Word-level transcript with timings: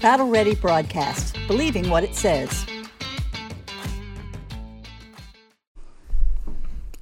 Battle 0.00 0.28
Ready 0.28 0.54
broadcast, 0.54 1.36
believing 1.48 1.90
what 1.90 2.04
it 2.04 2.14
says. 2.14 2.64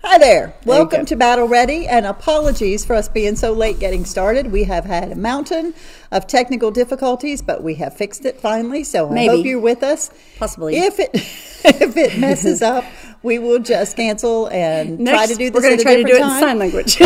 Hi 0.03 0.19
there. 0.19 0.55
Welcome 0.65 1.05
to 1.07 1.17
Battle 1.17 1.47
Ready, 1.47 1.87
and 1.87 2.07
apologies 2.07 2.87
for 2.87 2.95
us 2.95 3.09
being 3.09 3.37
so 3.37 3.53
late 3.53 3.79
getting 3.79 4.07
started. 4.07 4.51
We 4.51 4.65
have 4.65 4.85
had 4.87 5.13
a 5.13 5.15
mountain 5.17 5.75
of 6.11 6.27
technical 6.27 6.71
difficulties, 6.71 7.43
but 7.43 7.63
we 7.63 7.75
have 7.75 7.95
fixed 7.95 8.25
it 8.25 8.41
finally. 8.41 8.83
So 8.83 9.11
I 9.11 9.13
Maybe. 9.13 9.37
hope 9.37 9.45
you're 9.45 9.61
with 9.61 9.83
us. 9.83 10.11
Possibly. 10.39 10.77
If 10.79 10.99
it 10.99 11.11
if 11.15 11.97
it 11.99 12.19
messes 12.19 12.63
up, 12.63 12.85
we 13.23 13.39
will 13.39 13.59
just 13.59 13.97
cancel 13.97 14.47
and 14.47 15.07
try 15.07 15.27
to 15.27 15.35
do 15.35 15.51
this. 15.51 15.63
we're 15.63 15.77
this. 15.77 15.85
gonna 15.85 15.97
at 15.97 16.01
a 16.01 16.03
try 16.03 16.03
to 16.03 16.05
do 16.05 16.15
it 16.15 16.23
in 16.23 16.41
sign 16.41 16.59
language. 16.59 16.99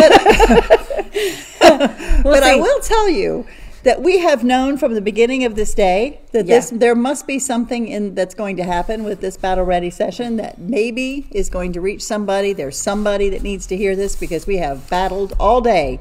but 2.22 2.42
I 2.44 2.56
will 2.56 2.80
tell 2.80 3.08
you 3.08 3.44
that 3.82 4.02
we 4.02 4.18
have 4.18 4.44
known 4.44 4.76
from 4.76 4.94
the 4.94 5.00
beginning 5.00 5.44
of 5.44 5.54
this 5.54 5.72
day 5.74 6.20
that 6.32 6.46
Yeah. 6.46 6.56
this 6.56 6.70
there 6.70 6.94
must 6.94 7.26
be 7.26 7.38
something 7.38 7.88
in 7.88 8.14
that's 8.14 8.34
going 8.34 8.56
to 8.56 8.64
happen 8.64 9.04
with 9.04 9.20
this 9.20 9.36
battle 9.36 9.64
ready 9.64 9.90
session 9.90 10.36
that 10.36 10.58
maybe 10.58 11.26
is 11.30 11.48
going 11.48 11.72
to 11.72 11.80
reach 11.80 12.02
somebody. 12.02 12.52
There's 12.52 12.76
somebody 12.76 13.28
that 13.30 13.42
needs 13.42 13.66
to 13.68 13.76
hear 13.76 13.96
this 13.96 14.16
because 14.16 14.46
we 14.46 14.58
have 14.58 14.88
battled 14.90 15.34
all 15.40 15.60
day 15.60 16.00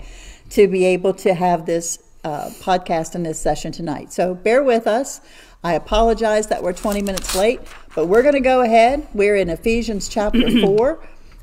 to 0.52 0.68
be 0.68 0.86
able 0.86 1.14
to 1.14 1.34
have 1.34 1.66
this 1.66 2.00
uh, 2.24 2.50
podcast 2.60 3.16
and 3.16 3.26
this 3.26 3.40
session 3.40 3.72
tonight. 3.72 4.12
So 4.12 4.34
bear 4.36 4.62
with 4.64 4.86
us. 4.88 5.22
I 5.64 5.74
apologize 5.74 6.48
that 6.48 6.64
we're 6.64 6.74
20 6.74 7.02
minutes 7.02 7.36
late, 7.36 7.60
but 7.96 8.08
we're 8.08 8.22
going 8.22 8.34
to 8.34 8.40
go 8.42 8.62
ahead. 8.62 9.08
We're 9.14 9.36
in 9.36 9.50
Ephesians 9.50 10.08
chapter 10.10 10.50
4. 10.62 11.00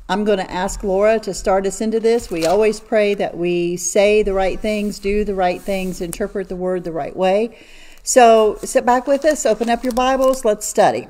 I'm 0.09 0.23
going 0.23 0.37
to 0.37 0.49
ask 0.49 0.83
Laura 0.83 1.19
to 1.19 1.33
start 1.33 1.65
us 1.65 1.81
into 1.81 1.99
this. 1.99 2.31
We 2.31 2.45
always 2.45 2.79
pray 2.79 3.13
that 3.15 3.35
we 3.35 3.75
say 3.75 4.23
the 4.23 4.33
right 4.33 4.57
things, 4.57 4.99
do 4.99 5.25
the 5.25 5.35
right 5.35 5.61
things, 5.61 5.99
interpret 5.99 6.47
the 6.47 6.55
word 6.55 6.85
the 6.85 6.93
right 6.93 7.15
way. 7.15 7.57
So 8.03 8.57
sit 8.63 8.85
back 8.85 9.05
with 9.05 9.25
us, 9.25 9.45
open 9.45 9.69
up 9.69 9.83
your 9.83 9.91
Bibles, 9.91 10.45
let's 10.45 10.65
study. 10.65 11.09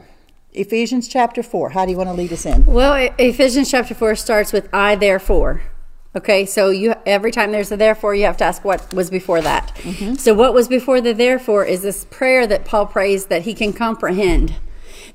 Ephesians 0.53 1.07
chapter 1.07 1.43
4. 1.43 1.69
How 1.69 1.85
do 1.85 1.91
you 1.91 1.97
want 1.97 2.09
to 2.09 2.13
lead 2.13 2.33
us 2.33 2.45
in? 2.47 2.65
well, 2.65 3.11
Ephesians 3.19 3.69
chapter 3.69 3.93
4 3.93 4.15
starts 4.15 4.51
with 4.51 4.67
I 4.73 4.95
therefore. 4.95 5.61
Okay, 6.15 6.47
so 6.47 6.71
you 6.71 6.95
every 7.05 7.31
time 7.31 7.51
there's 7.51 7.71
a 7.71 7.77
therefore, 7.77 8.15
you 8.15 8.23
have 8.23 8.37
to 8.37 8.45
ask 8.45 8.65
what 8.65 8.91
was 8.91 9.11
before 9.11 9.41
that. 9.41 9.75
Mm-hmm. 9.75 10.15
So 10.15 10.33
what 10.33 10.55
was 10.55 10.67
before 10.67 10.99
the 10.99 11.13
therefore 11.13 11.63
is 11.65 11.83
this 11.83 12.05
prayer 12.05 12.47
that 12.47 12.65
Paul 12.65 12.87
prays 12.87 13.27
that 13.27 13.43
he 13.43 13.53
can 13.53 13.71
comprehend. 13.71 14.55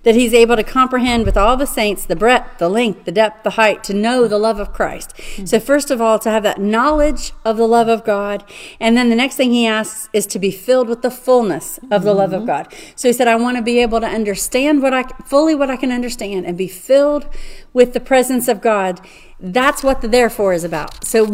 That 0.03 0.15
he's 0.15 0.35
able 0.35 0.57
to 0.57 0.65
comprehend 0.65 1.27
with 1.27 1.37
all 1.37 1.57
the 1.57 1.67
saints 1.67 2.05
the 2.05 2.17
breadth, 2.17 2.59
the 2.59 2.69
length, 2.69 3.05
the 3.05 3.13
depth, 3.13 3.43
the 3.43 3.51
height, 3.51 3.85
to 3.85 3.95
know 3.95 4.27
the 4.27 4.39
love 4.39 4.59
of 4.59 4.73
Christ. 4.73 5.15
Mm-hmm. 5.17 5.47
So, 5.47 5.61
first 5.61 5.91
of 5.91 6.01
all, 6.01 6.19
to 6.21 6.31
have 6.31 6.43
that 6.43 6.61
knowledge 6.61 7.33
of 7.45 7.57
the 7.57 7.67
love 7.67 7.89
of 7.89 8.05
God. 8.05 8.45
And 8.81 8.97
then 8.97 9.09
the 9.09 9.17
next 9.17 9.37
thing 9.37 9.53
he 9.53 9.67
asks 9.67 10.09
is 10.13 10.27
to 10.27 10.39
be 10.39 10.51
filled 10.51 10.89
with 10.89 11.03
the 11.03 11.11
fullness 11.11 11.79
of 11.91 12.03
the 12.03 12.15
love 12.15 12.33
of 12.33 12.47
God. 12.47 12.73
So 12.97 13.09
he 13.09 13.13
said, 13.13 13.29
I 13.29 13.37
want 13.37 13.57
to 13.57 13.63
be 13.63 13.79
able 13.79 14.01
to 14.01 14.07
understand 14.07 14.83
what 14.83 14.95
I 14.95 15.05
fully 15.25 15.55
what 15.55 15.71
I 15.71 15.77
can 15.77 15.93
understand 15.93 16.47
and 16.47 16.57
be 16.57 16.69
filled 16.69 17.29
with 17.73 17.93
the 17.93 18.01
presence 18.01 18.49
of 18.49 18.61
God. 18.61 19.01
That's 19.41 19.83
what 19.83 20.01
the 20.01 20.09
therefore 20.09 20.53
is 20.53 20.65
about. 20.65 21.05
So, 21.05 21.27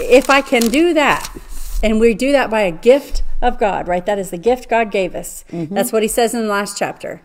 if 0.00 0.30
I 0.30 0.40
can 0.40 0.62
do 0.68 0.94
that, 0.94 1.28
and 1.82 2.00
we 2.00 2.14
do 2.14 2.32
that 2.32 2.48
by 2.50 2.62
a 2.62 2.72
gift 2.72 3.22
of 3.42 3.58
God, 3.58 3.86
right? 3.86 4.04
That 4.06 4.18
is 4.18 4.30
the 4.30 4.38
gift 4.38 4.68
God 4.68 4.90
gave 4.90 5.14
us. 5.14 5.44
That's 5.50 5.92
what 5.92 6.02
he 6.02 6.08
says 6.08 6.34
in 6.34 6.42
the 6.42 6.48
last 6.48 6.78
chapter. 6.78 7.22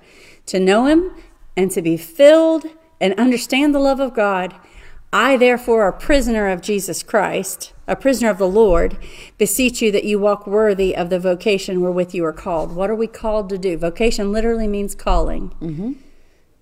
To 0.52 0.60
know 0.60 0.86
him 0.86 1.12
and 1.56 1.72
to 1.72 1.82
be 1.82 1.96
filled 1.96 2.66
and 3.00 3.14
understand 3.18 3.74
the 3.74 3.80
love 3.80 4.02
of 4.02 4.14
God. 4.14 4.54
I, 5.14 5.38
therefore, 5.38 5.88
a 5.88 5.94
prisoner 5.94 6.50
of 6.50 6.62
Jesus 6.62 7.04
Christ, 7.04 7.72
a 7.88 7.96
prisoner 7.96 8.30
of 8.30 8.38
the 8.38 8.50
Lord, 8.50 8.98
beseech 9.38 9.82
you 9.82 9.94
that 9.94 10.04
you 10.04 10.20
walk 10.20 10.46
worthy 10.46 10.94
of 10.94 11.10
the 11.10 11.22
vocation 11.22 11.80
wherewith 11.80 12.14
you 12.14 12.26
are 12.26 12.34
called. 12.34 12.76
What 12.76 12.90
are 12.90 12.96
we 12.96 13.08
called 13.08 13.48
to 13.48 13.58
do? 13.58 13.78
Vocation 13.78 14.34
literally 14.34 14.68
means 14.68 14.94
calling. 14.94 15.52
Mm-hmm. 15.62 15.94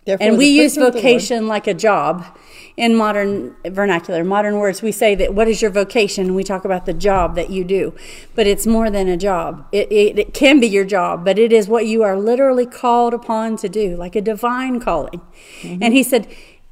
Therefore, 0.05 0.27
And 0.27 0.37
we 0.37 0.47
use 0.47 0.73
prisoner 0.73 0.87
of 0.87 0.93
the 0.93 0.97
Lord- 0.99 1.03
vocation 1.03 1.47
like 1.47 1.67
a 1.67 1.73
job 1.73 2.25
in 2.77 2.95
modern 2.95 3.55
vernacular, 3.65 4.23
modern 4.23 4.57
words. 4.57 4.81
We 4.81 4.93
say 4.93 5.13
that 5.15 5.33
what 5.33 5.47
is 5.49 5.61
your 5.61 5.69
vocation? 5.69 6.33
We 6.33 6.43
talk 6.43 6.63
about 6.63 6.85
the 6.85 6.93
job 6.93 7.35
that 7.35 7.49
you 7.49 7.65
do, 7.65 7.93
but 8.35 8.47
it's 8.47 8.65
more 8.65 8.89
than 8.89 9.09
a 9.09 9.17
job. 9.17 9.67
It, 9.73 9.91
it, 9.91 10.17
it 10.17 10.33
can 10.33 10.59
be 10.61 10.67
your 10.67 10.85
job, 10.85 11.25
but 11.25 11.37
it 11.37 11.51
is 11.51 11.67
what 11.67 11.85
you 11.85 12.03
are 12.03 12.17
literally 12.17 12.65
called 12.65 13.13
upon 13.13 13.57
to 13.57 13.67
do, 13.67 13.97
like 13.97 14.15
a 14.15 14.21
divine 14.21 14.79
calling. 14.79 15.21
Mm-hmm. 15.61 15.83
And 15.83 15.93
he 15.93 16.03
said, 16.03 16.27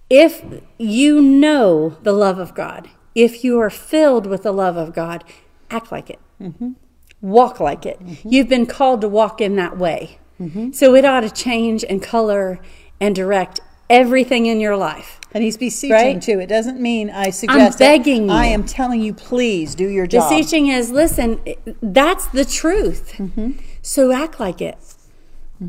if 0.09 0.45
you 0.77 1.21
know 1.21 1.97
the 2.03 2.13
love 2.13 2.39
of 2.39 2.55
God, 2.55 2.89
if 3.13 3.43
you 3.43 3.59
are 3.59 3.69
filled 3.69 4.25
with 4.25 4.43
the 4.43 4.53
love 4.53 4.77
of 4.77 4.93
God, 4.93 5.25
act 5.69 5.91
like 5.91 6.09
it. 6.09 6.19
Mm-hmm. 6.41 6.71
Walk 7.19 7.59
like 7.59 7.85
it. 7.85 7.99
You've 8.23 8.47
been 8.47 8.65
called 8.65 9.01
to 9.01 9.09
walk 9.09 9.41
in 9.41 9.57
that 9.57 9.77
way. 9.77 10.19
Mm-hmm. 10.39 10.71
So 10.71 10.95
it 10.95 11.03
ought 11.03 11.21
to 11.21 11.31
change 11.31 11.83
and 11.83 12.01
color 12.01 12.59
and 12.99 13.15
direct 13.15 13.59
everything 13.89 14.45
in 14.45 14.59
your 14.59 14.75
life. 14.75 15.19
And 15.33 15.43
he's 15.43 15.57
beseeching 15.57 15.93
Right? 15.93 16.21
too. 16.21 16.39
It 16.39 16.47
doesn't 16.47 16.79
mean 16.79 17.09
I 17.09 17.29
suggest. 17.29 17.75
it. 17.75 17.83
begging 17.83 18.25
you. 18.27 18.31
I 18.33 18.45
am 18.45 18.63
telling 18.63 19.01
you, 19.01 19.13
please 19.13 19.75
do 19.75 19.87
your 19.87 20.07
job. 20.07 20.29
Beseeching 20.29 20.67
is 20.67 20.91
listen, 20.91 21.39
that's 21.81 22.27
the 22.27 22.45
truth. 22.45 23.13
Mm-hmm. 23.17 23.51
So 23.81 24.11
act 24.11 24.39
like 24.39 24.61
it. 24.61 24.77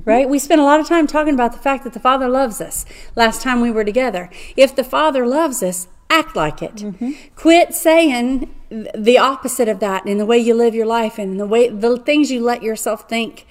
Right? 0.05 0.29
We 0.29 0.39
spent 0.39 0.61
a 0.61 0.65
lot 0.65 0.81
of 0.81 0.87
time 0.87 1.07
talking 1.07 1.33
about 1.33 1.53
the 1.53 1.59
fact 1.59 1.83
that 1.85 1.95
the 1.95 2.01
Father 2.01 2.29
loves 2.29 2.61
us 2.61 2.85
last 3.17 3.41
time 3.41 3.61
we 3.63 3.71
were 3.71 3.85
together. 3.85 4.29
If 4.57 4.77
the 4.77 4.85
Father 4.85 5.27
loves 5.27 5.63
us, 5.63 5.89
act 6.11 6.37
like 6.37 6.61
it. 6.63 6.77
Mm-hmm. 6.77 7.13
Quit 7.37 7.73
saying 7.75 8.55
the 8.95 9.17
opposite 9.17 9.67
of 9.69 9.81
that 9.81 10.07
in 10.07 10.19
the 10.19 10.27
way 10.27 10.39
you 10.39 10.53
live 10.55 10.75
your 10.75 10.85
life 10.87 11.19
and 11.19 11.41
the 11.41 11.47
way 11.47 11.69
the 11.71 11.97
things 11.99 12.31
you 12.31 12.41
let 12.41 12.63
yourself 12.63 13.09
think 13.09 13.47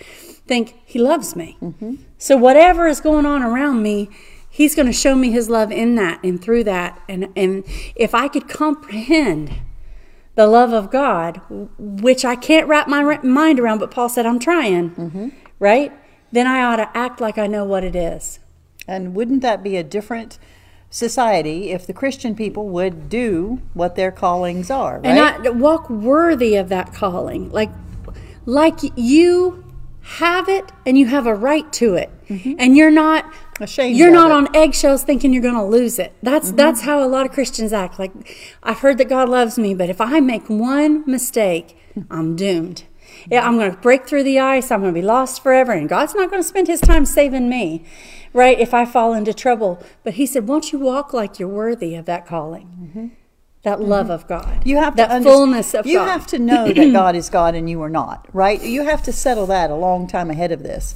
think 0.47 0.75
he 0.85 0.99
loves 0.99 1.35
me. 1.35 1.57
So 2.17 2.35
whatever 2.37 2.87
is 2.87 2.99
going 2.99 3.25
on 3.25 3.43
around 3.43 3.81
me, 3.83 4.09
he's 4.49 4.75
going 4.75 4.87
to 4.87 4.93
show 4.93 5.15
me 5.15 5.31
his 5.31 5.49
love 5.49 5.71
in 5.71 5.95
that 5.95 6.23
and 6.23 6.41
through 6.41 6.63
that 6.65 6.99
and 7.07 7.27
and 7.35 7.63
if 7.95 8.15
I 8.15 8.27
could 8.27 8.47
comprehend 8.49 9.53
the 10.35 10.47
love 10.47 10.71
of 10.71 10.91
God, 10.91 11.41
which 11.79 12.23
I 12.23 12.35
can't 12.35 12.67
wrap 12.67 12.87
my 12.87 13.17
mind 13.23 13.59
around, 13.59 13.79
but 13.79 13.89
Paul 13.89 14.07
said, 14.07 14.25
I'm 14.27 14.37
trying, 14.39 14.91
Mm-hmm. 14.91 15.29
right? 15.59 15.91
Then 16.31 16.45
I 16.45 16.61
ought 16.63 16.75
to 16.75 16.89
act 16.95 17.19
like 17.19 17.37
I 17.39 17.47
know 17.47 17.63
what 17.65 17.83
it 17.83 17.95
is. 17.95 18.39
And 18.87 19.15
wouldn't 19.15 19.41
that 19.41 19.63
be 19.63 19.77
a 19.77 19.83
different 19.83 20.37
society 20.89 21.71
if 21.71 21.87
the 21.87 21.93
Christian 21.93 22.35
people 22.35 22.69
would 22.69 23.09
do 23.09 23.61
what 23.73 23.95
their 23.95 24.11
callings 24.11 24.69
are, 24.69 24.99
right? 24.99 25.05
And 25.05 25.19
I 25.19 25.49
walk 25.49 25.89
worthy 25.89 26.55
of 26.55 26.69
that 26.69 26.93
calling. 26.93 27.49
Like, 27.51 27.71
like 28.45 28.79
you 28.95 29.66
have 30.07 30.47
it 30.47 30.71
and 30.85 30.97
you 30.97 31.05
have 31.07 31.27
a 31.27 31.33
right 31.35 31.71
to 31.73 31.95
it. 31.95 32.09
And 32.29 32.75
you're 32.77 32.91
not 32.91 33.25
Mm-hmm. 33.57 33.63
Ashamed 33.63 33.97
you're 33.97 34.11
not 34.11 34.29
it. 34.29 34.33
on 34.33 34.55
eggshells 34.55 35.03
thinking 35.03 35.33
you're 35.33 35.41
going 35.41 35.55
to 35.55 35.63
lose 35.65 35.97
it. 35.97 36.13
That's 36.21 36.47
Mm-hmm. 36.49 36.57
that's 36.57 36.81
how 36.81 37.03
a 37.03 37.07
lot 37.09 37.25
of 37.25 37.31
Christians 37.31 37.73
act. 37.73 37.97
Like 37.97 38.11
I've 38.61 38.79
heard 38.79 38.99
that 38.99 39.09
God 39.09 39.29
loves 39.29 39.57
me, 39.57 39.73
but 39.73 39.89
if 39.89 39.99
I 39.99 40.19
make 40.19 40.47
one 40.49 41.03
mistake, 41.07 41.75
I'm 42.11 42.35
doomed. 42.35 42.83
Yeah, 43.31 43.47
I'm 43.47 43.57
going 43.57 43.71
to 43.71 43.77
break 43.77 44.05
through 44.05 44.23
the 44.23 44.39
ice. 44.39 44.69
I'm 44.69 44.81
going 44.81 44.93
to 44.93 44.99
be 45.01 45.05
lost 45.05 45.41
forever, 45.41 45.71
and 45.71 45.89
God's 45.89 46.13
not 46.13 46.29
going 46.29 46.41
to 46.43 46.47
spend 46.47 46.67
His 46.67 46.81
time 46.81 47.03
saving 47.05 47.49
me, 47.49 47.83
right? 48.31 48.59
If 48.59 48.73
I 48.75 48.85
fall 48.85 49.13
into 49.13 49.33
trouble, 49.33 49.81
but 50.03 50.13
He 50.13 50.25
said, 50.27 50.47
"Won't 50.47 50.71
you 50.71 50.77
walk 50.77 51.11
like 51.13 51.39
you're 51.39 51.49
worthy 51.49 51.95
of 51.95 52.05
that 52.05 52.27
calling, 52.27 53.15
that 53.63 53.81
love 53.81 54.09
of 54.09 54.27
God, 54.27 54.45
Mm-hmm. 54.45 54.69
You 54.69 54.77
have 54.77 54.95
that 54.97 55.23
fullness 55.23 55.73
of 55.73 55.85
You 55.85 55.97
God." 55.99 56.07
have 56.07 56.27
to 56.27 56.39
know 56.39 56.71
that 56.71 56.91
God 56.93 57.15
is 57.15 57.29
God 57.29 57.55
and 57.55 57.69
you 57.69 57.81
are 57.81 57.89
not, 57.89 58.27
right? 58.33 58.61
You 58.61 58.85
have 58.85 59.03
to 59.03 59.11
settle 59.11 59.45
that 59.47 59.69
a 59.69 59.75
long 59.75 60.07
time 60.07 60.29
ahead 60.29 60.51
of 60.51 60.63
this. 60.63 60.95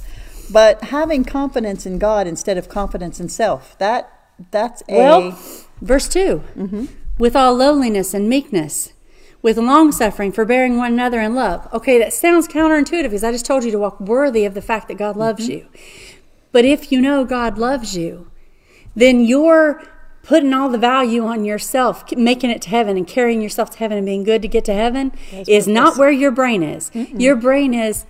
But 0.50 0.84
having 0.84 1.24
confidence 1.24 1.86
in 1.86 1.98
God 1.98 2.26
instead 2.26 2.58
of 2.58 2.68
confidence 2.68 3.20
in 3.20 3.28
self, 3.28 3.76
that 3.78 4.10
that's 4.50 4.82
a 4.88 4.96
Well, 4.98 5.38
verse 5.80 6.08
2 6.08 6.88
with 7.18 7.36
all 7.36 7.54
lowliness 7.54 8.14
and 8.14 8.28
meekness, 8.28 8.92
with 9.42 9.56
long 9.58 9.92
suffering, 9.92 10.32
forbearing 10.32 10.76
one 10.78 10.92
another 10.92 11.20
in 11.20 11.34
love. 11.34 11.68
Okay, 11.72 11.98
that 11.98 12.12
sounds 12.12 12.48
counterintuitive 12.48 13.04
because 13.04 13.22
I 13.24 13.32
just 13.32 13.44
told 13.46 13.64
you 13.64 13.70
to 13.70 13.78
walk 13.78 14.00
worthy 14.00 14.44
of 14.44 14.54
the 14.54 14.62
fact 14.62 14.88
that 14.88 14.96
God 14.98 15.16
loves 15.16 15.48
you. 15.48 15.66
But 16.52 16.64
if 16.64 16.90
you 16.90 17.00
know 17.00 17.24
God 17.24 17.58
loves 17.58 17.96
you, 17.96 18.30
then 18.94 19.20
you're 19.20 19.82
putting 20.22 20.52
all 20.52 20.68
the 20.68 20.78
value 20.78 21.24
on 21.24 21.44
yourself, 21.44 22.04
making 22.16 22.50
it 22.50 22.62
to 22.62 22.68
heaven 22.70 22.96
and 22.96 23.06
carrying 23.06 23.42
yourself 23.42 23.70
to 23.70 23.78
heaven 23.78 23.98
and 23.98 24.06
being 24.06 24.24
good 24.24 24.42
to 24.42 24.48
get 24.48 24.64
to 24.66 24.74
heaven 24.74 25.12
is 25.46 25.66
not 25.66 25.96
where 25.96 26.10
your 26.10 26.30
brain 26.30 26.62
is. 26.62 26.90
Your 26.94 27.36
brain 27.36 27.74
is, 27.74 28.06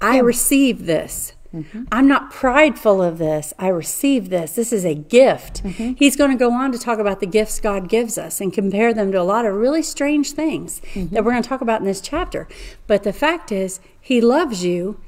I 0.00 0.18
receive 0.18 0.86
this. 0.86 1.34
Mm-hmm. 1.54 1.84
I'm 1.90 2.06
not 2.06 2.30
prideful 2.30 3.02
of 3.02 3.16
this. 3.16 3.54
I 3.58 3.68
receive 3.68 4.28
this. 4.28 4.52
This 4.52 4.70
is 4.70 4.84
a 4.84 4.94
gift. 4.94 5.62
Mm-hmm. 5.62 5.92
He's 5.94 6.14
going 6.14 6.30
to 6.30 6.36
go 6.36 6.52
on 6.52 6.72
to 6.72 6.78
talk 6.78 6.98
about 6.98 7.20
the 7.20 7.26
gifts 7.26 7.58
God 7.58 7.88
gives 7.88 8.18
us 8.18 8.40
and 8.40 8.52
compare 8.52 8.92
them 8.92 9.12
to 9.12 9.20
a 9.20 9.22
lot 9.22 9.46
of 9.46 9.54
really 9.54 9.82
strange 9.82 10.32
things 10.32 10.82
mm-hmm. 10.92 11.14
that 11.14 11.24
we're 11.24 11.30
going 11.30 11.42
to 11.42 11.48
talk 11.48 11.62
about 11.62 11.80
in 11.80 11.86
this 11.86 12.02
chapter. 12.02 12.46
But 12.86 13.02
the 13.02 13.14
fact 13.14 13.50
is, 13.50 13.80
He 13.98 14.20
loves 14.20 14.62
you 14.62 15.00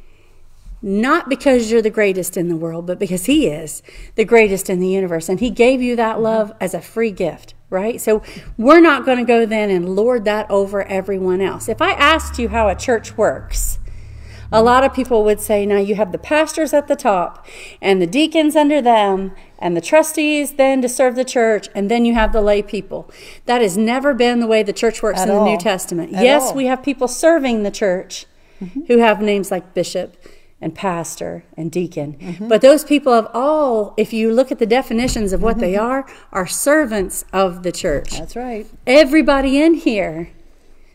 not 0.82 1.28
because 1.28 1.70
you're 1.70 1.82
the 1.82 1.90
greatest 1.90 2.36
in 2.36 2.48
the 2.48 2.56
world, 2.56 2.86
but 2.86 2.98
because 2.98 3.26
He 3.26 3.48
is 3.48 3.82
the 4.14 4.24
greatest 4.24 4.70
in 4.70 4.80
the 4.80 4.88
universe. 4.88 5.28
And 5.28 5.40
He 5.40 5.50
gave 5.50 5.82
you 5.82 5.96
that 5.96 6.20
love 6.20 6.48
mm-hmm. 6.48 6.62
as 6.64 6.74
a 6.74 6.80
free 6.80 7.10
gift, 7.10 7.54
right? 7.68 8.00
So 8.00 8.22
we're 8.56 8.80
not 8.80 9.04
going 9.04 9.18
to 9.18 9.24
go 9.24 9.44
then 9.44 9.70
and 9.70 9.94
lord 9.94 10.24
that 10.24 10.50
over 10.50 10.82
everyone 10.84 11.40
else. 11.40 11.68
If 11.68 11.82
I 11.82 11.92
asked 11.92 12.38
you 12.38 12.48
how 12.48 12.68
a 12.68 12.74
church 12.74 13.16
works, 13.18 13.78
A 14.52 14.56
mm-hmm. 14.56 14.66
lot 14.66 14.84
of 14.84 14.92
people 14.92 15.24
would 15.24 15.40
say, 15.40 15.64
now 15.64 15.76
you 15.78 15.94
have 15.94 16.12
the 16.12 16.18
pastors 16.18 16.72
at 16.72 16.88
the 16.88 16.96
top 16.96 17.46
and 17.80 18.02
the 18.02 18.06
deacons 18.06 18.56
under 18.56 18.82
them 18.82 19.32
and 19.58 19.76
the 19.76 19.80
trustees 19.80 20.52
then 20.52 20.82
to 20.82 20.88
serve 20.88 21.14
the 21.14 21.24
church 21.24 21.68
and 21.74 21.90
then 21.90 22.04
you 22.04 22.14
have 22.14 22.32
the 22.32 22.40
lay 22.40 22.62
people. 22.62 23.08
That 23.46 23.62
has 23.62 23.76
never 23.76 24.12
been 24.14 24.40
the 24.40 24.46
way 24.46 24.62
the 24.62 24.72
church 24.72 25.02
works 25.02 25.20
At 25.20 25.28
in 25.28 25.34
the 25.34 25.44
New. 25.44 25.58
Testament. 25.58 26.14
At 26.14 26.24
yes, 26.24 26.48
all. 26.48 26.54
we 26.54 26.66
have 26.66 26.82
people 26.82 27.06
serving 27.06 27.62
the 27.62 27.70
church 27.70 28.26
mm-hmm. 28.60 28.82
who 28.86 28.98
have 28.98 29.20
names 29.22 29.50
like 29.50 29.74
bishop 29.74 30.16
and 30.60 30.74
pastor 30.74 31.44
and 31.56 31.70
deacon. 31.72 32.14
Mm-hmm. 32.20 32.48
But 32.48 32.60
those 32.60 32.84
people 32.84 33.14
have 33.14 33.28
all, 33.32 33.94
if 33.96 34.12
you 34.12 34.32
look 34.32 34.52
at 34.52 34.58
the 34.58 34.66
definitions 34.66 35.32
of 35.32 35.42
what 35.42 35.58
they 35.58 35.72
Mm-hmm. 35.74 35.84
are, 35.84 36.06
are 36.32 36.46
servants 36.46 37.24
of 37.32 37.62
the 37.62 37.72
church. 37.72 38.10
That's 38.18 38.36
right. 38.36 38.66
Everybody 38.86 39.60
in 39.62 39.74
here 39.74 40.30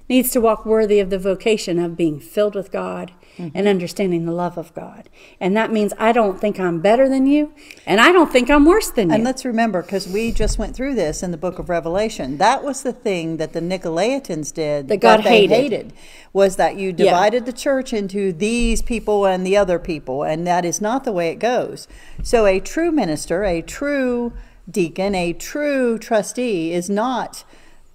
needs 0.08 0.32
to 0.32 0.42
walk 0.42 0.66
worthy 0.66 1.00
of 1.00 1.10
the 1.10 1.20
vocation 1.20 1.80
of 1.80 1.98
being 1.98 2.20
filled 2.20 2.54
with 2.54 2.72
God 2.72 3.12
mm-hmm. 3.38 3.56
and 3.58 3.68
understanding 3.68 4.26
the 4.26 4.32
love 4.32 4.58
of 4.58 4.74
God. 4.74 5.10
And 5.40 5.58
that 5.58 5.72
means 5.72 5.94
I 5.98 6.12
don't 6.12 6.40
think 6.40 6.60
I'm 6.60 6.80
better 6.80 7.10
than 7.10 7.26
you, 7.26 7.54
and 7.86 8.00
I 8.00 8.12
don't 8.12 8.32
think 8.32 8.50
I'm 8.50 8.66
worse 8.66 8.90
than 8.92 9.10
you. 9.10 9.16
And 9.16 9.24
let's 9.24 9.46
remember, 9.46 9.82
because 9.82 10.08
we 10.08 10.32
just 10.32 10.60
went 10.60 10.76
through 10.76 10.96
this 10.96 11.24
in 11.24 11.32
the 11.32 11.38
book 11.38 11.58
of 11.58 11.70
Revelation, 11.70 12.38
that 12.38 12.64
was 12.64 12.84
the 12.84 12.94
thing 12.94 13.38
that 13.38 13.54
the 13.54 13.62
Nicolaitans 13.62 14.54
did 14.54 14.88
That 14.88 14.98
God 14.98 15.24
they 15.24 15.48
hated. 15.48 15.94
was 16.34 16.56
that 16.58 16.76
you 16.76 16.94
divided 16.94 17.46
the 17.46 17.54
church 17.54 17.94
into 17.94 18.32
these 18.32 18.82
people 18.82 19.26
and 19.26 19.46
the 19.46 19.58
other 19.58 19.80
people, 19.80 20.24
and 20.24 20.46
that 20.46 20.66
is 20.66 20.80
not 20.80 21.04
the 21.04 21.12
way 21.12 21.30
it 21.30 21.40
goes. 21.40 21.88
So 22.22 22.46
a 22.46 22.60
true 22.60 22.92
minister, 22.92 23.44
a 23.44 23.62
true 23.62 24.34
deacon, 24.70 25.16
a 25.16 25.34
true 25.34 25.98
trustee 25.98 26.74
is 26.74 26.90
not 26.90 27.44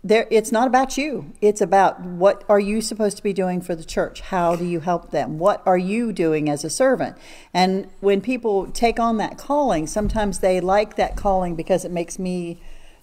there 0.03 0.27
it's 0.31 0.51
not 0.51 0.67
about 0.67 0.97
you. 0.97 1.33
It's 1.41 1.61
about 1.61 2.01
what 2.01 2.45
are 2.49 2.61
you 2.61 2.81
supposed 2.81 3.17
to 3.19 3.23
be 3.23 3.33
doing 3.33 3.61
for 3.61 3.75
the 3.75 3.85
church? 3.85 4.21
How 4.21 4.57
do 4.57 4.65
you 4.65 4.81
help 4.81 5.11
them? 5.11 5.39
What 5.39 5.63
are 5.67 5.79
you 5.79 6.13
doing 6.13 6.49
as 6.49 6.65
a 6.65 6.71
servant? 6.71 7.17
And 7.53 7.91
when 8.01 8.21
people 8.21 8.67
take 8.69 8.99
on 8.99 9.19
that 9.19 9.37
calling 9.37 9.87
sometimes 9.87 10.39
they 10.39 10.61
like 10.61 10.97
that 10.97 11.17
calling 11.17 11.55
because 11.55 11.85
it 11.85 11.91
makes 11.91 12.19
me 12.19 12.61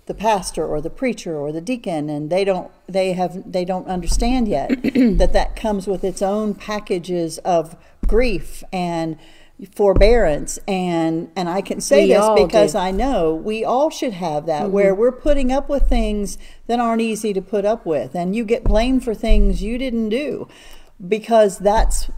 the 0.07 0.13
pastor 0.13 0.65
or 0.65 0.81
the 0.81 0.89
preacher 0.89 1.37
or 1.37 1.51
the 1.51 1.61
deacon 1.61 2.09
and 2.09 2.29
they 2.29 2.43
don't 2.43 2.71
they 2.87 3.13
have 3.13 3.51
they 3.51 3.65
don't 3.65 3.87
understand 3.87 4.47
yet 4.47 4.69
that 4.81 5.33
that 5.33 5.55
comes 5.55 5.85
with 5.85 6.03
its 6.03 6.21
own 6.21 6.55
packages 6.55 7.37
of 7.39 7.75
grief 8.07 8.63
and 8.71 9.17
forbearance 9.73 10.59
and 10.67 11.31
and 11.35 11.49
I 11.49 11.61
can 11.61 11.81
say 11.81 12.03
We 12.05 12.13
this 12.13 12.29
because 12.35 12.73
do. 12.73 12.77
I 12.77 12.91
know 12.91 13.33
we 13.33 13.63
all 13.65 13.89
should 13.89 14.13
have 14.13 14.45
that 14.45 14.63
Mm-hmm. 14.63 14.71
where 14.71 14.93
we're 14.95 15.11
putting 15.11 15.51
up 15.51 15.67
with 15.69 15.89
things 15.89 16.37
that 16.67 16.79
aren't 16.79 17.01
easy 17.01 17.33
to 17.33 17.41
put 17.41 17.65
up 17.65 17.85
with 17.85 18.13
and 18.15 18.35
you 18.35 18.45
get 18.45 18.63
blamed 18.63 19.03
for 19.03 19.15
things 19.15 19.63
you 19.63 19.77
didn't 19.77 20.09
do 20.09 20.47
because 21.07 21.57
that's 21.59 22.09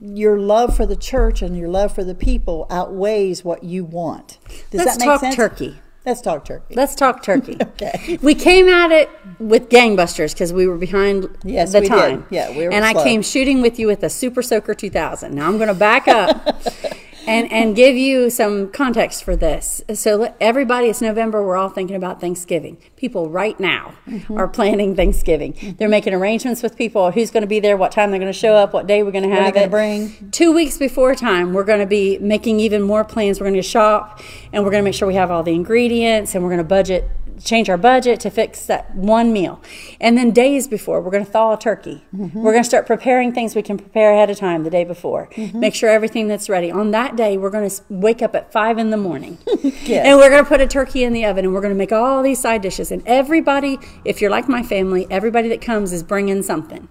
your 0.00 0.38
love 0.38 0.76
for 0.76 0.86
the 0.86 0.96
church 0.96 1.40
and 1.40 1.56
your 1.56 1.68
love 1.68 1.94
for 1.94 2.04
the 2.04 2.14
people 2.14 2.66
outweighs 2.68 3.44
what 3.44 3.62
you 3.64 3.84
want. 3.84 4.38
Does 4.70 4.84
Let's 4.84 4.96
that 4.96 4.98
make 5.00 5.06
talk 5.08 5.20
sense? 5.20 5.36
turkey. 5.36 5.78
Let's 6.08 6.22
talk 6.22 6.46
turkey. 6.46 6.74
Let's 6.74 6.94
talk 6.94 7.22
turkey. 7.22 7.58
Okay. 7.80 8.18
We 8.22 8.34
came 8.34 8.66
at 8.68 8.90
it 8.90 9.10
with 9.38 9.68
gangbusters 9.68 10.32
because 10.32 10.52
we 10.54 10.66
were 10.66 10.78
behind 10.78 11.28
Yes, 11.44 11.72
the 11.72 11.80
we 11.82 11.88
did. 11.88 11.94
time. 11.94 12.26
Yeah, 12.30 12.50
we 12.56 12.64
were 12.66 12.72
And 12.72 12.82
I 12.84 12.94
came 12.94 13.20
shooting 13.22 13.60
with 13.60 13.78
you 13.78 13.86
with 13.86 14.02
a 14.02 14.08
Super 14.10 14.40
Soaker 14.42 14.74
2000. 14.74 15.34
Now 15.34 15.46
I'm 15.46 15.58
going 15.58 15.68
to 15.68 15.74
back 15.74 16.08
up 16.08 16.56
and 17.28 17.52
and 17.52 17.76
give 17.76 17.96
you 17.96 18.30
some 18.30 18.70
context 18.72 19.22
for 19.22 19.36
this. 19.36 19.82
So 19.94 20.34
everybody, 20.40 20.88
it's 20.88 21.00
November. 21.00 21.44
We're 21.44 21.56
all 21.56 21.68
thinking 21.68 21.96
about 21.96 22.20
Thanksgiving. 22.20 22.78
People 22.96 23.28
right 23.30 23.58
now 23.60 23.94
Mm-hmm. 24.08 24.38
are 24.38 24.48
planning 24.48 24.96
Thanksgiving. 24.96 25.76
They're 25.78 25.88
making 25.88 26.14
arrangements 26.14 26.62
with 26.62 26.76
people. 26.76 27.10
Who's 27.10 27.30
going 27.30 27.42
to 27.42 27.46
be 27.46 27.60
there? 27.60 27.76
What 27.76 27.92
time 27.92 28.10
they're 28.10 28.18
going 28.18 28.32
to 28.32 28.38
show 28.38 28.54
up? 28.54 28.72
What 28.72 28.86
day 28.86 29.02
we're 29.02 29.10
going 29.10 29.28
to 29.28 29.30
are 29.36 29.42
have 29.42 29.54
they 29.54 29.64
it? 29.64 29.70
bring? 29.70 30.30
Two 30.30 30.52
weeks 30.54 30.78
before 30.78 31.14
time, 31.14 31.52
we're 31.52 31.64
going 31.64 31.80
to 31.80 31.86
be 31.86 32.16
making 32.18 32.58
even 32.58 32.80
more 32.80 33.04
plans. 33.04 33.38
We're 33.38 33.44
going 33.46 33.54
to 33.56 33.62
shop 33.62 34.20
and 34.52 34.64
we're 34.64 34.70
going 34.70 34.82
to 34.82 34.84
make 34.84 34.94
sure 34.94 35.06
we 35.06 35.14
have 35.16 35.30
all 35.30 35.42
the 35.42 35.52
ingredients 35.52 36.34
and 36.34 36.42
we're 36.42 36.48
going 36.50 36.58
to 36.58 36.64
budget, 36.64 37.08
change 37.42 37.68
our 37.70 37.76
budget 37.76 38.20
to 38.20 38.30
fix 38.30 38.66
that 38.66 38.94
one 38.94 39.32
meal. 39.32 39.60
And 40.00 40.16
then 40.18 40.30
days 40.30 40.66
before, 40.68 41.00
we're 41.00 41.10
going 41.10 41.24
to 41.24 41.30
thaw 41.30 41.54
a 41.54 41.58
turkey. 41.58 42.04
Mm-hmm. 42.14 42.42
We're 42.42 42.52
going 42.52 42.62
to 42.62 42.68
start 42.68 42.86
preparing 42.86 43.32
things 43.32 43.54
we 43.54 43.62
can 43.62 43.78
prepare 43.78 44.12
ahead 44.12 44.30
of 44.30 44.36
time 44.38 44.64
the 44.64 44.70
day 44.70 44.84
before. 44.84 45.28
Make 45.54 45.74
sure 45.74 45.88
everything 45.90 46.28
that's 46.28 46.48
ready. 46.48 46.70
On 46.70 46.90
that 46.92 47.16
day, 47.16 47.36
we're 47.36 47.50
going 47.50 47.68
to 47.68 47.82
wake 47.88 48.22
up 48.22 48.34
at 48.34 48.52
five 48.52 48.78
in 48.78 48.90
the 48.90 48.96
morning. 48.96 49.38
Yes. 49.88 50.06
And 50.06 50.18
we're 50.18 50.28
going 50.28 50.44
to 50.44 50.48
put 50.48 50.60
a 50.60 50.66
turkey 50.66 51.02
in 51.04 51.14
the 51.14 51.24
oven 51.24 51.46
and 51.46 51.54
we're 51.54 51.62
going 51.62 51.72
to 51.72 51.78
make 51.78 51.92
all 51.92 52.22
these 52.22 52.38
side 52.40 52.60
dishes. 52.60 52.90
And 52.92 53.02
everybody, 53.06 53.78
if 54.04 54.20
you're 54.20 54.30
like 54.30 54.48
my 54.48 54.62
family, 54.62 55.06
everybody 55.10 55.48
that 55.48 55.62
comes 55.62 55.92
is 55.94 56.02
bringing 56.02 56.42
something. 56.42 56.88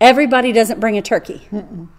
Everybody 0.00 0.50
doesn't 0.52 0.80
bring 0.80 0.98
a 0.98 1.02
turkey 1.02 1.46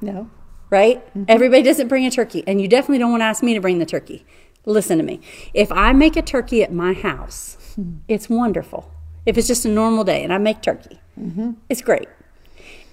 No. 0.02 0.30
right? 0.70 1.02
Everybody 1.30 1.64
doesn't 1.64 1.88
bring 1.88 2.06
a 2.06 2.12
turkey, 2.12 2.44
and 2.48 2.60
you 2.60 2.68
definitely 2.68 2.98
don't 2.98 3.12
want 3.12 3.22
to 3.22 3.26
ask 3.26 3.44
me 3.44 3.54
to 3.54 3.62
bring 3.62 3.80
the 3.80 3.86
turkey. 3.86 4.26
Listen 4.66 4.98
to 4.98 5.04
me. 5.04 5.20
If 5.54 5.72
I 5.72 5.94
make 5.94 6.16
a 6.16 6.22
turkey 6.22 6.64
at 6.64 6.74
my 6.74 6.94
house, 6.94 7.58
it's 8.08 8.30
wonderful. 8.30 8.90
If 9.26 9.38
it's 9.38 9.48
just 9.48 9.66
a 9.66 9.70
normal 9.70 10.04
day 10.04 10.24
and 10.24 10.34
I 10.34 10.38
make 10.38 10.62
turkey, 10.62 11.00
mm-hmm. 11.20 11.52
it's 11.70 11.82
great. 11.82 12.08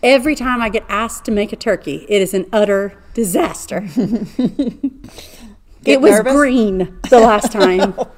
Every 0.03 0.35
time 0.35 0.63
I 0.63 0.69
get 0.71 0.85
asked 0.89 1.25
to 1.27 1.31
make 1.31 1.53
a 1.53 1.57
turkey, 1.57 2.07
it 2.09 2.23
is 2.23 2.33
an 2.33 2.47
utter 2.53 2.97
disaster. 3.15 3.87
Get 5.83 5.95
it 5.95 6.01
was 6.03 6.11
nervous? 6.11 6.33
green 6.35 6.99
the 7.09 7.21
last 7.21 7.53
time 7.53 7.95
oh, 7.97 8.11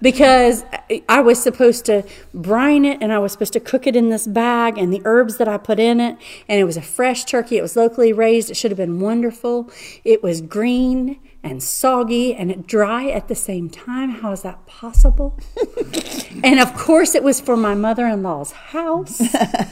because 0.00 0.64
I- 0.72 1.02
I 1.10 1.20
was 1.20 1.42
supposed 1.42 1.84
to 1.86 2.04
brine 2.32 2.86
it 2.86 3.02
and 3.02 3.12
I 3.12 3.18
was 3.18 3.32
supposed 3.32 3.52
to 3.52 3.60
cook 3.60 3.86
it 3.86 3.94
in 3.94 4.08
this 4.08 4.26
bag 4.26 4.78
and 4.78 4.90
the 4.92 5.02
herbs 5.04 5.36
that 5.36 5.46
I 5.46 5.58
put 5.58 5.78
in 5.78 6.00
it. 6.00 6.16
And 6.48 6.58
it 6.58 6.64
was 6.64 6.78
a 6.78 6.82
fresh 6.82 7.24
turkey. 7.24 7.58
It 7.58 7.62
was 7.62 7.76
locally 7.76 8.14
raised. 8.14 8.50
It 8.50 8.56
should 8.56 8.70
have 8.70 8.78
been 8.78 8.98
wonderful. 8.98 9.70
It 10.04 10.22
was 10.22 10.40
green 10.40 11.18
and 11.42 11.62
soggy 11.62 12.34
and 12.34 12.66
dry 12.66 13.08
at 13.08 13.28
the 13.28 13.34
same 13.34 13.68
time. 13.68 14.10
How 14.10 14.32
is 14.32 14.42
that 14.42 14.64
possible? 14.66 15.38
and 16.44 16.60
of 16.60 16.74
course, 16.74 17.14
it 17.14 17.22
was 17.22 17.40
for 17.40 17.56
my 17.56 17.74
mother 17.74 18.06
in 18.06 18.22
law's 18.22 18.52
house 18.52 19.20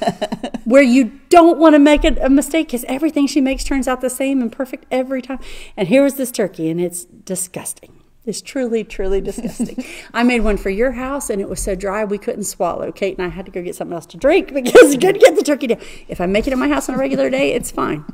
where 0.65 0.83
you 0.83 1.21
don't 1.29 1.59
want 1.59 1.75
to 1.75 1.79
make 1.79 2.05
a, 2.05 2.17
a 2.21 2.29
mistake 2.29 2.69
because 2.69 2.85
everything 2.85 3.27
she 3.27 3.41
makes 3.41 3.65
turns 3.65 3.87
out 3.87 4.01
the 4.01 4.11
same 4.11 4.43
and 4.43 4.51
perfect 4.51 4.87
every 4.91 5.23
time. 5.23 5.39
And 5.77 5.89
here 5.89 6.03
was 6.03 6.15
this 6.15 6.31
turkey, 6.31 6.71
and 6.71 6.81
it's 6.81 7.05
disgusting. 7.05 8.00
It's 8.31 8.41
truly, 8.41 8.85
truly 8.85 9.21
disgusting. 9.21 9.85
I 10.15 10.23
made 10.23 10.43
one 10.43 10.57
for 10.57 10.71
your 10.71 10.93
house, 10.93 11.31
and 11.31 11.41
it 11.43 11.49
was 11.49 11.61
so 11.61 11.75
dry 11.75 12.05
we 12.05 12.17
couldn't 12.17 12.45
swallow. 12.45 12.93
Kate 12.93 13.19
and 13.19 13.27
I 13.27 13.29
had 13.29 13.45
to 13.47 13.51
go 13.51 13.61
get 13.61 13.75
something 13.75 13.93
else 13.93 14.07
to 14.07 14.17
drink 14.17 14.55
because 14.55 14.91
we 14.91 14.99
couldn't 14.99 15.21
get 15.21 15.35
the 15.35 15.43
turkey 15.43 15.67
down. 15.67 15.81
If 16.07 16.21
I 16.21 16.27
make 16.27 16.47
it 16.47 16.53
at 16.53 16.59
my 16.61 16.69
house 16.69 16.89
on 16.89 16.95
a 16.95 16.99
regular 16.99 17.29
day, 17.29 17.55
it's 17.55 17.73
fine. 17.73 18.05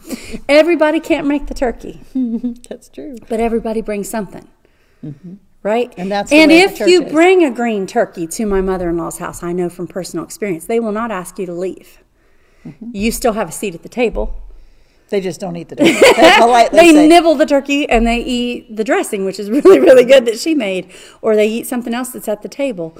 Everybody 0.48 1.00
can't 1.00 1.26
make 1.26 1.48
the 1.48 1.54
turkey, 1.54 2.00
That's 2.70 2.88
true. 2.88 3.18
but 3.28 3.40
everybody 3.40 3.82
brings 3.82 4.08
something. 4.08 4.49
Right? 5.62 5.92
And 5.99 6.11
that's 6.11 6.32
and 6.32 6.50
if 6.50 6.80
you 6.80 7.02
is. 7.02 7.12
bring 7.12 7.44
a 7.44 7.50
green 7.50 7.87
turkey 7.87 8.26
to 8.28 8.46
my 8.46 8.62
mother 8.62 8.88
in 8.88 8.96
law's 8.96 9.18
house, 9.18 9.42
I 9.42 9.52
know 9.52 9.68
from 9.68 9.87
personal 9.87 10.25
experience, 10.25 10.64
they 10.64 10.80
will 10.80 10.92
not 10.92 11.11
ask 11.11 11.38
you 11.38 11.44
to 11.44 11.52
leave. 11.52 11.99
Mm-hmm. 12.64 12.90
You 12.94 13.12
still 13.12 13.35
have 13.35 13.50
a 13.50 13.52
seat 13.52 13.75
at 13.75 13.82
the 13.82 13.88
table. 13.90 14.45
They 15.08 15.20
just 15.20 15.38
don't 15.38 15.56
eat 15.56 15.68
the 15.68 15.76
turkey. 15.76 15.92
They 15.92 16.68
they 16.72 16.92
say, 16.92 17.08
nibble 17.08 17.36
the 17.36 17.46
turkey 17.46 17.88
and 17.88 18.06
they 18.06 18.18
eat 18.18 18.75
the 18.75 18.82
dressing, 18.82 19.25
which 19.25 19.38
is 19.38 19.50
really, 19.56 19.78
really 19.78 20.04
good 20.04 20.26
that 20.26 20.38
she 20.38 20.54
made, 20.54 20.90
or 21.22 21.36
they 21.36 21.46
eat 21.46 21.66
something 21.66 21.94
else 21.94 22.10
that's 22.10 22.28
at 22.28 22.42
the 22.42 22.48
table. 22.48 22.98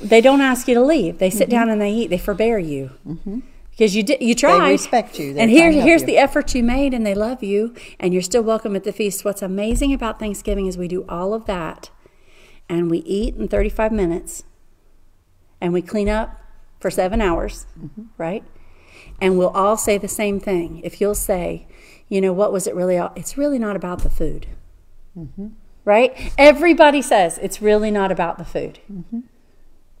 They 0.00 0.20
don't 0.20 0.40
ask 0.40 0.68
you 0.68 0.74
to 0.74 0.82
leave. 0.82 1.18
They 1.18 1.30
sit 1.30 1.48
mm-hmm. 1.48 1.50
down 1.50 1.70
and 1.70 1.80
they 1.80 1.92
eat. 1.92 2.08
They 2.08 2.18
forbear 2.18 2.58
you 2.58 2.90
mm-hmm. 3.06 3.40
because 3.70 3.96
you 3.96 4.02
did. 4.02 4.20
You 4.20 4.34
tried. 4.34 4.68
respect 4.68 5.18
you. 5.18 5.32
They're 5.32 5.42
And 5.42 5.50
here, 5.50 5.70
here's 5.70 6.02
you. 6.02 6.08
the 6.08 6.18
effort 6.18 6.54
you 6.54 6.62
made, 6.62 6.92
and 6.92 7.06
they 7.06 7.14
love 7.14 7.42
you, 7.42 7.74
and 7.98 8.12
you're 8.12 8.22
still 8.22 8.42
welcome 8.42 8.76
at 8.76 8.84
the 8.84 8.92
feast. 8.92 9.24
What's 9.24 9.42
amazing 9.42 9.94
about 9.94 10.18
Thanksgiving 10.18 10.66
is 10.66 10.76
we 10.76 10.88
do 10.88 11.06
all 11.08 11.32
of 11.32 11.46
that, 11.46 11.90
and 12.68 12.90
we 12.90 12.98
eat 12.98 13.36
in 13.36 13.48
35 13.48 13.92
minutes, 13.92 14.44
and 15.58 15.72
we 15.72 15.80
clean 15.80 16.08
up 16.08 16.38
for 16.80 16.90
seven 16.90 17.22
hours, 17.22 17.66
mm-hmm. 17.78 18.02
right? 18.18 18.44
And 19.20 19.38
we'll 19.38 19.48
all 19.50 19.76
say 19.76 19.98
the 19.98 20.08
same 20.08 20.40
thing. 20.40 20.80
If 20.84 21.00
you'll 21.00 21.14
say, 21.14 21.66
you 22.08 22.20
know, 22.20 22.32
what 22.32 22.52
was 22.52 22.66
it 22.66 22.74
really? 22.74 22.98
all- 22.98 23.12
It's 23.16 23.36
really 23.38 23.58
not 23.58 23.76
about 23.76 24.02
the 24.02 24.10
food, 24.10 24.46
mm-hmm. 25.16 25.48
right? 25.84 26.32
Everybody 26.36 27.02
says 27.02 27.38
it's 27.38 27.62
really 27.62 27.90
not 27.90 28.10
about 28.10 28.38
the 28.38 28.44
food, 28.44 28.80
mm-hmm. 28.90 29.20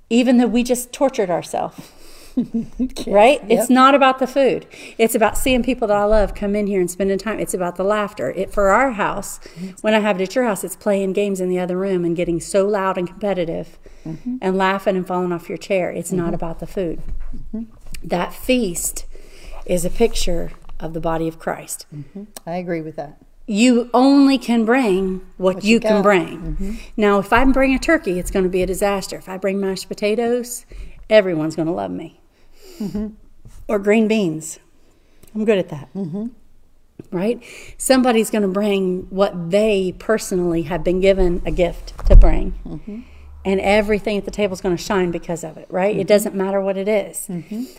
even 0.08 0.38
though 0.38 0.46
we 0.46 0.62
just 0.62 0.92
tortured 0.92 1.30
ourselves. 1.30 1.92
Right? 3.06 3.40
It's 3.48 3.68
not 3.68 3.94
about 3.94 4.18
the 4.18 4.26
food. 4.26 4.66
It's 4.98 5.14
about 5.14 5.36
seeing 5.36 5.62
people 5.62 5.88
that 5.88 5.96
I 5.96 6.04
love 6.04 6.34
come 6.34 6.54
in 6.54 6.66
here 6.66 6.80
and 6.80 6.90
spending 6.90 7.18
time. 7.18 7.38
It's 7.40 7.54
about 7.54 7.76
the 7.76 7.84
laughter. 7.84 8.30
It 8.30 8.52
for 8.52 8.68
our 8.68 8.92
house, 8.92 9.40
when 9.80 9.94
I 9.94 9.98
have 9.98 10.20
it 10.20 10.22
at 10.24 10.34
your 10.34 10.44
house, 10.44 10.62
it's 10.64 10.76
playing 10.76 11.12
games 11.12 11.40
in 11.40 11.48
the 11.48 11.58
other 11.58 11.76
room 11.76 12.04
and 12.04 12.16
getting 12.16 12.40
so 12.40 12.66
loud 12.66 12.96
and 12.98 13.08
competitive 13.08 13.78
mm-hmm. 14.06 14.36
and 14.40 14.56
laughing 14.56 14.96
and 14.96 15.06
falling 15.06 15.32
off 15.32 15.48
your 15.48 15.58
chair. 15.58 15.90
It's 15.90 16.12
not 16.12 16.32
about 16.32 16.60
the 16.60 16.66
food. 16.66 17.02
That 18.02 18.32
feast 18.32 19.06
is 19.66 19.84
a 19.84 19.90
picture 19.90 20.52
of 20.78 20.94
the 20.94 21.00
body 21.00 21.28
of 21.28 21.38
Christ. 21.38 21.86
Mm-hmm. 21.94 22.24
I 22.46 22.56
agree 22.56 22.80
with 22.80 22.96
that. 22.96 23.18
You 23.46 23.90
only 23.92 24.38
can 24.38 24.64
bring 24.64 25.20
what, 25.36 25.56
What 25.56 25.64
you, 25.64 25.74
you 25.74 25.80
can 25.80 26.02
bring. 26.02 26.38
Mm-hmm. 26.54 26.72
Now, 26.96 27.18
if 27.18 27.32
I 27.32 27.44
bring 27.44 27.74
a 27.74 27.78
turkey, 27.78 28.18
it's 28.18 28.30
going 28.30 28.44
to 28.44 28.48
be 28.48 28.62
a 28.62 28.66
disaster. 28.66 29.16
If 29.16 29.28
I 29.28 29.38
bring 29.38 29.60
mashed 29.60 29.88
potatoes, 29.88 30.64
everyone's 31.08 31.56
going 31.56 31.66
to 31.66 31.74
love 31.74 31.90
me. 31.90 32.20
Mm-hmm. 32.78 33.08
Or 33.66 33.78
green 33.78 34.06
beans. 34.08 34.60
I'm 35.34 35.44
good 35.44 35.58
at 35.58 35.68
that. 35.70 35.88
right? 37.10 37.42
Somebody's 37.76 38.30
going 38.30 38.42
to 38.42 38.48
bring 38.48 39.06
what 39.10 39.50
they 39.50 39.94
personally 39.98 40.62
have 40.62 40.84
been 40.84 41.00
given 41.00 41.42
a 41.44 41.50
gift 41.50 42.06
to 42.06 42.16
bring. 42.16 43.04
Mm-hmm. 43.40 43.50
And 43.50 43.60
everything 43.60 44.18
at 44.18 44.24
the 44.26 44.30
table 44.30 44.52
is 44.54 44.60
going 44.60 44.76
to 44.76 44.82
shine 44.82 45.10
because 45.10 45.42
of 45.44 45.56
it, 45.56 45.66
right? 45.70 45.92
Mm-hmm. 45.92 46.00
It 46.00 46.06
doesn't 46.06 46.34
matter 46.34 46.60
what 46.60 46.76
it 46.76 46.88
is. 46.88 47.28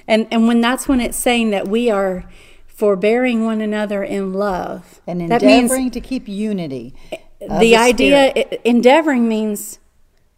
And 0.08 0.28
and 0.32 0.48
when 0.48 0.60
that's 0.62 0.88
when 0.88 1.00
it's 1.00 1.18
saying 1.18 1.52
that 1.52 1.68
we 1.68 1.90
are 1.90 2.26
forbearing 2.68 3.46
one 3.46 3.62
another 3.62 4.04
in 4.04 4.34
love. 4.34 5.02
And 5.06 5.22
endeavoring 5.22 5.92
to 5.92 6.02
keep 6.02 6.28
unity. 6.28 6.96
of 7.42 7.60
the 7.60 7.76
idea 7.76 8.30
Spirit. 8.32 8.48
i- 8.54 8.60
endeavoring 8.68 9.28
means 9.28 9.80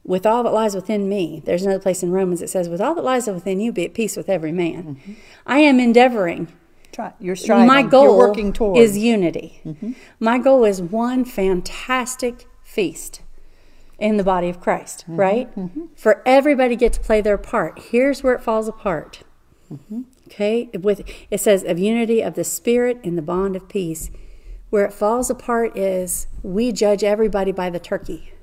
with 0.05 0.25
all 0.25 0.43
that 0.43 0.51
lies 0.53 0.73
within 0.75 1.07
me 1.09 1.41
there's 1.45 1.63
another 1.63 1.79
place 1.81 2.01
in 2.03 2.11
romans 2.11 2.39
that 2.41 2.49
says 2.49 2.67
with 2.69 2.79
all 2.81 2.93
that 2.95 3.03
lies 3.03 3.27
within 3.27 3.59
you 3.61 3.71
be 3.73 3.83
at 3.85 3.93
peace 3.93 4.15
with 4.17 4.27
every 4.29 4.51
man 4.53 4.83
Mm-hmm. 4.83 5.13
i 5.45 5.59
am 5.59 5.79
endeavoring 5.81 6.47
Try, 6.93 7.11
you're 7.19 7.35
striving. 7.37 7.67
my 7.67 7.81
goal 7.83 8.03
You're 8.05 8.17
working 8.29 8.53
toward. 8.53 8.77
is 8.77 8.97
unity 8.97 9.61
my 10.19 10.37
goal 10.39 10.63
is 10.65 10.81
one 10.81 11.23
fantastic 11.25 12.47
feast 12.63 13.21
in 13.99 14.17
the 14.17 14.23
body 14.23 14.49
of 14.49 14.59
christ 14.59 15.01
mm-hmm. 15.01 15.15
right? 15.15 15.55
Mm-hmm. 15.55 15.85
For 15.95 16.21
everybody 16.25 16.69
to 16.69 16.75
get 16.75 16.93
to 16.93 16.99
play 16.99 17.21
their 17.21 17.37
part. 17.37 17.79
Here's 17.91 18.23
where 18.23 18.33
it 18.33 18.41
falls 18.41 18.67
apart. 18.67 19.21
Mm-hmm. 19.71 20.01
Okay? 20.27 20.69
With 20.73 21.01
it 21.29 21.39
says 21.39 21.63
of 21.63 21.77
unity 21.79 22.21
of 22.21 22.33
the 22.35 22.43
spirit 22.43 22.99
in 23.03 23.15
the 23.15 23.21
bond 23.21 23.55
of 23.55 23.69
peace. 23.69 24.09
Where 24.69 24.85
it 24.85 24.93
falls 24.93 25.29
apart 25.29 25.77
is 25.77 26.27
we 26.41 26.71
judge 26.71 27.03
everybody 27.03 27.51
by 27.51 27.69
the 27.69 27.79
turkey. 27.79 28.33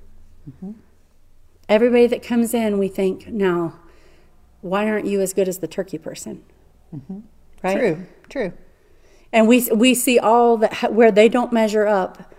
Everybody 1.68 2.06
that 2.06 2.22
comes 2.22 2.54
in 2.54 2.78
we 2.78 2.88
think 2.88 3.26
now 3.28 3.80
why 4.60 4.88
aren't 4.88 5.06
you 5.06 5.20
as 5.20 5.32
good 5.32 5.48
as 5.48 5.58
the 5.58 5.66
turkey 5.68 5.98
person? 5.98 6.44
Right? 7.62 7.76
True. 7.76 8.06
True. 8.28 8.52
and 9.32 9.48
we 9.48 9.68
we 9.74 9.94
see 9.94 10.18
all 10.18 10.56
that 10.58 10.92
where 10.92 11.10
they 11.12 11.28
don't 11.28 11.52
measure 11.52 11.86
up 11.86 12.32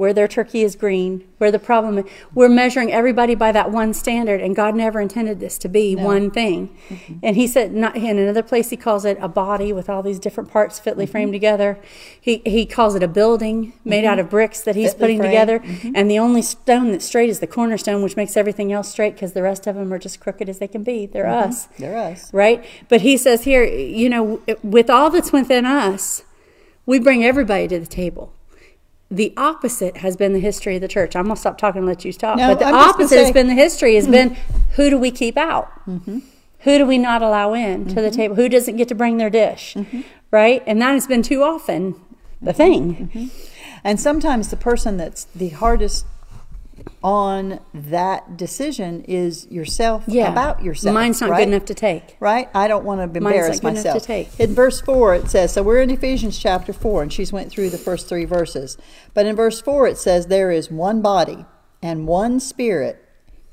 where 0.00 0.12
their 0.14 0.26
turkey 0.26 0.62
is 0.62 0.74
green 0.76 1.24
where 1.38 1.50
the 1.50 1.58
problem 1.58 1.98
is 1.98 2.04
we're 2.34 2.48
measuring 2.48 2.90
everybody 2.90 3.34
by 3.34 3.52
that 3.52 3.70
one 3.70 3.92
standard 3.92 4.40
and 4.40 4.56
god 4.56 4.74
never 4.74 5.00
intended 5.00 5.40
this 5.40 5.58
to 5.58 5.68
be 5.68 5.96
one 5.96 6.30
thing. 6.30 6.76
And 7.22 7.36
he 7.36 7.46
said 7.46 7.74
not 7.74 7.96
in 7.96 8.18
another 8.18 8.42
place 8.42 8.70
he 8.70 8.76
calls 8.76 9.04
it 9.04 9.18
a 9.20 9.28
body 9.28 9.72
with 9.72 9.88
all 9.88 10.02
these 10.02 10.18
different 10.18 10.50
parts 10.50 10.78
fitly 10.78 11.04
mm-hmm. 11.04 11.12
framed 11.12 11.32
together. 11.32 11.78
He 12.20 12.42
he 12.44 12.66
calls 12.66 12.94
it 12.94 13.02
a 13.02 13.08
building 13.08 13.72
made 13.84 14.04
out 14.04 14.18
mm-hmm. 14.18 14.26
of 14.26 14.30
bricks 14.30 14.60
that 14.62 14.76
he's 14.76 14.92
Fitly 14.92 15.00
putting 15.00 15.18
framed. 15.18 15.32
together. 15.32 15.58
Mm-hmm. 15.60 15.92
And 15.94 16.10
the 16.10 16.18
only 16.18 16.42
stone 16.42 16.92
that's 16.92 17.04
straight 17.04 17.30
is 17.30 17.40
the 17.40 17.46
cornerstone 17.46 18.02
which 18.02 18.16
makes 18.16 18.36
everything 18.36 18.72
else 18.72 18.88
straight 18.90 19.14
because 19.14 19.32
the 19.32 19.42
rest 19.42 19.66
of 19.66 19.76
them 19.76 19.92
are 19.92 19.98
just 19.98 20.20
crooked 20.20 20.48
as 20.48 20.58
they 20.58 20.68
can 20.68 20.82
be. 20.82 21.06
They're 21.06 21.26
us. 21.28 21.66
They're 21.78 21.96
us. 21.96 22.32
right? 22.32 22.64
But 22.88 23.00
he 23.02 23.16
says 23.16 23.44
here, 23.44 23.64
you 23.64 24.08
know, 24.08 24.42
with 24.62 24.90
all 24.90 25.10
that's 25.10 25.32
within 25.32 25.66
us, 25.66 26.22
we 26.86 26.98
bring 26.98 27.24
everybody 27.24 27.68
to 27.68 27.78
the 27.78 27.86
table. 27.86 28.32
The 29.10 29.32
opposite 29.36 29.96
has 29.98 30.16
been 30.16 30.32
the 30.32 30.38
history 30.40 30.76
of 30.76 30.80
the 30.82 30.88
church. 30.88 31.16
I'm 31.16 31.24
gonna 31.24 31.36
stop 31.36 31.58
talking 31.58 31.80
and 31.80 31.86
let 31.86 32.04
you 32.04 32.12
talk. 32.12 32.36
No, 32.38 32.48
but 32.48 32.60
the 32.60 32.66
I'm 32.66 32.74
opposite 32.74 33.18
has 33.18 33.32
been 33.32 33.48
the 33.48 33.54
history 33.54 33.96
has 33.96 34.06
been 34.06 34.36
who 34.76 34.88
do 34.90 34.98
we 34.98 35.10
keep 35.10 35.36
out? 35.36 35.68
Who 35.86 36.78
do 36.78 36.86
we 36.86 36.98
not 36.98 37.20
allow 37.22 37.52
in 37.54 37.86
to 37.86 37.90
Mm-hmm. 37.94 38.02
the 38.02 38.10
table? 38.10 38.34
Who 38.36 38.48
doesn't 38.48 38.76
get 38.76 38.88
to 38.88 38.94
bring 38.94 39.16
their 39.16 39.30
dish? 39.30 39.76
Right? 40.30 40.62
And 40.66 40.80
that 40.80 40.92
has 40.92 41.06
been 41.06 41.22
too 41.22 41.42
often 41.42 41.96
the 42.40 42.52
Mm-hmm. 42.52 43.04
thing. 43.06 43.30
And 43.82 43.98
sometimes 43.98 44.48
the 44.48 44.56
person 44.56 44.96
that's 44.96 45.24
the 45.24 45.48
hardest 45.48 46.04
on 47.02 47.60
that 47.72 48.36
decision 48.36 49.02
is 49.08 49.46
yourself 49.50 50.04
Yeah. 50.06 50.30
about 50.30 50.62
yourself. 50.62 50.94
Mine's 50.94 51.20
not 51.20 51.30
right? 51.30 51.38
good 51.38 51.48
enough 51.48 51.64
to 51.66 51.74
take. 51.74 52.16
Right? 52.20 52.48
I 52.54 52.68
don't 52.68 52.84
want 52.84 52.98
to 53.00 53.04
embarrass 53.04 53.62
Mine's 53.62 53.76
not 53.76 53.82
good 53.82 53.90
enough 53.90 54.02
to 54.02 54.06
take. 54.06 54.40
In 54.40 54.54
verse 54.54 54.80
4 54.82 55.14
it 55.14 55.30
says, 55.30 55.52
so 55.52 55.62
we're 55.62 55.80
in 55.80 55.90
Ephesians 55.90 56.38
chapter 56.38 56.72
4 56.72 57.02
and 57.02 57.12
she's 57.12 57.32
went 57.32 57.50
through 57.50 57.70
the 57.70 57.78
first 57.78 58.08
3 58.08 58.26
verses. 58.26 58.76
But 59.14 59.24
in 59.26 59.34
verse 59.34 59.60
4 59.62 59.86
it 59.88 59.98
says 59.98 60.26
there 60.26 60.50
is 60.50 60.70
one 60.70 61.00
body 61.00 61.46
and 61.82 62.06
one 62.06 62.38
spirit, 62.38 63.02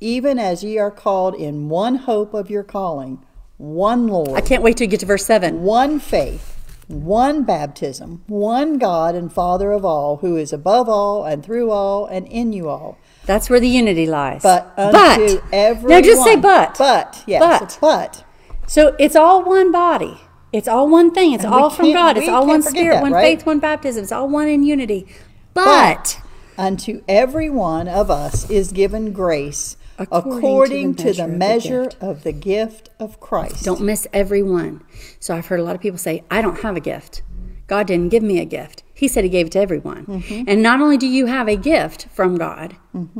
even 0.01 0.37
as 0.37 0.63
ye 0.63 0.77
are 0.77 0.91
called 0.91 1.33
in 1.33 1.69
one 1.69 1.95
hope 1.95 2.33
of 2.33 2.49
your 2.49 2.63
calling, 2.63 3.23
one 3.55 4.07
Lord 4.07 4.31
I 4.37 4.41
can't 4.41 4.61
wait 4.61 4.77
to 4.77 4.87
get 4.87 4.99
to 4.99 5.05
verse 5.05 5.25
seven. 5.25 5.63
one 5.63 5.99
faith, 5.99 6.53
one 6.87 7.43
baptism, 7.43 8.23
one 8.27 8.77
God 8.77 9.15
and 9.15 9.31
Father 9.31 9.71
of 9.71 9.83
all, 9.85 10.17
who 10.17 10.35
is 10.35 10.51
above 10.53 10.87
all 10.89 11.23
and 11.23 11.43
through 11.43 11.71
all 11.71 12.05
and 12.05 12.27
in 12.27 12.51
you 12.53 12.67
all. 12.69 12.97
That's 13.27 13.49
where 13.49 13.59
the 13.59 13.67
unity 13.67 14.07
lies. 14.07 14.41
But 14.41 14.73
unto 14.77 15.41
everyone. 15.51 15.89
No, 15.89 16.01
just 16.01 16.23
say 16.23 16.37
but. 16.37 16.77
But, 16.77 17.23
yes. 17.27 17.41
But. 17.41 17.77
But. 17.79 18.25
So 18.67 18.95
it's 18.97 19.15
all 19.15 19.43
one 19.43 19.71
body. 19.71 20.19
It's 20.53 20.67
all 20.67 20.89
one 20.89 21.13
thing. 21.13 21.33
It's 21.33 21.43
And 21.43 21.53
all 21.53 21.69
from 21.69 21.91
God. 21.91 22.17
It's 22.17 22.29
all 22.29 22.47
one 22.47 22.61
spirit, 22.61 22.95
that, 22.95 23.01
one 23.01 23.11
right? 23.11 23.37
faith, 23.37 23.45
one 23.45 23.59
baptism. 23.59 24.03
It's 24.03 24.11
all 24.13 24.29
one 24.29 24.47
in 24.47 24.63
unity. 24.63 25.07
But, 25.53 26.21
Unto 26.57 27.03
every 27.07 27.51
one 27.51 27.87
of 27.87 28.09
us 28.09 28.49
is 28.49 28.71
given 28.71 29.11
grace 29.11 29.77
According 29.99 30.37
according, 30.37 30.95
to 30.95 31.03
the 31.03 31.13
to 31.13 31.21
the 31.21 31.27
measure 31.27 31.81
measure 31.81 31.83
of 31.83 31.99
the 31.99 32.07
of 32.07 32.23
the 32.23 32.31
gift 32.31 32.89
of 32.99 33.19
Christ. 33.19 33.65
don't 33.65 33.81
miss 33.81 34.07
every 34.13 34.41
one. 34.41 34.83
So 35.19 35.35
I've 35.35 35.47
heard 35.47 35.59
a 35.59 35.63
lot 35.63 35.75
of 35.75 35.81
people 35.81 35.97
say, 35.97 36.23
I 36.31 36.41
don't 36.41 36.59
have 36.61 36.75
a 36.75 36.79
gift. 36.79 37.21
God 37.67 37.87
didn't 37.87 38.09
give 38.09 38.23
me 38.23 38.39
a 38.39 38.45
gift. 38.45 38.83
He 38.97 39.07
said 39.07 39.23
He 39.23 39.29
gave 39.29 39.45
it 39.45 39.51
to 39.51 39.59
everyone. 39.59 40.05
Mm-hmm. 40.07 40.45
And 40.47 40.63
not 40.63 40.81
only 40.81 40.97
do 40.97 41.07
you 41.07 41.27
have 41.27 41.47
a 41.47 41.55
gift 41.55 42.07
from 42.11 42.35
God, 42.35 42.75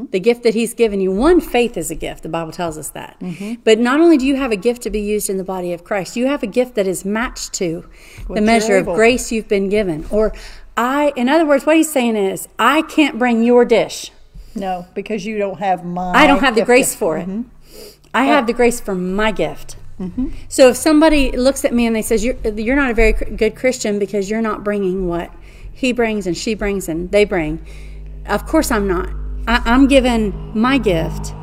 the 0.09 0.19
gift 0.19 0.41
that 0.41 0.55
He's 0.55 0.73
given 0.73 0.99
you, 0.99 1.11
one, 1.11 1.39
faith 1.39 1.77
is 1.77 1.91
a 1.91 1.95
gift. 1.95 2.23
The 2.23 2.29
Bible 2.29 2.51
tells 2.51 2.79
us 2.79 2.89
that. 2.89 3.19
Mm-hmm. 3.19 3.61
But 3.63 3.77
not 3.77 3.99
only 3.99 4.17
do 4.17 4.25
you 4.25 4.37
have 4.37 4.51
a 4.51 4.55
gift 4.55 4.81
to 4.83 4.89
be 4.89 4.99
used 4.99 5.29
in 5.29 5.37
the 5.37 5.43
body 5.43 5.73
of 5.73 5.83
Christ, 5.83 6.15
you 6.15 6.25
have 6.25 6.41
a 6.41 6.47
gift 6.47 6.73
that 6.75 6.87
is 6.87 7.05
matched 7.05 7.53
to 7.53 7.87
the 8.27 8.41
measure 8.41 8.77
of 8.77 8.85
grace 8.85 9.31
you've 9.31 9.47
been 9.47 9.69
given. 9.69 10.07
Or, 10.09 10.33
I, 10.75 11.13
in 11.15 11.29
other 11.29 11.45
words, 11.45 11.65
what 11.67 11.77
He's 11.77 11.91
saying 11.91 12.15
is, 12.15 12.47
I 12.57 12.81
can't 12.81 13.19
bring 13.19 13.43
your 13.43 13.63
dish. 13.63 14.11
No, 14.55 14.87
because 14.95 15.27
you 15.27 15.37
don't 15.37 15.59
have 15.59 15.85
my. 15.85 16.11
I 16.11 16.25
don't 16.25 16.39
have 16.39 16.55
the 16.55 16.65
grace 16.65 16.95
for 16.95 17.19
it. 17.19 17.29
I 18.15 18.23
have 18.23 18.47
the 18.47 18.53
grace 18.53 18.79
for 18.81 18.95
my 18.95 19.31
gift. 19.31 19.75
So 20.49 20.69
if 20.69 20.77
somebody 20.77 21.31
looks 21.31 21.65
at 21.65 21.73
me 21.73 21.85
and 21.87 21.95
they 21.95 22.03
says 22.03 22.23
you're 22.23 22.35
you're 22.35 22.75
not 22.75 22.91
a 22.91 22.93
very 22.93 23.13
good 23.13 23.55
Christian 23.55 23.97
because 23.97 24.29
you're 24.29 24.41
not 24.41 24.63
bringing 24.63 25.07
what 25.07 25.31
he 25.77 25.91
brings 25.91 26.25
and 26.25 26.35
she 26.35 26.55
brings 26.55 26.89
and 26.89 27.11
they 27.11 27.23
bring, 27.23 27.63
of 28.25 28.47
course 28.47 28.71
I'm 28.71 28.87
not. 28.87 29.09
I, 29.47 29.61
I'm 29.63 29.87
given 29.87 30.51
my 30.59 30.79
gift 30.79 31.33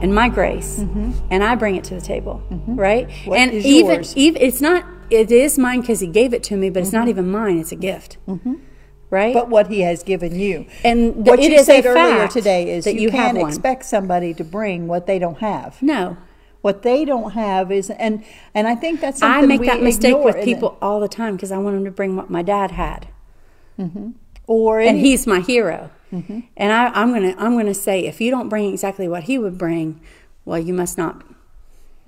and 0.00 0.14
my 0.14 0.30
grace, 0.30 0.80
mm-hmm. 0.80 1.12
and 1.30 1.44
I 1.44 1.54
bring 1.54 1.76
it 1.76 1.84
to 1.84 1.94
the 1.94 2.00
table, 2.00 2.42
mm-hmm. 2.50 2.74
right? 2.74 3.10
What 3.26 3.38
and 3.38 3.52
is 3.52 3.66
even 3.66 3.96
yours? 3.96 4.16
even 4.16 4.42
it's 4.42 4.60
not 4.62 4.84
it 5.10 5.30
is 5.30 5.58
mine 5.58 5.82
because 5.82 6.00
he 6.00 6.06
gave 6.06 6.32
it 6.32 6.42
to 6.44 6.56
me, 6.56 6.70
but 6.70 6.82
it's 6.82 6.92
not 6.92 7.02
mm-hmm. 7.02 7.10
even 7.10 7.30
mine. 7.30 7.58
It's 7.58 7.70
a 7.70 7.76
gift, 7.76 8.16
right? 9.10 9.34
But 9.34 9.50
what 9.50 9.66
he 9.66 9.82
has 9.82 10.02
given 10.02 10.34
you. 10.40 10.66
And 10.82 11.14
th- 11.14 11.26
what 11.26 11.38
it 11.38 11.52
you 11.52 11.58
is 11.58 11.66
said 11.66 11.84
earlier 11.84 12.28
today 12.28 12.72
is 12.72 12.86
that 12.86 12.94
you, 12.94 13.02
you 13.02 13.10
can't 13.10 13.36
expect 13.36 13.84
somebody 13.84 14.32
to 14.34 14.42
bring 14.42 14.88
what 14.88 15.06
they 15.06 15.18
don't 15.18 15.38
have. 15.38 15.82
no, 15.82 16.16
What 16.62 16.82
they 16.82 17.04
don't 17.04 17.32
have 17.32 17.70
is, 17.70 17.90
and 17.90 18.24
and 18.54 18.66
I 18.66 18.74
think 18.74 19.02
that's 19.02 19.20
I 19.22 19.42
make 19.42 19.60
that 19.66 19.82
mistake 19.82 20.16
with 20.16 20.42
people 20.42 20.78
all 20.80 20.98
the 20.98 21.08
time 21.08 21.36
because 21.36 21.52
I 21.52 21.58
want 21.58 21.76
them 21.76 21.84
to 21.84 21.90
bring 21.90 22.16
what 22.16 22.30
my 22.30 22.42
dad 22.42 22.70
had, 22.70 23.08
or 24.46 24.80
and 24.80 24.90
any, 24.90 25.00
he's 25.00 25.26
my 25.26 25.40
hero. 25.40 25.90
Mm-hmm. 26.12 26.40
And 26.56 26.72
I, 26.72 26.88
I'm 26.88 27.12
gonna 27.12 27.34
I'm 27.38 27.56
gonna 27.56 27.74
say 27.74 28.04
if 28.06 28.20
you 28.20 28.30
don't 28.30 28.48
bring 28.48 28.72
exactly 28.72 29.08
what 29.08 29.24
he 29.24 29.38
would 29.38 29.56
bring, 29.58 30.00
well, 30.44 30.58
you 30.58 30.74
must 30.74 30.98
not 30.98 31.22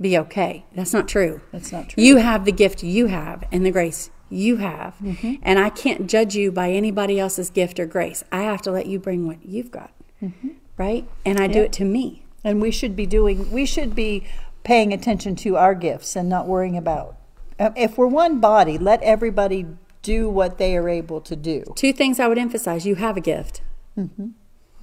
be 0.01 0.19
okay. 0.19 0.65
That's 0.75 0.93
not 0.93 1.09
true. 1.09 1.41
That's 1.53 1.73
not 1.73 1.89
true. 1.91 2.03
You 2.03 2.17
have 2.17 2.45
the 2.45 2.53
gift 2.53 2.83
you 2.83 3.07
have 3.07 3.45
and 3.53 3.65
the 3.65 3.71
grace 3.71 4.11
you 4.31 4.57
have, 4.57 4.95
Mm-hmm. 5.03 5.35
and 5.43 5.59
I 5.59 5.71
can't 5.71 6.09
judge 6.09 6.35
you 6.35 6.51
by 6.51 6.71
anybody 6.73 7.21
else's 7.21 7.51
gift 7.51 7.79
or 7.79 7.87
grace. 7.87 8.25
I 8.33 8.43
have 8.43 8.63
to 8.63 8.71
let 8.73 8.87
you 8.87 8.99
bring 8.99 9.27
what 9.27 9.45
you've 9.47 9.71
got, 9.71 9.93
Mm-hmm. 10.23 10.49
right? 10.77 11.07
And 11.25 11.39
I 11.39 11.47
do 11.47 11.61
it 11.63 11.73
to 11.75 11.85
me. 11.85 12.25
and 12.43 12.61
we 12.61 12.71
should 12.71 12.97
be 12.97 13.07
doing. 13.07 13.51
We 13.53 13.65
should 13.65 13.95
be 13.95 14.25
paying 14.65 14.93
attention 14.93 15.37
to 15.37 15.57
our 15.57 15.75
gifts 15.75 16.17
and 16.17 16.29
not 16.29 16.47
worrying 16.49 16.77
about. 16.77 17.17
If 17.59 17.97
we're 17.97 18.09
one 18.09 18.41
body, 18.41 18.77
let 18.79 19.01
everybody 19.03 19.67
do 20.05 20.31
what 20.31 20.59
they 20.59 20.77
are 20.77 20.89
able 20.89 21.21
to 21.23 21.35
do. 21.35 21.65
Two 21.75 21.93
things 21.93 22.21
I 22.21 22.29
would 22.29 22.39
emphasize: 22.39 22.87
you 22.87 22.95
have 22.95 23.17
a 23.17 23.21
gift. 23.21 23.63
Mm-hmm. 23.99 24.29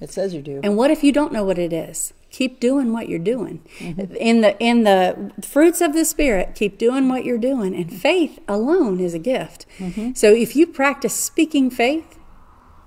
It 0.00 0.12
says 0.12 0.34
you 0.34 0.42
do. 0.42 0.60
And 0.64 0.76
what 0.76 0.90
if 0.90 1.02
you 1.04 1.12
don't 1.12 1.32
know 1.32 1.44
what 1.44 1.58
it 1.58 1.72
is? 1.72 2.12
Keep 2.30 2.60
doing 2.60 2.92
what 2.92 3.08
you're 3.08 3.20
doing. 3.20 3.64
Mm-hmm. 3.78 4.16
In 4.16 4.40
the 4.40 4.58
in 4.58 4.82
the 4.82 5.32
fruits 5.42 5.80
of 5.80 5.94
the 5.94 6.04
spirit, 6.04 6.54
keep 6.54 6.76
doing 6.76 7.08
what 7.08 7.24
you're 7.24 7.38
doing. 7.38 7.74
And 7.74 7.92
faith 7.92 8.40
alone 8.48 9.00
is 9.00 9.14
a 9.14 9.18
gift. 9.18 9.64
Mm-hmm. 9.78 10.12
So 10.14 10.32
if 10.32 10.56
you 10.56 10.66
practice 10.66 11.14
speaking 11.14 11.70
faith, 11.70 12.18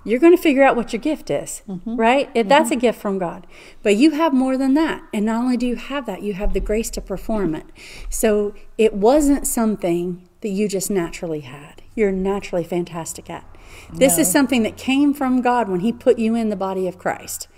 you're 0.04 0.20
going 0.20 0.36
to 0.36 0.42
figure 0.42 0.62
out 0.62 0.76
what 0.76 0.92
your 0.92 1.00
gift 1.00 1.30
is, 1.30 1.62
right? 1.84 2.30
If 2.32 2.48
That's 2.48 2.70
a 2.70 2.76
gift 2.76 3.00
from 3.00 3.18
God. 3.18 3.44
But 3.82 3.96
you 3.96 4.12
have 4.12 4.32
more 4.32 4.56
than 4.56 4.74
that. 4.74 5.02
And 5.12 5.26
not 5.26 5.42
only 5.42 5.56
do 5.56 5.66
you 5.66 5.74
have 5.74 6.06
that, 6.06 6.22
you 6.22 6.34
have 6.34 6.52
the 6.52 6.60
grace 6.60 6.90
to 6.90 7.00
perform 7.00 7.56
it. 7.56 7.66
So 8.08 8.54
it 8.78 8.94
wasn't 8.94 9.48
something 9.48 10.28
that 10.42 10.50
you 10.50 10.68
just 10.68 10.90
naturally 10.92 11.40
had. 11.40 11.82
You're 11.96 12.12
naturally 12.12 12.62
fantastic 12.62 13.28
at. 13.28 13.44
This 13.92 14.16
is 14.18 14.30
something 14.30 14.62
that 14.62 14.76
came 14.76 15.12
from 15.12 15.40
God 15.42 15.68
when 15.68 15.80
He 15.80 15.92
put 15.92 16.18
you 16.18 16.34
in 16.36 16.50
the 16.50 16.56
body 16.56 16.86
of 16.86 16.98
Christ. 16.98 17.48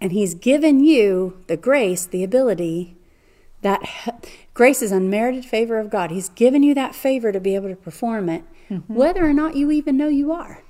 And 0.00 0.12
He's 0.12 0.34
given 0.34 0.82
you 0.82 1.42
the 1.48 1.56
grace, 1.58 2.06
the 2.06 2.24
ability, 2.24 2.96
that 3.62 3.82
grace 4.54 4.80
is 4.80 4.90
unmerited 4.92 5.44
favor 5.44 5.78
of 5.78 5.90
God. 5.90 6.10
He's 6.10 6.30
given 6.30 6.62
you 6.62 6.74
that 6.74 6.94
favor 6.94 7.30
to 7.32 7.40
be 7.40 7.54
able 7.54 7.68
to 7.68 7.76
perform 7.76 8.28
it, 8.30 8.42
whether 8.86 9.24
or 9.26 9.32
not 9.34 9.54
you 9.56 9.70
even 9.70 9.96
know 9.98 10.08
you 10.08 10.32
are. 10.32 10.62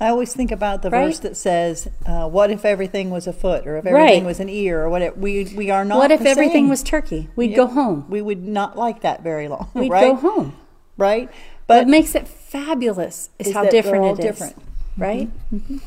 I 0.00 0.08
always 0.08 0.32
think 0.34 0.50
about 0.50 0.82
the 0.82 0.90
Right? 0.90 1.06
verse 1.06 1.18
that 1.20 1.36
says, 1.36 1.88
uh, 2.06 2.28
"What 2.28 2.50
if 2.50 2.64
everything 2.64 3.10
was 3.10 3.26
a 3.28 3.32
foot, 3.32 3.66
or 3.66 3.76
if 3.76 3.84
Right. 3.84 3.94
everything 3.94 4.24
was 4.24 4.40
an 4.40 4.48
ear, 4.48 4.82
or 4.82 4.90
what?" 4.90 5.02
It, 5.02 5.16
we 5.18 5.52
we 5.56 5.70
are 5.70 5.84
not. 5.84 5.98
what 5.98 6.10
if 6.10 6.24
everything 6.26 6.68
was 6.68 6.82
turkey? 6.82 7.28
We'd 7.36 7.54
go 7.54 7.66
home. 7.66 8.06
We 8.08 8.20
would 8.20 8.42
not 8.46 8.76
like 8.76 9.02
that 9.02 9.22
very 9.22 9.46
long. 9.48 9.68
We'd 9.74 9.90
right? 9.92 10.08
go 10.08 10.14
home. 10.16 10.54
Right. 10.98 11.30
What 11.66 11.80
But 11.82 11.88
makes 11.88 12.14
it 12.14 12.26
fabulous 12.28 13.30
is, 13.38 13.48
Is 13.48 13.54
how 13.54 13.64
different 13.68 14.04
it 14.06 14.18
is. 14.18 14.24
different. 14.24 14.56
Mm-hmm. 14.56 15.02
Right? 15.02 15.30
Mm-hmm. 15.54 15.78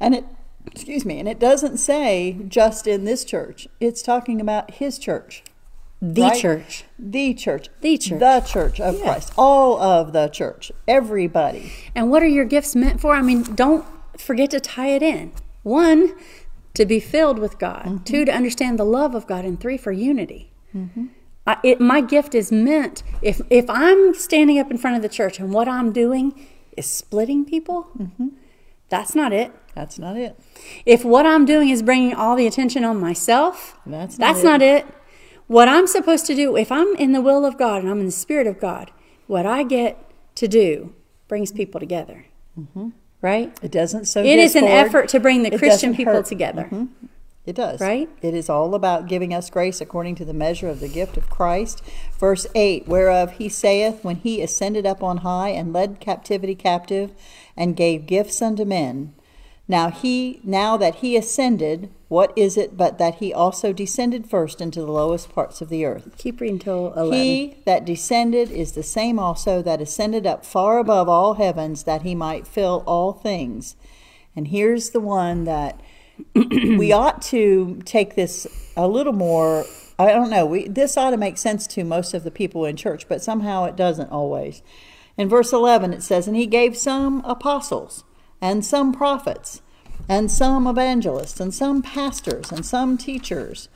and 0.00 0.14
it, 0.14 0.24
excuse 0.70 1.04
me, 1.04 1.18
and 1.18 1.28
it 1.28 1.38
doesn't 1.38 1.78
say 1.78 2.36
just 2.48 2.86
in 2.86 3.04
this 3.04 3.24
church. 3.24 3.66
It's 3.80 4.02
talking 4.02 4.40
about 4.40 4.72
His 4.72 4.98
church, 4.98 5.42
The 6.02 6.22
Right? 6.22 6.40
church. 6.40 6.84
the 6.98 7.32
church, 7.34 7.68
The 7.80 7.96
church. 7.96 8.20
the 8.20 8.40
church 8.40 8.80
of 8.80 8.98
Yeah. 8.98 9.02
Christ, 9.04 9.32
all 9.38 9.80
of 9.80 10.12
the 10.12 10.28
church, 10.28 10.70
everybody. 10.88 11.72
And 11.94 12.10
what 12.10 12.22
are 12.22 12.26
your 12.28 12.44
gifts 12.44 12.74
meant 12.76 13.00
for? 13.00 13.14
I 13.14 13.22
mean, 13.22 13.42
don't 13.54 13.84
forget 14.18 14.50
to 14.50 14.60
tie 14.60 14.88
it 14.88 15.02
in. 15.02 15.32
One, 15.62 16.12
to 16.74 16.84
be 16.84 16.98
filled 17.00 17.38
with 17.38 17.58
God. 17.58 17.84
Mm-hmm. 17.86 18.04
Two, 18.04 18.24
to 18.24 18.32
understand 18.32 18.78
the 18.78 18.84
love 18.84 19.14
of 19.14 19.26
God. 19.26 19.44
And 19.44 19.58
three, 19.60 19.76
for 19.78 19.92
unity. 19.92 20.50
Mm-hmm. 20.76 21.06
I, 21.46 21.56
it, 21.64 21.80
my 21.80 22.00
gift 22.00 22.34
is 22.34 22.52
meant, 22.52 23.02
if, 23.20 23.40
if 23.50 23.68
I'm 23.68 24.14
standing 24.14 24.58
up 24.58 24.70
in 24.70 24.78
front 24.78 24.96
of 24.96 25.02
the 25.02 25.08
church 25.08 25.40
and 25.40 25.52
what 25.52 25.68
I'm 25.68 25.92
doing 25.92 26.46
is 26.76 26.86
splitting 26.86 27.44
people, 27.44 27.88
Mm-hmm. 27.98 28.28
that's 28.88 29.14
not 29.14 29.32
it. 29.32 29.52
That's 29.74 29.98
not 29.98 30.16
it. 30.16 30.38
If 30.86 31.04
what 31.04 31.26
I'm 31.26 31.44
doing 31.44 31.70
is 31.70 31.82
bringing 31.82 32.14
all 32.14 32.36
the 32.36 32.46
attention 32.46 32.84
on 32.84 33.00
myself, 33.00 33.78
That's 33.86 34.18
not 34.18 34.26
that's 34.26 34.40
it. 34.40 34.44
not 34.44 34.62
it. 34.62 34.86
What 35.48 35.68
I'm 35.68 35.86
supposed 35.86 36.26
to 36.26 36.34
do, 36.34 36.56
if 36.56 36.70
I'm 36.70 36.94
in 36.96 37.12
the 37.12 37.20
will 37.20 37.44
of 37.44 37.58
God 37.58 37.82
and 37.82 37.90
I'm 37.90 37.98
in 38.00 38.06
the 38.06 38.12
Spirit 38.12 38.46
of 38.46 38.60
God, 38.60 38.90
what 39.26 39.44
I 39.46 39.62
get 39.64 39.98
to 40.36 40.46
do 40.46 40.94
brings 41.28 41.50
people 41.52 41.80
together. 41.80 42.26
Right? 43.20 43.56
It 43.62 43.70
doesn't 43.70 44.06
sow 44.06 44.20
It 44.22 44.38
is 44.38 44.54
an 44.56 44.62
discord. 44.64 44.86
effort 44.86 45.08
to 45.10 45.20
bring 45.20 45.42
the 45.42 45.54
It 45.54 45.58
Christian 45.58 45.94
people 45.94 46.14
hurt. 46.14 46.26
together. 46.26 46.68
Mhm. 46.70 46.88
It 47.44 47.56
does. 47.56 47.80
Right? 47.80 48.08
It 48.20 48.34
is 48.34 48.48
all 48.48 48.74
about 48.74 49.08
giving 49.08 49.34
us 49.34 49.50
grace 49.50 49.80
according 49.80 50.14
to 50.16 50.24
the 50.24 50.32
measure 50.32 50.68
of 50.68 50.78
the 50.78 50.88
gift 50.88 51.16
of 51.16 51.28
Christ. 51.28 51.82
Verse 52.18 52.46
8 52.54 52.86
Whereof 52.86 53.32
he 53.32 53.48
saith, 53.48 54.04
When 54.04 54.16
he 54.16 54.40
ascended 54.40 54.86
up 54.86 55.02
on 55.02 55.18
high 55.18 55.48
and 55.48 55.72
led 55.72 55.98
captivity 55.98 56.54
captive 56.54 57.12
and 57.56 57.76
gave 57.76 58.06
gifts 58.06 58.40
unto 58.40 58.64
men. 58.64 59.14
Now 59.66 59.90
he 59.90 60.40
now 60.44 60.76
that 60.76 60.96
he 60.96 61.16
ascended, 61.16 61.90
what 62.08 62.32
is 62.36 62.56
it 62.56 62.76
but 62.76 62.98
that 62.98 63.16
he 63.16 63.32
also 63.32 63.72
descended 63.72 64.28
first 64.28 64.60
into 64.60 64.80
the 64.80 64.92
lowest 64.92 65.32
parts 65.32 65.60
of 65.60 65.68
the 65.68 65.84
earth? 65.84 66.14
Keep 66.18 66.40
reading 66.40 66.58
till 66.58 66.92
11. 66.92 67.12
He 67.12 67.56
that 67.64 67.84
descended 67.84 68.50
is 68.50 68.72
the 68.72 68.82
same 68.82 69.18
also 69.18 69.62
that 69.62 69.80
ascended 69.80 70.26
up 70.26 70.44
far 70.44 70.78
above 70.78 71.08
all 71.08 71.34
heavens, 71.34 71.84
that 71.84 72.02
he 72.02 72.14
might 72.14 72.46
fill 72.46 72.84
all 72.86 73.12
things. 73.12 73.74
And 74.36 74.48
here's 74.48 74.90
the 74.90 75.00
one 75.00 75.44
that 75.44 75.80
we 76.34 76.92
ought 76.92 77.22
to 77.22 77.80
take 77.84 78.14
this 78.14 78.46
a 78.76 78.86
little 78.88 79.12
more. 79.12 79.64
I 79.98 80.10
don't 80.12 80.30
know. 80.30 80.46
We, 80.46 80.68
this 80.68 80.96
ought 80.96 81.10
to 81.10 81.16
make 81.16 81.38
sense 81.38 81.66
to 81.68 81.84
most 81.84 82.14
of 82.14 82.24
the 82.24 82.30
people 82.30 82.64
in 82.64 82.76
church, 82.76 83.08
but 83.08 83.22
somehow 83.22 83.64
it 83.64 83.76
doesn't 83.76 84.10
always. 84.10 84.62
In 85.16 85.28
verse 85.28 85.52
11, 85.52 85.92
it 85.92 86.02
says, 86.02 86.26
And 86.26 86.36
he 86.36 86.46
gave 86.46 86.76
some 86.76 87.22
apostles, 87.24 88.04
and 88.40 88.64
some 88.64 88.92
prophets, 88.92 89.60
and 90.08 90.30
some 90.30 90.66
evangelists, 90.66 91.38
and 91.38 91.52
some 91.54 91.82
pastors, 91.82 92.50
and 92.50 92.64
some 92.64 92.96
teachers. 92.98 93.68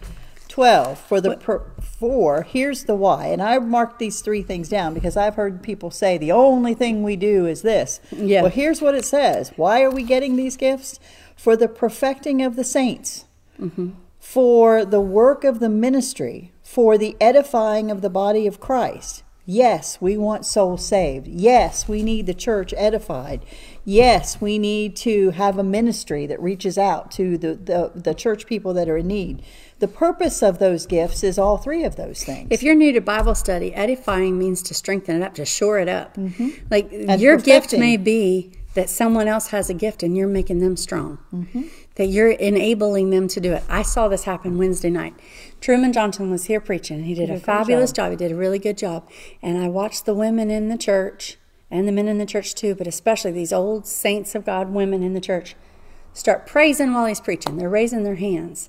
12 0.48 0.98
for 0.98 1.20
the 1.20 1.36
per, 1.36 1.70
for 1.82 2.42
here's 2.42 2.84
the 2.84 2.94
why 2.94 3.26
and 3.26 3.42
i 3.42 3.58
marked 3.58 3.98
these 3.98 4.22
three 4.22 4.42
things 4.42 4.70
down 4.70 4.94
because 4.94 5.14
i've 5.14 5.34
heard 5.34 5.62
people 5.62 5.90
say 5.90 6.16
the 6.16 6.32
only 6.32 6.72
thing 6.72 7.02
we 7.02 7.14
do 7.14 7.44
is 7.44 7.60
this 7.60 8.00
Yeah. 8.10 8.40
well 8.40 8.50
here's 8.50 8.80
what 8.80 8.94
it 8.94 9.04
says 9.04 9.52
why 9.56 9.82
are 9.82 9.90
we 9.90 10.02
getting 10.02 10.36
these 10.36 10.56
gifts 10.56 10.98
for 11.36 11.56
the 11.56 11.68
perfecting 11.68 12.42
of 12.42 12.56
the 12.56 12.64
saints 12.64 13.26
for 14.18 14.84
the 14.84 15.00
work 15.00 15.44
of 15.44 15.60
the 15.60 15.68
ministry 15.68 16.52
for 16.62 16.98
the 16.98 17.16
edifying 17.20 17.92
of 17.92 18.02
the 18.02 18.10
body 18.10 18.46
of 18.46 18.58
christ. 18.58 19.22
Yes 19.48 20.00
we 20.00 20.16
want 20.16 20.44
souls 20.44 20.84
saved. 20.84 21.28
Yes 21.28 21.86
we 21.86 22.02
need 22.02 22.26
the 22.26 22.34
church 22.34 22.74
edified. 22.76 23.44
Yes 23.84 24.40
we 24.40 24.58
need 24.58 24.96
to 24.96 25.30
have 25.30 25.56
a 25.58 25.62
ministry 25.62 26.26
that 26.26 26.42
reaches 26.42 26.76
out 26.76 27.12
to 27.12 27.38
the, 27.38 27.54
the, 27.54 27.92
the 27.94 28.14
church 28.14 28.46
people 28.46 28.74
that 28.74 28.88
are 28.88 28.96
in 28.96 29.06
need. 29.06 29.42
The 29.78 29.86
purpose 29.86 30.42
of 30.42 30.58
those 30.58 30.86
gifts 30.86 31.22
is 31.22 31.38
all 31.38 31.58
three 31.58 31.84
of 31.84 31.94
those 31.94 32.24
things. 32.24 32.48
If 32.50 32.64
you're 32.64 32.74
new 32.74 32.92
to 32.92 33.00
Bible 33.00 33.36
study, 33.36 33.72
edifying 33.74 34.36
means 34.36 34.60
to 34.62 34.74
strengthen 34.74 35.14
it 35.14 35.22
up, 35.22 35.34
to 35.34 35.44
shore 35.44 35.78
it 35.78 35.88
up. 35.88 36.16
Mm-hmm. 36.16 36.48
Like 36.68 36.90
And 36.90 37.20
your 37.20 37.36
gift 37.36 37.72
may 37.72 37.96
be 37.96 38.50
that 38.76 38.88
someone 38.88 39.26
else 39.26 39.48
has 39.48 39.68
a 39.68 39.74
gift 39.74 40.02
and 40.02 40.16
you're 40.16 40.28
making 40.28 40.60
them 40.60 40.76
strong, 40.76 41.18
Mm-hmm. 41.34 41.62
that 41.96 42.06
you're 42.06 42.30
enabling 42.30 43.10
them 43.10 43.26
to 43.28 43.40
do 43.40 43.52
it. 43.54 43.64
I 43.68 43.82
saw 43.82 44.06
this 44.06 44.24
happen 44.24 44.56
Wednesday 44.58 44.90
night. 44.90 45.14
Truman 45.60 45.92
Johnson 45.92 46.30
was 46.30 46.44
here 46.44 46.60
preaching. 46.60 47.04
He 47.04 47.14
did 47.14 47.28
a 47.30 47.34
a 47.34 47.40
fabulous 47.40 47.90
job. 47.90 48.06
job. 48.06 48.10
He 48.12 48.16
did 48.24 48.32
a 48.32 48.36
really 48.36 48.58
good 48.60 48.78
job. 48.78 49.08
And 49.42 49.58
I 49.58 49.68
watched 49.68 50.04
the 50.06 50.14
women 50.14 50.50
in 50.50 50.68
the 50.68 50.78
church 50.78 51.38
and 51.70 51.88
the 51.88 51.92
men 51.92 52.06
in 52.06 52.18
the 52.18 52.26
church 52.26 52.54
too, 52.54 52.74
but 52.74 52.86
especially 52.86 53.32
these 53.32 53.52
old 53.52 53.86
saints 53.86 54.34
of 54.34 54.44
God 54.44 54.70
women 54.70 55.02
in 55.02 55.14
the 55.14 55.20
church 55.20 55.56
start 56.12 56.46
praising 56.46 56.92
while 56.94 57.06
he's 57.06 57.20
preaching. 57.20 57.56
They're 57.56 57.68
raising 57.68 58.04
their 58.04 58.14
hands. 58.16 58.68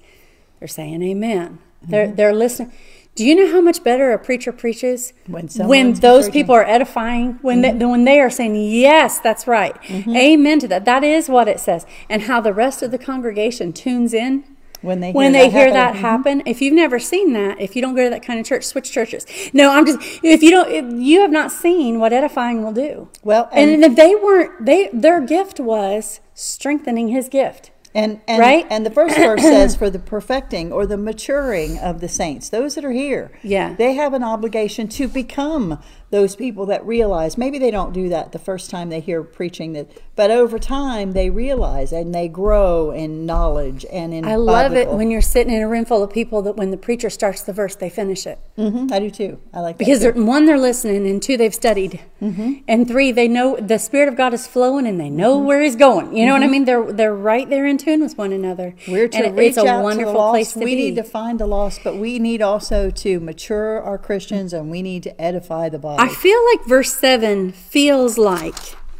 They're 0.60 0.68
saying 0.68 1.04
amen. 1.04 1.60
They're 1.82 2.08
they're 2.12 2.34
listening. 2.34 2.72
Do 3.18 3.26
you 3.26 3.34
know 3.34 3.52
how 3.52 3.62
much 3.62 3.84
better 3.84 4.12
a 4.12 4.20
preacher 4.20 4.52
preaches 4.52 5.12
When 5.26 5.50
someone's 5.50 6.00
those 6.02 6.30
people 6.30 6.54
are 6.54 6.64
edifying? 6.64 7.40
When 7.42 7.62
they, 7.62 7.72
mm-hmm. 7.72 7.90
when 7.90 8.06
they 8.06 8.20
are 8.20 8.30
saying 8.30 8.56
yes, 8.56 9.18
that's 9.20 9.48
right, 9.48 9.74
mm-hmm. 9.82 10.16
amen 10.16 10.60
to 10.60 10.68
that. 10.68 10.86
That 10.86 11.04
is 11.04 11.28
what 11.28 11.48
it 11.48 11.60
says, 11.60 11.88
and 12.10 12.24
how 12.24 12.42
the 12.42 12.54
rest 12.54 12.84
of 12.84 12.92
the 12.92 13.00
congregation 13.00 13.74
tunes 13.74 14.14
in 14.14 14.44
when 14.82 15.00
they 15.00 15.08
hear 15.08 15.16
when 15.16 15.32
they 15.32 15.50
that 15.50 15.52
hear 15.52 15.62
happen. 15.62 15.74
that 15.74 15.94
mm-hmm. 15.94 16.02
happen. 16.02 16.44
If 16.46 16.62
you've 16.62 16.76
never 16.76 17.00
seen 17.00 17.34
that, 17.34 17.60
if 17.60 17.76
you 17.76 17.82
don't 17.82 17.96
go 17.96 18.04
to 18.04 18.10
that 18.12 18.22
kind 18.22 18.40
of 18.40 18.46
church, 18.46 18.64
switch 18.64 18.92
churches. 18.92 19.26
No, 19.52 19.72
I'm 19.72 19.88
just 19.88 20.00
if 20.24 20.44
you 20.44 20.52
don't, 20.52 20.72
if 20.72 20.86
you 20.94 21.22
have 21.22 21.32
not 21.32 21.52
seen 21.52 22.00
what 22.00 22.14
edifying 22.14 22.64
will 22.64 22.72
do. 22.72 23.10
Well, 23.24 23.50
and, 23.52 23.72
and- 23.72 23.84
if 23.84 23.96
they 23.96 24.14
weren't, 24.14 24.64
they 24.64 24.90
their 24.94 25.22
gift 25.22 25.60
was 25.60 26.20
strengthening 26.36 27.08
His 27.08 27.30
gift. 27.30 27.72
And 27.98 28.22
and, 28.28 28.40
Right? 28.40 28.66
and 28.70 28.86
the 28.86 28.92
first 28.92 29.18
verse 29.18 29.42
says 29.56 29.76
for 29.76 29.90
the 29.90 30.00
perfecting 30.00 30.72
or 30.72 30.86
the 30.86 30.98
maturing 30.98 31.80
of 31.80 32.00
the 32.00 32.08
saints, 32.08 32.48
those 32.50 32.76
that 32.76 32.86
are 32.86 32.92
here. 32.92 33.32
Yeah. 33.44 33.74
They 33.74 33.96
have 33.96 34.14
an 34.14 34.24
obligation 34.24 34.88
to 34.90 35.08
become 35.08 35.80
those 36.10 36.36
people 36.36 36.66
that 36.68 36.86
realize 36.86 37.38
maybe 37.38 37.60
they 37.60 37.72
don't 37.72 37.92
do 37.94 38.10
that 38.10 38.32
the 38.32 38.40
first 38.40 38.70
time 38.70 38.90
they 38.90 39.00
hear 39.02 39.24
preaching 39.24 39.74
that 39.74 39.88
but 40.16 40.32
over 40.32 40.58
time 40.58 41.12
they 41.12 41.30
realize 41.30 41.92
and 41.92 42.16
they 42.16 42.28
grow 42.28 42.92
in 42.92 43.26
knowledge 43.26 43.86
and 43.92 44.14
in 44.14 44.26
I 44.26 44.36
love 44.36 44.74
it 44.74 44.90
when 44.90 45.12
you're 45.12 45.22
sitting 45.22 45.54
in 45.54 45.62
a 45.62 45.68
room 45.68 45.86
full 45.86 46.02
of 46.04 46.12
people 46.12 46.42
that 46.44 46.56
when 46.56 46.72
the 46.72 46.78
preacher 46.78 47.10
starts 47.10 47.42
the 47.44 47.54
verse, 47.54 47.76
they 47.76 47.90
finish 47.90 48.26
it. 48.26 48.40
Mhm, 48.58 48.92
I 48.92 49.00
do 49.00 49.10
too. 49.12 49.38
I 49.54 49.60
like 49.60 49.78
Because 49.78 50.00
that. 50.00 50.16
they're, 50.16 50.24
one, 50.24 50.46
they're 50.46 50.58
listening, 50.58 51.08
and 51.08 51.22
two, 51.22 51.38
they've 51.38 51.54
studied, 51.54 52.00
Mm-hmm. 52.22 52.54
and 52.68 52.88
three, 52.88 53.12
they 53.12 53.28
know 53.28 53.58
the 53.58 53.78
Spirit 53.78 54.08
of 54.10 54.16
God 54.16 54.34
is 54.34 54.48
flowing, 54.48 54.88
and 54.88 55.00
they 55.00 55.10
know 55.12 55.38
where 55.38 55.62
He's 55.62 55.76
going. 55.76 56.16
You 56.18 56.26
know 56.26 56.34
what 56.34 56.42
I 56.42 56.48
mean? 56.48 56.66
They're 56.66 56.92
they're 56.92 57.14
right 57.14 57.48
there 57.48 57.68
in 57.68 57.78
tune 57.78 58.02
with 58.02 58.18
one 58.18 58.32
another. 58.34 58.74
Mm-hmm. 58.76 58.92
We're 58.92 59.08
to 59.08 59.18
and 59.26 59.38
reach 59.38 59.50
it's 59.50 59.58
a 59.60 59.68
out 59.68 59.84
wonderful 59.84 60.14
to 60.14 60.18
the 60.20 60.30
place 60.30 60.54
to 60.54 60.60
we 60.60 60.66
be. 60.66 60.76
need 60.76 60.96
to 60.96 61.04
find 61.04 61.40
the 61.40 61.46
lost, 61.46 61.82
but 61.84 61.96
we 61.98 62.18
need 62.18 62.42
also 62.42 62.90
to 62.90 63.20
mature 63.20 63.82
our 63.84 64.00
Christians 64.00 64.52
and 64.54 64.72
we 64.72 64.82
need 64.82 65.04
to 65.04 65.22
edify 65.22 65.70
the 65.70 65.78
body. 65.78 65.97
I 65.98 66.10
feel 66.10 66.40
like 66.52 66.66
verse 66.66 66.94
7 66.94 67.52
feels 67.52 68.18
like 68.18 68.56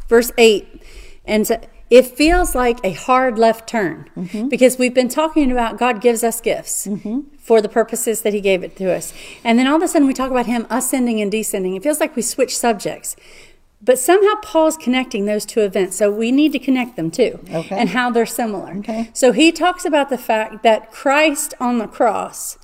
verse 0.08 0.30
8 0.38 0.82
and 1.24 1.46
so 1.46 1.60
it 1.90 2.06
feels 2.06 2.54
like 2.54 2.78
a 2.84 2.92
hard 2.92 3.38
left 3.38 3.68
turn 3.68 4.10
Mm-hmm. 4.16 4.48
because 4.48 4.78
we've 4.78 4.92
been 4.94 5.08
talking 5.08 5.50
about 5.50 5.78
God 5.78 6.00
gives 6.02 6.22
us 6.22 6.40
gifts 6.40 6.86
for 7.38 7.62
the 7.62 7.68
purposes 7.68 8.20
that 8.22 8.34
he 8.34 8.40
gave 8.42 8.62
it 8.62 8.76
to 8.76 8.92
us. 8.92 9.14
And 9.42 9.58
then 9.58 9.66
all 9.66 9.76
of 9.76 9.82
a 9.82 9.88
sudden 9.88 10.06
we 10.06 10.12
talk 10.12 10.30
about 10.30 10.44
him 10.46 10.66
ascending 10.68 11.20
and 11.22 11.30
descending. 11.32 11.76
It 11.76 11.82
feels 11.82 11.98
like 12.00 12.14
we 12.14 12.20
switch 12.22 12.56
subjects. 12.58 13.16
But 13.80 13.98
somehow 13.98 14.34
Paul's 14.42 14.76
connecting 14.76 15.24
those 15.24 15.46
two 15.46 15.60
events. 15.60 15.96
So 15.96 16.10
we 16.10 16.30
need 16.32 16.52
to 16.52 16.58
connect 16.58 16.96
them 16.96 17.10
too 17.10 17.38
Okay. 17.50 17.76
and 17.78 17.88
how 17.90 18.10
they're 18.10 18.26
similar. 18.26 18.72
Okay. 18.80 19.08
So 19.14 19.32
he 19.32 19.50
talks 19.52 19.84
about 19.86 20.10
the 20.10 20.18
fact 20.18 20.62
that 20.64 20.90
Christ 20.92 21.54
on 21.60 21.78
the 21.78 21.86
cross 21.86 22.58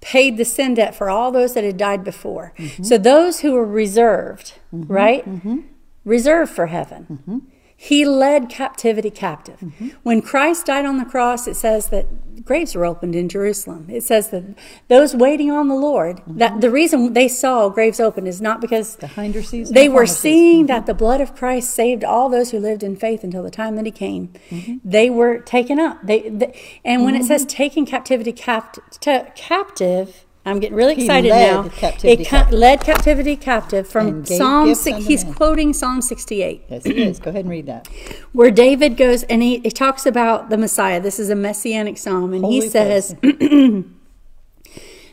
paid 0.00 0.36
the 0.36 0.44
sin 0.44 0.74
debt 0.74 0.94
for 0.94 1.10
all 1.10 1.30
those 1.30 1.54
that 1.54 1.64
had 1.64 1.76
died 1.76 2.04
before. 2.04 2.52
Mm-hmm. 2.56 2.82
So 2.82 2.98
those 2.98 3.40
who 3.40 3.52
were 3.52 3.66
reserved, 3.66 4.54
mm-hmm. 4.74 4.92
right? 4.92 5.28
Mm-hmm. 5.28 5.58
Reserved 6.04 6.52
for 6.52 6.66
heaven. 6.66 7.46
He 7.82 8.04
led 8.04 8.50
captivity 8.50 9.08
captive. 9.08 9.58
Mm-hmm. 9.58 9.88
When 10.02 10.20
Christ 10.20 10.66
died 10.66 10.84
on 10.84 10.98
the 10.98 11.06
cross, 11.06 11.46
it 11.46 11.54
says 11.54 11.88
that 11.88 12.44
graves 12.44 12.74
were 12.74 12.84
opened 12.84 13.16
in 13.16 13.26
Jerusalem. 13.26 13.86
It 13.88 14.02
says 14.02 14.28
that 14.30 14.44
those 14.88 15.16
waiting 15.16 15.50
on 15.50 15.68
the 15.68 15.74
Lord, 15.74 16.18
mm-hmm. 16.18 16.36
that 16.36 16.60
the 16.60 16.70
reason 16.70 17.14
they 17.14 17.26
saw 17.26 17.70
graves 17.70 17.98
open 17.98 18.26
is 18.26 18.38
not 18.38 18.60
because 18.60 18.96
the 18.96 19.06
hinder 19.06 19.42
sees 19.42 19.68
and 19.68 19.76
they 19.78 19.88
were 19.88 20.04
seeing 20.04 20.64
mm-hmm. 20.64 20.66
that 20.66 20.84
the 20.84 20.92
blood 20.92 21.22
of 21.22 21.34
Christ 21.34 21.70
saved 21.70 22.04
all 22.04 22.28
those 22.28 22.50
who 22.50 22.58
lived 22.58 22.82
in 22.82 22.96
faith 22.96 23.24
until 23.24 23.42
the 23.42 23.50
time 23.50 23.76
that 23.76 23.86
He 23.86 23.92
came. 23.92 24.28
Mm-hmm. 24.50 24.76
They 24.84 25.08
were 25.08 25.38
taken 25.38 25.80
up. 25.80 26.00
They, 26.02 26.28
they 26.28 26.80
and 26.84 27.02
when 27.02 27.14
it 27.14 27.24
says 27.24 27.46
taking 27.46 27.86
captivity 27.86 28.32
capt, 28.32 28.78
to, 29.00 29.32
captive, 29.34 30.26
I'm 30.46 30.58
getting 30.58 30.76
really 30.76 30.94
He 30.94 31.02
excited 31.02 31.28
now. 31.28 31.68
captivity 31.68 32.22
it 32.22 32.28
ca- 32.28 32.48
led 32.50 32.80
captivity 32.80 33.36
captive 33.36 33.86
from 33.86 34.24
Psalm. 34.24 34.74
Six, 34.74 35.04
he's 35.06 35.24
men. 35.24 35.34
quoting 35.34 35.72
Psalm 35.74 36.00
68, 36.00 36.64
Yes, 36.68 36.86
it 36.86 36.96
is. 36.96 37.18
Go 37.18 37.28
ahead 37.30 37.44
and 37.44 37.50
read 37.50 37.66
that. 37.66 37.86
where 38.32 38.50
David 38.50 38.96
goes 38.96 39.22
and 39.24 39.42
he, 39.42 39.58
he 39.58 39.70
talks 39.70 40.06
about 40.06 40.48
the 40.48 40.56
Messiah. 40.56 40.98
This 41.00 41.18
is 41.18 41.28
a 41.28 41.34
messianic 41.34 41.98
psalm, 41.98 42.32
and 42.32 42.44
he 42.46 42.62
says, 42.62 43.14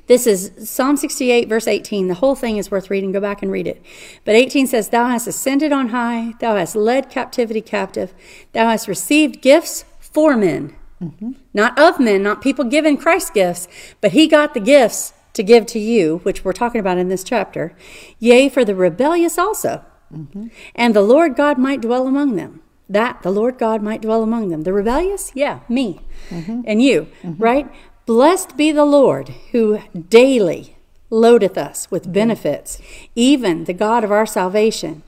This 0.08 0.26
is 0.26 0.70
Psalm 0.70 0.96
68, 0.96 1.50
verse 1.50 1.68
18. 1.68 2.08
The 2.08 2.14
whole 2.14 2.36
thing 2.36 2.56
is 2.56 2.72
worth 2.72 2.90
reading. 2.90 3.12
Go 3.12 3.20
back 3.20 3.42
and 3.42 3.52
read 3.52 3.68
it. 3.68 3.84
But 4.24 4.36
18 4.36 4.66
says, 4.68 4.88
Thou 4.88 5.08
hast 5.10 5.28
ascended 5.28 5.74
on 5.74 5.90
high, 5.90 6.34
thou 6.40 6.56
hast 6.56 6.78
led 6.78 7.10
captivity 7.10 7.60
captive, 7.60 8.14
thou 8.54 8.70
hast 8.70 8.88
received 8.88 9.42
gifts 9.42 9.84
for 10.00 10.38
men. 10.38 10.74
Mm-hmm. 11.02 11.34
Not 11.54 11.78
of 11.78 12.00
men, 12.00 12.24
not 12.24 12.42
people 12.42 12.64
giving 12.64 12.96
Christ 12.96 13.34
gifts, 13.34 13.68
but 14.00 14.14
he 14.14 14.28
got 14.28 14.54
the 14.54 14.62
gifts 14.62 15.12
to 15.38 15.44
give 15.44 15.66
to 15.68 15.80
you, 15.80 16.20
which 16.24 16.44
we're 16.44 16.54
talking 16.54 16.82
about 16.82 16.98
in 16.98 17.08
this 17.08 17.24
chapter. 17.24 17.76
Yea, 18.20 18.50
for 18.50 18.66
the 18.66 18.76
rebellious 18.76 19.38
also. 19.38 19.84
Mm-hmm. 20.14 20.48
And 20.76 20.96
the 20.96 21.02
Lord 21.02 21.36
God 21.36 21.58
might 21.58 21.82
dwell 21.82 22.08
among 22.08 22.36
them. 22.36 22.62
That 22.90 23.22
the 23.22 23.32
Lord 23.32 23.58
God 23.58 23.82
might 23.82 24.02
dwell 24.02 24.24
among 24.24 24.50
them. 24.50 24.64
The 24.64 24.74
rebellious? 24.74 25.32
Yeah, 25.36 25.60
me 25.68 26.02
mm-hmm. 26.30 26.62
and 26.66 26.82
you, 26.82 27.08
mm-hmm. 27.22 27.42
right? 27.42 27.70
Blessed 28.06 28.56
be 28.56 28.72
the 28.72 28.86
Lord 28.86 29.30
who 29.52 29.80
daily 30.10 30.78
loadeth 31.10 31.58
us 31.58 31.92
with 31.92 32.12
benefits, 32.12 32.82
even 33.16 33.66
the 33.66 33.74
God 33.74 34.04
of 34.04 34.12
our 34.12 34.26
salvation. 34.26 35.04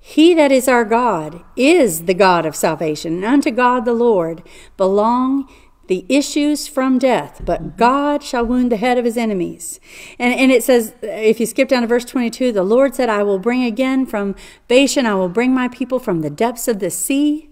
He 0.00 0.34
that 0.34 0.52
is 0.52 0.68
our 0.68 0.84
God 0.84 1.42
is 1.56 2.04
the 2.04 2.14
God 2.14 2.46
of 2.46 2.54
salvation, 2.54 3.14
and 3.14 3.24
unto 3.24 3.50
God 3.50 3.84
the 3.84 3.92
Lord 3.92 4.44
belong 4.76 5.48
the 5.88 6.04
issues 6.08 6.66
from 6.66 6.98
death, 6.98 7.42
but 7.44 7.76
God 7.76 8.22
shall 8.22 8.44
wound 8.44 8.72
the 8.72 8.76
head 8.76 8.98
of 8.98 9.04
his 9.04 9.16
enemies. 9.16 9.80
And, 10.18 10.34
and 10.34 10.50
it 10.50 10.64
says, 10.64 10.94
if 11.02 11.38
you 11.38 11.46
skip 11.46 11.68
down 11.68 11.82
to 11.82 11.88
verse 11.88 12.04
22, 12.04 12.52
the 12.52 12.62
Lord 12.62 12.94
said, 12.94 13.08
I 13.08 13.22
will 13.22 13.38
bring 13.38 13.62
again 13.62 14.06
from 14.06 14.34
Bashan, 14.68 15.06
I 15.06 15.14
will 15.14 15.28
bring 15.28 15.54
my 15.54 15.68
people 15.68 15.98
from 15.98 16.22
the 16.22 16.30
depths 16.30 16.68
of 16.68 16.80
the 16.80 16.90
sea. 16.90 17.50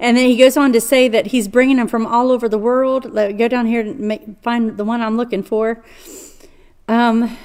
And 0.00 0.16
then 0.16 0.26
he 0.26 0.36
goes 0.36 0.56
on 0.56 0.72
to 0.72 0.80
say 0.80 1.08
that 1.08 1.28
he's 1.28 1.48
bringing 1.48 1.76
them 1.76 1.88
from 1.88 2.06
all 2.06 2.30
over 2.30 2.48
the 2.48 2.58
world. 2.58 3.12
Let 3.12 3.36
go 3.36 3.48
down 3.48 3.66
here 3.66 3.80
and 3.80 4.00
make, 4.00 4.42
find 4.42 4.76
the 4.76 4.84
one 4.84 5.02
I'm 5.02 5.16
looking 5.16 5.42
for. 5.42 5.84
Um, 6.88 7.36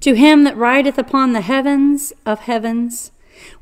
to 0.00 0.14
him 0.14 0.44
that 0.44 0.56
rideth 0.56 0.98
upon 0.98 1.32
the 1.32 1.42
heavens 1.42 2.12
of 2.26 2.40
heavens, 2.40 3.12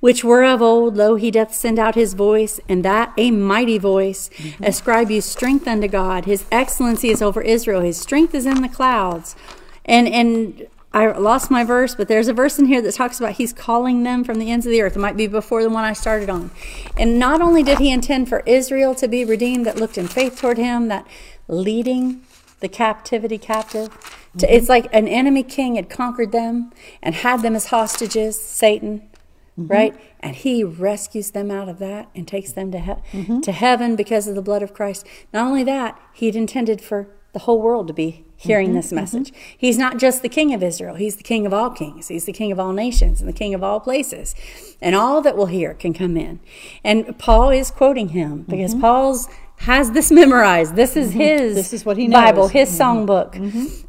which 0.01 0.25
were 0.25 0.45
of 0.45 0.63
old, 0.63 0.97
lo, 0.97 1.17
he 1.17 1.31
doth 1.31 1.55
send 1.55 1.79
out 1.79 1.95
his 1.95 2.15
voice, 2.15 2.61
and 2.69 2.85
that 2.85 3.13
a 3.17 3.31
mighty 3.31 3.79
voice. 3.79 4.31
Mm-hmm. 4.37 4.65
Ascribe 4.65 5.11
you 5.11 5.21
strength 5.21 5.67
unto 5.67 5.89
God. 5.89 6.25
His 6.25 6.45
excellency 6.51 7.11
is 7.11 7.23
over 7.23 7.43
Israel. 7.43 7.81
His 7.81 7.99
strength 7.99 8.35
is 8.35 8.47
in 8.47 8.63
the 8.63 8.69
clouds. 8.69 9.37
And 9.85 10.09
and 10.09 10.67
I 10.93 11.07
lost 11.13 11.53
my 11.53 11.63
verse, 11.63 11.95
but 11.95 12.09
there's 12.09 12.27
a 12.27 12.33
verse 12.33 12.59
in 12.59 12.67
here 12.67 12.83
that 12.83 12.95
talks 12.95 13.21
about 13.21 13.35
he's 13.35 13.53
calling 13.53 14.03
them 14.03 14.25
from 14.25 14.41
the 14.41 14.51
ends 14.51 14.67
of 14.67 14.73
the 14.73 14.83
earth. 14.83 14.97
It 14.97 15.01
might 15.01 15.17
be 15.17 15.29
before 15.29 15.63
the 15.63 15.71
one 15.71 15.85
I 15.85 15.93
started 15.93 16.29
on. 16.29 16.51
And 16.97 17.17
not 17.17 17.41
only 17.41 17.63
did 17.63 17.79
he 17.79 17.93
intend 17.93 18.29
for 18.29 18.43
Israel 18.45 18.97
to 18.97 19.07
be 19.07 19.25
redeemed 19.25 19.67
that 19.67 19.77
looked 19.77 19.97
in 19.97 20.09
faith 20.09 20.41
toward 20.41 20.59
him, 20.59 20.89
that 20.89 21.07
leading 21.47 22.23
the 22.61 22.69
captivity 22.69 23.39
captive. 23.39 23.89
To, 24.39 24.47
mm-hmm. 24.47 24.55
it's 24.55 24.69
like 24.69 24.93
an 24.93 25.09
enemy 25.09 25.43
king 25.43 25.77
had 25.77 25.89
conquered 25.89 26.33
them 26.33 26.73
and 27.03 27.15
had 27.15 27.43
them 27.43 27.57
as 27.57 27.67
hostages, 27.67 28.41
Satan, 28.41 29.03
Mm-hmm. 29.59 29.73
right? 29.73 30.01
And 30.21 30.37
he 30.37 30.63
rescues 30.65 31.33
them 31.33 31.51
out 31.51 31.69
of 31.69 31.79
that 31.81 32.09
and 32.15 32.27
takes 32.27 32.53
them 32.53 32.71
to, 32.73 32.79
he- 32.79 32.93
mm-hmm. 33.13 33.41
to 33.41 33.53
heaven 33.53 33.97
because 33.97 34.29
of 34.29 34.35
the 34.35 34.43
blood 34.43 34.63
of 34.63 34.73
Christ. 34.73 35.07
Not 35.33 35.47
only 35.47 35.65
that, 35.65 36.01
he 36.13 36.27
had 36.27 36.37
intended 36.37 36.81
for 36.81 37.09
the 37.33 37.41
whole 37.41 37.61
world 37.61 37.87
to 37.89 37.93
be 37.93 38.25
hearing 38.37 38.69
mm-hmm. 38.69 38.77
this 38.77 38.93
message. 38.93 39.33
He's 39.57 39.77
not 39.77 39.99
just 39.99 40.23
the 40.23 40.29
king 40.29 40.55
of 40.55 40.63
Israel, 40.63 40.95
he's 40.95 41.17
the 41.17 41.23
king 41.23 41.47
of 41.47 41.53
all 41.53 41.71
kings. 41.71 42.09
He's 42.09 42.25
the 42.25 42.33
king 42.33 42.51
of 42.53 42.59
all 42.59 42.73
nations 42.73 43.21
and 43.21 43.29
the 43.29 43.35
king 43.35 43.55
of 43.55 43.63
all 43.63 43.81
places. 43.81 44.35
And 44.81 44.95
all 44.95 45.21
that 45.23 45.37
will 45.37 45.47
hear 45.47 45.75
can 45.75 45.93
come 45.93 46.17
in. 46.17 46.41
And 46.83 47.19
Paul 47.19 47.51
is 47.51 47.71
quoting 47.71 48.11
him 48.11 48.45
because 48.49 48.75
Paul's 48.75 49.29
has 49.61 49.91
this 49.91 50.11
memorized. 50.11 50.75
This 50.75 50.97
is 50.97 51.13
his 51.13 51.55
This 51.55 51.73
is 51.75 51.85
what 51.85 51.99
he 51.99 52.09
Bible, 52.09 52.45
knows. 52.45 52.53
his 52.53 52.79
songbook. 52.79 53.35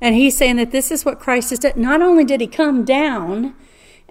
And 0.01 0.15
he's 0.15 0.35
saying 0.35 0.57
that 0.57 0.71
this 0.71 0.91
is 0.91 1.05
what 1.05 1.19
Christ 1.19 1.51
has 1.51 1.59
done. 1.59 1.73
Not 1.77 2.01
only 2.01 2.25
did 2.25 2.41
he 2.41 2.47
come 2.47 2.83
down, 2.83 3.55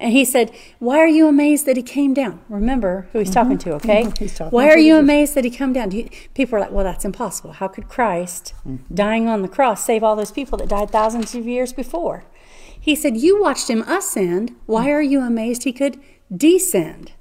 and 0.00 0.12
he 0.12 0.24
said, 0.24 0.50
Why 0.78 0.98
are 0.98 1.06
you 1.06 1.28
amazed 1.28 1.66
that 1.66 1.76
he 1.76 1.82
came 1.82 2.14
down? 2.14 2.40
Remember 2.48 3.06
who 3.12 3.18
he's 3.18 3.30
talking 3.30 3.58
to, 3.58 3.74
okay? 3.74 4.04
Talking 4.28 4.48
Why 4.48 4.68
are 4.70 4.78
you 4.78 4.96
amazed 4.96 5.34
that 5.34 5.44
he 5.44 5.50
come 5.50 5.74
down? 5.74 5.90
Do 5.90 5.98
you, 5.98 6.08
people 6.34 6.56
are 6.56 6.60
like, 6.60 6.72
Well, 6.72 6.84
that's 6.84 7.04
impossible. 7.04 7.52
How 7.52 7.68
could 7.68 7.88
Christ, 7.88 8.54
dying 8.92 9.28
on 9.28 9.42
the 9.42 9.48
cross, 9.48 9.84
save 9.84 10.02
all 10.02 10.16
those 10.16 10.32
people 10.32 10.56
that 10.58 10.68
died 10.68 10.90
thousands 10.90 11.34
of 11.34 11.46
years 11.46 11.74
before? 11.74 12.24
He 12.80 12.96
said, 12.96 13.18
You 13.18 13.40
watched 13.40 13.68
him 13.68 13.82
ascend. 13.82 14.56
Why 14.64 14.90
are 14.90 15.02
you 15.02 15.20
amazed 15.20 15.64
he 15.64 15.72
could 15.72 16.00
descend? 16.34 17.12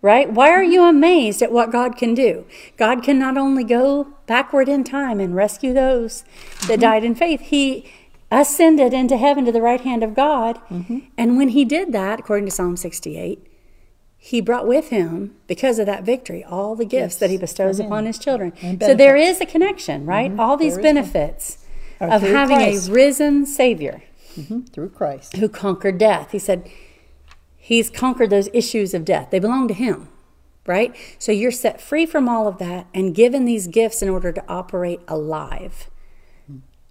Right? 0.00 0.30
Why 0.32 0.50
are 0.50 0.62
you 0.62 0.84
amazed 0.84 1.42
at 1.42 1.50
what 1.50 1.72
God 1.72 1.96
can 1.96 2.14
do? 2.14 2.46
God 2.76 3.02
can 3.02 3.18
not 3.18 3.36
only 3.36 3.64
go 3.64 4.14
backward 4.26 4.68
in 4.68 4.84
time 4.84 5.18
and 5.18 5.34
rescue 5.34 5.72
those 5.72 6.24
that 6.68 6.78
died 6.78 7.02
in 7.02 7.16
faith, 7.16 7.40
He 7.40 7.90
ascended 8.32 8.92
into 8.94 9.16
heaven 9.16 9.44
to 9.44 9.52
the 9.52 9.62
right 9.62 9.80
hand 9.82 10.02
of 10.02 10.14
God. 10.14 10.58
And 11.16 11.36
when 11.36 11.48
He 11.50 11.64
did 11.64 11.92
that, 11.92 12.18
according 12.20 12.46
to 12.46 12.50
Psalm 12.50 12.76
68, 12.76 13.46
He 14.16 14.40
brought 14.40 14.66
with 14.66 14.88
Him, 14.88 15.34
because 15.46 15.78
of 15.78 15.86
that 15.86 16.04
victory, 16.04 16.42
all 16.42 16.74
the 16.74 16.84
gifts 16.84 17.14
Yes, 17.14 17.16
that 17.18 17.30
He 17.30 17.36
bestows 17.36 17.78
Him. 17.78 17.86
upon 17.86 18.06
His 18.06 18.18
children. 18.18 18.52
So 18.80 18.94
there 18.94 19.16
is 19.16 19.40
a 19.40 19.46
connection, 19.46 20.06
right? 20.06 20.32
All 20.38 20.56
these 20.56 20.74
There 20.74 20.82
benefits 20.82 21.58
of 22.00 22.22
having 22.22 22.56
Christ. 22.56 22.88
a 22.88 22.92
risen 22.92 23.46
Savior 23.46 24.02
Mhm, 24.36 24.68
Through 24.72 24.88
Christ. 24.90 25.36
who 25.36 25.48
conquered 25.48 25.98
death. 25.98 26.32
He 26.32 26.38
said, 26.38 26.68
He's 27.56 27.90
conquered 27.90 28.30
those 28.30 28.48
issues 28.52 28.92
of 28.94 29.04
death. 29.04 29.28
They 29.30 29.38
belong 29.38 29.68
to 29.68 29.74
Him, 29.74 30.08
right? 30.66 30.94
So 31.18 31.30
you're 31.32 31.50
set 31.52 31.80
free 31.80 32.06
from 32.06 32.28
all 32.28 32.48
of 32.48 32.58
that 32.58 32.86
and 32.94 33.14
given 33.14 33.44
these 33.44 33.66
gifts 33.68 34.02
in 34.02 34.08
order 34.08 34.32
to 34.32 34.42
operate 34.48 35.00
alive. 35.06 35.88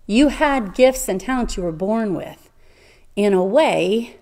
You 0.08 0.30
had 0.30 0.74
gifts 0.74 1.08
and 1.08 1.20
talents 1.22 1.56
you 1.58 1.64
were 1.64 1.72
born 1.72 2.14
with. 2.16 2.50
In 3.16 3.34
a 3.34 3.44
way, 3.44 4.18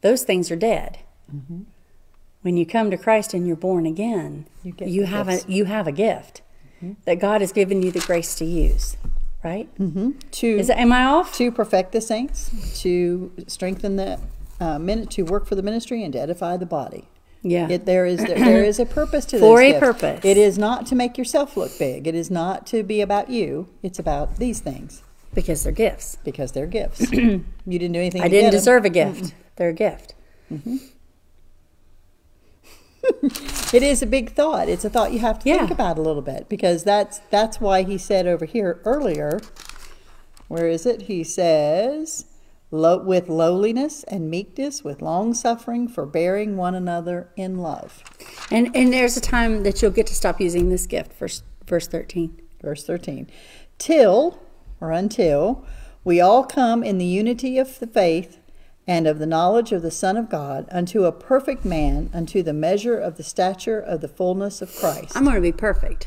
those 0.00 0.22
things 0.24 0.50
are 0.50 0.56
dead. 0.56 0.98
Mm-hmm. 1.34 1.62
When 2.42 2.56
you 2.56 2.66
come 2.66 2.90
to 2.90 2.96
Christ 2.96 3.32
and 3.34 3.46
you're 3.46 3.56
born 3.56 3.86
again, 3.86 4.46
You 4.62 4.74
you 4.84 5.04
have 5.04 5.28
gifts. 5.28 5.46
a 5.46 5.52
you 5.52 5.64
have 5.64 5.86
a 5.86 5.92
gift 5.92 6.42
mm-hmm. 6.76 6.92
that 7.06 7.18
God 7.18 7.40
has 7.40 7.52
given 7.52 7.82
you 7.82 7.90
the 7.90 8.00
grace 8.00 8.34
to 8.36 8.44
use, 8.44 8.96
right? 9.42 9.74
Mm-hmm. 9.78 10.10
To 10.32 10.46
Is 10.46 10.68
am 10.70 10.92
I 10.92 11.04
off? 11.04 11.34
to 11.38 11.50
perfect 11.50 11.92
the 11.92 12.00
saints, 12.02 12.50
to 12.82 13.32
strengthen 13.46 13.96
the 13.96 14.20
uh, 14.60 14.78
minute, 14.78 15.10
to 15.12 15.22
work 15.22 15.46
for 15.46 15.54
the 15.54 15.62
ministry, 15.62 16.02
and 16.04 16.12
to 16.12 16.20
edify 16.20 16.56
the 16.58 16.66
body. 16.66 17.08
Yeah. 17.46 17.68
It, 17.68 17.84
there 17.84 18.06
is 18.06 18.18
there, 18.24 18.38
there 18.38 18.64
is 18.64 18.80
a 18.80 18.86
purpose 18.86 19.24
to 19.26 19.38
For 19.38 19.60
those 19.60 19.60
a 19.60 19.72
gifts. 19.72 19.80
purpose. 19.80 20.24
It 20.24 20.36
is 20.38 20.56
not 20.58 20.86
to 20.86 20.94
make 20.94 21.18
yourself 21.18 21.56
look 21.56 21.78
big. 21.78 22.06
It 22.06 22.14
is 22.14 22.30
not 22.30 22.66
to 22.68 22.82
be 22.82 23.00
about 23.02 23.28
you. 23.30 23.68
It's 23.82 23.98
about 23.98 24.38
these 24.38 24.60
things 24.60 25.02
because 25.34 25.62
they're 25.62 25.72
gifts. 25.72 26.16
because 26.24 26.52
they're 26.52 26.66
gifts. 26.66 27.12
you 27.12 27.44
didn't 27.66 27.92
do 27.92 27.98
anything. 28.00 28.22
I 28.22 28.28
to 28.28 28.30
didn't 28.30 28.50
deserve 28.52 28.84
a 28.86 28.90
gift. 28.90 29.34
They're 29.56 29.68
a 29.68 29.72
gift. 29.74 30.14
Mm-hmm. 30.52 30.76
It 33.74 33.82
is 33.82 34.00
a 34.02 34.06
big 34.06 34.32
thought. 34.32 34.68
It's 34.68 34.84
a 34.84 34.88
thought 34.88 35.12
you 35.12 35.18
have 35.18 35.38
to 35.40 35.48
Yeah. 35.48 35.58
think 35.58 35.70
about 35.72 35.98
a 35.98 36.00
little 36.00 36.22
bit 36.22 36.48
because 36.48 36.84
that's 36.84 37.18
that's 37.30 37.60
why 37.60 37.82
he 37.82 37.98
said 37.98 38.26
over 38.26 38.46
here 38.46 38.80
earlier. 38.86 39.40
Where 40.48 40.68
is 40.68 40.86
it? 40.86 41.02
He 41.02 41.22
says, 41.24 42.24
"Lo- 42.74 43.02
"With 43.02 43.28
lowliness 43.28 44.02
and 44.04 44.28
meekness, 44.28 44.82
with 44.82 45.00
long 45.00 45.32
suffering, 45.32 45.86
forbearing 45.86 46.56
one 46.56 46.74
another 46.74 47.28
in 47.36 47.58
love." 47.58 48.02
And 48.50 48.74
and 48.74 48.92
there's 48.92 49.16
a 49.16 49.20
time 49.20 49.62
that 49.62 49.80
you'll 49.80 49.90
get 49.90 50.08
to 50.08 50.14
stop 50.14 50.40
using 50.40 50.68
this 50.68 50.86
gift. 50.86 51.12
Verse 51.14 51.42
verse 51.66 51.86
thirteen. 51.86 52.40
Verse 52.60 52.84
thirteen, 52.84 53.28
till 53.78 54.38
or 54.80 54.90
until 54.90 55.64
we 56.02 56.20
all 56.20 56.44
come 56.44 56.82
in 56.82 56.98
the 56.98 57.04
unity 57.04 57.58
of 57.58 57.78
the 57.78 57.86
faith 57.86 58.38
and 58.86 59.06
of 59.06 59.18
the 59.18 59.26
knowledge 59.26 59.72
of 59.72 59.82
the 59.82 59.90
Son 59.90 60.16
of 60.16 60.28
God 60.28 60.66
unto 60.70 61.04
a 61.04 61.12
perfect 61.12 61.64
man, 61.64 62.10
unto 62.12 62.42
the 62.42 62.52
measure 62.52 62.98
of 62.98 63.16
the 63.16 63.22
stature 63.22 63.80
of 63.80 64.00
the 64.00 64.08
fullness 64.08 64.60
of 64.60 64.74
Christ. 64.74 65.16
I'm 65.16 65.24
going 65.24 65.36
to 65.36 65.40
be 65.40 65.52
perfect. 65.52 66.06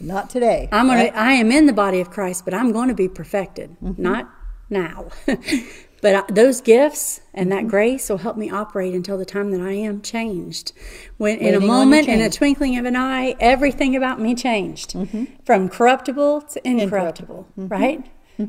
Not 0.00 0.30
today. 0.30 0.68
I'm 0.72 0.86
going 0.86 0.98
right? 0.98 1.12
to. 1.12 1.18
I 1.18 1.32
am 1.32 1.50
in 1.50 1.66
the 1.66 1.72
body 1.72 2.00
of 2.00 2.10
Christ, 2.10 2.44
but 2.44 2.54
I'm 2.54 2.72
going 2.72 2.88
to 2.88 2.94
be 2.94 3.08
perfected. 3.08 3.76
Mm-hmm. 3.82 4.02
Not 4.02 4.30
now. 4.70 5.08
but 6.02 6.14
I, 6.14 6.32
those 6.32 6.60
gifts 6.60 7.20
and 7.32 7.50
that 7.52 7.60
mm-hmm. 7.60 7.68
grace 7.68 8.08
will 8.08 8.18
help 8.18 8.36
me 8.36 8.50
operate 8.50 8.94
until 8.94 9.18
the 9.18 9.24
time 9.24 9.50
that 9.52 9.60
I 9.60 9.72
am 9.72 10.02
changed. 10.02 10.72
When 11.16 11.38
in 11.38 11.40
a 11.40 11.44
Waiting 11.44 11.54
on 11.56 11.62
your 11.62 11.70
moment, 11.70 12.08
in 12.08 12.20
a 12.20 12.30
twinkling 12.30 12.78
of 12.78 12.84
an 12.84 12.96
eye, 12.96 13.36
everything 13.40 13.96
about 13.96 14.20
me 14.20 14.34
changed 14.34 14.92
mm-hmm. 14.92 15.24
from 15.44 15.68
corruptible 15.68 16.42
to 16.42 16.68
incorruptible. 16.68 17.46
Mm-hmm. 17.58 17.68
Right? 17.68 18.06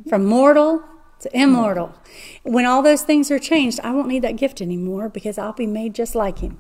From 0.09 0.25
mortal 0.25 0.83
to 1.21 1.29
immortal. 1.37 1.95
When 2.43 2.65
all 2.65 2.81
those 2.81 3.03
things 3.03 3.31
are 3.31 3.39
changed, 3.39 3.79
I 3.83 3.91
won't 3.91 4.07
need 4.07 4.23
that 4.23 4.35
gift 4.35 4.61
anymore 4.61 5.09
because 5.09 5.37
I'll 5.37 5.53
be 5.53 5.67
made 5.67 5.95
just 5.95 6.13
like 6.13 6.39
Him. 6.39 6.59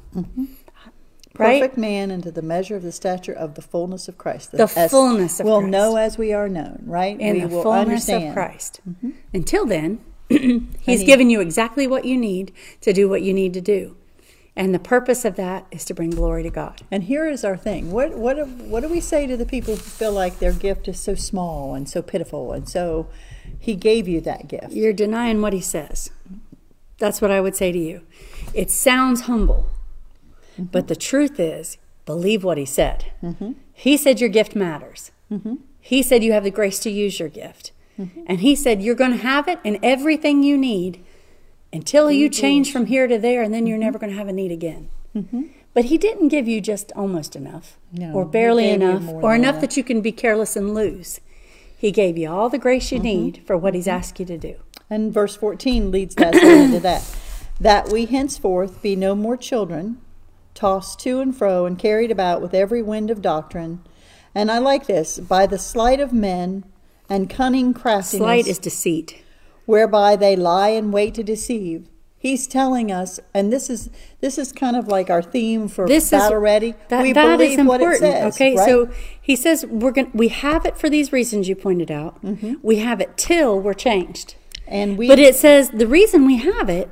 Right? 1.37 1.61
Perfect 1.61 1.77
man 1.77 2.09
into 2.09 2.31
the 2.31 2.41
measure 2.41 2.75
of 2.75 2.81
the 2.81 2.91
stature 2.91 3.33
of 3.33 3.53
the 3.53 3.61
fullness 3.61 4.07
of 4.07 4.17
Christ. 4.17 4.53
The 4.53 4.67
fullness 4.67 5.39
of 5.39 5.45
We'll 5.45 5.59
Christ. 5.59 5.71
know 5.71 5.95
as 5.97 6.17
we 6.17 6.33
are 6.33 6.49
known, 6.49 6.81
right? 6.85 7.19
in 7.19 7.35
we 7.35 7.41
the 7.41 7.47
will 7.47 7.63
fullness 7.63 8.09
understand. 8.09 8.21
Mm-hmm. 8.23 8.29
of 8.29 8.33
Christ. 8.33 8.81
Until 9.33 9.65
then, 9.67 9.99
He's 10.29 11.01
he- 11.01 11.05
given 11.05 11.29
you 11.29 11.41
exactly 11.41 11.87
what 11.87 12.05
you 12.05 12.17
need 12.17 12.51
to 12.81 12.93
do 12.93 13.07
what 13.09 13.21
you 13.21 13.33
need 13.33 13.53
to 13.53 13.61
do. 13.61 13.95
And 14.57 14.73
the 14.73 14.79
purpose 14.79 15.23
of 15.23 15.35
that 15.35 15.67
is 15.69 15.85
to 15.85 15.93
bring 15.93 16.09
glory 16.09 16.41
to 16.41 16.49
God. 16.49 16.81
And 16.89 17.03
here 17.03 17.27
is 17.27 17.45
our 17.45 17.55
thing. 17.55 17.91
What 17.91 18.17
what 18.17 18.47
what 18.47 18.81
do 18.81 18.89
we 18.89 18.99
say 18.99 19.27
to 19.27 19.37
the 19.37 19.45
people 19.45 19.75
who 19.75 19.81
feel 19.81 20.11
like 20.11 20.39
their 20.39 20.51
gift 20.51 20.87
is 20.87 20.99
so 20.99 21.13
small 21.13 21.75
and 21.75 21.87
so 21.87 22.01
pitiful 22.01 22.51
and 22.51 22.67
so 22.67 23.07
he 23.59 23.75
gave 23.75 24.07
you 24.07 24.19
that 24.21 24.47
gift? 24.47 24.71
You're 24.71 24.93
denying 24.93 25.41
what 25.41 25.53
He 25.53 25.61
says. 25.61 26.09
That's 26.97 27.21
what 27.21 27.31
I 27.31 27.39
would 27.39 27.55
say 27.55 27.71
to 27.71 27.77
you. 27.77 28.01
It 28.53 28.71
sounds 28.71 29.21
humble, 29.21 29.69
mm-hmm. 30.53 30.63
but 30.63 30.87
the 30.87 30.95
truth 30.95 31.39
is, 31.39 31.77
believe 32.05 32.43
what 32.43 32.57
He 32.57 32.65
said. 32.65 33.11
Mm-hmm. 33.21 33.51
He 33.73 33.95
said 33.95 34.19
your 34.19 34.29
gift 34.29 34.55
matters. 34.55 35.11
Mm-hmm. 35.31 35.55
He 35.79 36.01
said 36.01 36.23
you 36.23 36.33
have 36.33 36.43
the 36.43 36.51
grace 36.51 36.79
to 36.79 36.89
use 36.89 37.19
your 37.19 37.29
gift. 37.29 37.71
Mm-hmm. 37.99 38.23
And 38.27 38.39
He 38.39 38.55
said 38.55 38.81
you're 38.81 38.95
going 38.95 39.11
to 39.11 39.17
have 39.17 39.47
it 39.47 39.59
and 39.65 39.79
everything 39.83 40.43
you 40.43 40.57
need 40.57 41.03
until 41.73 42.11
you 42.11 42.29
change 42.29 42.71
from 42.71 42.85
here 42.85 43.07
to 43.07 43.17
there, 43.17 43.41
and 43.41 43.53
then 43.53 43.67
you're 43.67 43.75
mm-hmm. 43.75 43.85
never 43.85 43.99
going 43.99 44.11
to 44.11 44.17
have 44.17 44.27
a 44.27 44.33
need 44.33 44.51
again. 44.51 44.89
Mm-hmm. 45.15 45.43
But 45.73 45.85
He 45.85 45.97
didn't 45.97 46.29
give 46.29 46.47
you 46.47 46.61
just 46.61 46.91
almost 46.95 47.35
enough, 47.35 47.77
No, 47.91 48.13
or 48.13 48.25
barely 48.25 48.69
enough, 48.69 49.07
or 49.07 49.35
enough 49.35 49.55
that. 49.55 49.61
that 49.61 49.77
you 49.77 49.83
can 49.83 50.01
be 50.01 50.11
careless 50.11 50.55
and 50.55 50.73
lose. 50.73 51.19
He 51.77 51.91
gave 51.91 52.17
you 52.17 52.29
all 52.29 52.49
the 52.49 52.57
grace 52.57 52.87
Mm-hmm. 52.87 53.05
you 53.05 53.13
need 53.13 53.43
for 53.45 53.57
what 53.57 53.75
He's 53.75 53.87
asked 53.87 54.19
you 54.19 54.25
to 54.25 54.37
do. 54.37 54.55
And 54.89 55.13
verse 55.13 55.35
14 55.35 55.91
leads 55.91 56.17
us 56.17 56.35
into 56.41 56.79
that. 56.79 57.15
That 57.59 57.89
we 57.89 58.05
henceforth 58.05 58.81
be 58.81 58.95
no 58.95 59.15
more 59.15 59.37
children, 59.37 59.99
tossed 60.53 60.99
to 61.01 61.19
and 61.19 61.35
fro 61.35 61.65
and 61.65 61.77
carried 61.77 62.11
about 62.11 62.41
with 62.41 62.53
every 62.53 62.81
wind 62.81 63.11
of 63.11 63.21
doctrine. 63.21 63.81
And 64.33 64.51
I 64.51 64.59
like 64.59 64.87
this 64.87 65.19
by 65.19 65.47
the 65.47 65.57
sleight 65.57 65.99
of 65.99 66.13
men 66.13 66.63
and 67.09 67.29
cunning 67.29 67.73
craftiness, 67.73 68.19
Slight 68.19 68.47
is 68.47 68.59
deceit. 68.59 69.23
whereby 69.65 70.15
they 70.15 70.35
lie 70.35 70.69
in 70.69 70.91
wait 70.91 71.13
to 71.15 71.23
deceive. 71.23 71.87
He's 72.19 72.47
telling 72.47 72.91
us, 72.91 73.19
and 73.33 73.53
this 73.53 73.69
is 73.69 73.89
this 74.21 74.37
is 74.39 74.51
kind 74.51 74.75
of 74.75 74.87
like 74.87 75.09
our 75.09 75.21
theme 75.21 75.67
for 75.67 75.87
This 75.87 76.09
battle 76.09 76.37
is 76.37 76.41
ready. 76.41 76.73
That, 76.89 77.03
we 77.03 77.13
that 77.13 77.37
believe 77.37 77.63
what 77.65 77.79
it 77.79 77.99
says. 77.99 78.35
okay, 78.35 78.55
right? 78.55 78.67
so 78.67 78.89
he 79.21 79.35
says 79.35 79.65
we're 79.67 79.91
going 79.91 80.09
we 80.13 80.29
have 80.29 80.65
it 80.65 80.77
for 80.77 80.89
these 80.89 81.13
reasons 81.13 81.47
you 81.47 81.55
pointed 81.55 81.91
out. 81.91 82.21
Mm-hmm. 82.23 82.55
We 82.63 82.77
have 82.77 82.99
it 83.01 83.17
till 83.17 83.59
we're 83.59 83.75
changed. 83.75 84.35
and 84.67 84.97
we 84.97 85.07
But 85.07 85.19
it 85.19 85.35
says 85.35 85.69
the 85.69 85.87
reason 85.87 86.25
we 86.25 86.37
have 86.37 86.69
it 86.69 86.89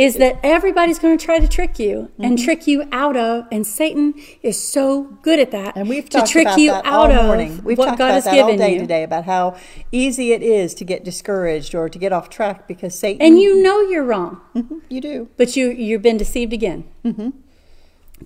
is 0.00 0.14
that 0.16 0.40
everybody's 0.42 0.98
going 0.98 1.16
to 1.18 1.24
try 1.24 1.38
to 1.38 1.46
trick 1.48 1.78
you 1.78 2.10
and 2.18 2.36
Mm-hmm. 2.38 2.44
trick 2.44 2.66
you 2.66 2.88
out 2.90 3.16
of, 3.16 3.44
and 3.52 3.66
Satan 3.66 4.14
is 4.42 4.56
so 4.58 5.02
good 5.22 5.38
at 5.38 5.50
that. 5.50 5.76
And 5.76 5.88
we've 5.88 6.08
to 6.10 6.22
trick 6.22 6.46
about 6.46 6.58
you 6.58 6.70
that 6.70 6.86
out 6.86 7.10
all 7.12 7.18
of 7.20 7.26
morning. 7.26 7.60
We've 7.62 7.76
what 7.76 7.86
talked 7.86 7.98
God 7.98 8.04
about 8.06 8.14
has 8.14 8.24
that 8.24 8.34
given 8.34 8.52
all 8.52 8.56
day 8.66 8.74
you. 8.74 8.80
today 8.80 9.02
about 9.02 9.24
how 9.24 9.56
easy 9.92 10.32
it 10.32 10.42
is 10.42 10.72
to 10.74 10.84
get 10.84 11.04
discouraged 11.04 11.74
or 11.74 11.88
to 11.88 11.98
get 11.98 12.12
off 12.12 12.30
track 12.30 12.66
because 12.66 12.98
Satan. 12.98 13.20
And 13.26 13.38
you 13.38 13.62
know 13.62 13.80
you're 13.82 14.04
wrong, 14.04 14.40
Mhm, 14.54 14.80
you 14.88 15.00
do. 15.00 15.28
but 15.36 15.54
you 15.56 15.70
you've 15.70 16.02
been 16.02 16.16
deceived 16.16 16.52
again. 16.54 16.84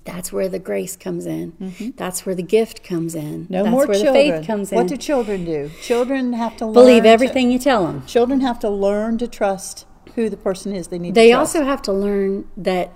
That's 0.05 0.33
where 0.33 0.49
the 0.49 0.59
grace 0.59 0.97
comes 0.97 1.25
in. 1.25 1.95
That's 1.97 2.27
where 2.27 2.35
the 2.35 2.43
gift 2.43 2.83
comes 2.83 3.15
in. 3.15 3.45
Mm-hmm. 3.45 3.53
No 3.53 3.63
That's 3.63 3.71
more 3.73 3.87
where 3.87 3.95
children. 4.03 4.13
the 4.31 4.33
faith 4.39 4.47
comes 4.47 4.73
in. 4.73 4.77
What 4.77 4.89
do 4.89 4.97
children 4.97 5.45
do? 5.45 5.71
Children 5.83 6.33
have 6.33 6.57
to 6.57 6.67
learn 6.67 6.75
Believe 6.75 7.03
to- 7.05 7.09
everything 7.09 7.51
you 7.53 7.59
tell 7.61 7.87
them. 7.87 8.05
children 8.07 8.41
have 8.41 8.59
to 8.61 8.69
learn 8.71 9.19
to 9.19 9.29
trust 9.29 9.87
who 10.15 10.29
the 10.31 10.37
person 10.37 10.75
is 10.75 10.89
they 10.89 10.99
need. 10.99 11.15
They 11.15 11.33
also 11.33 11.65
have 11.65 11.83
to 11.83 11.93
learn 11.93 12.49
that 12.57 12.93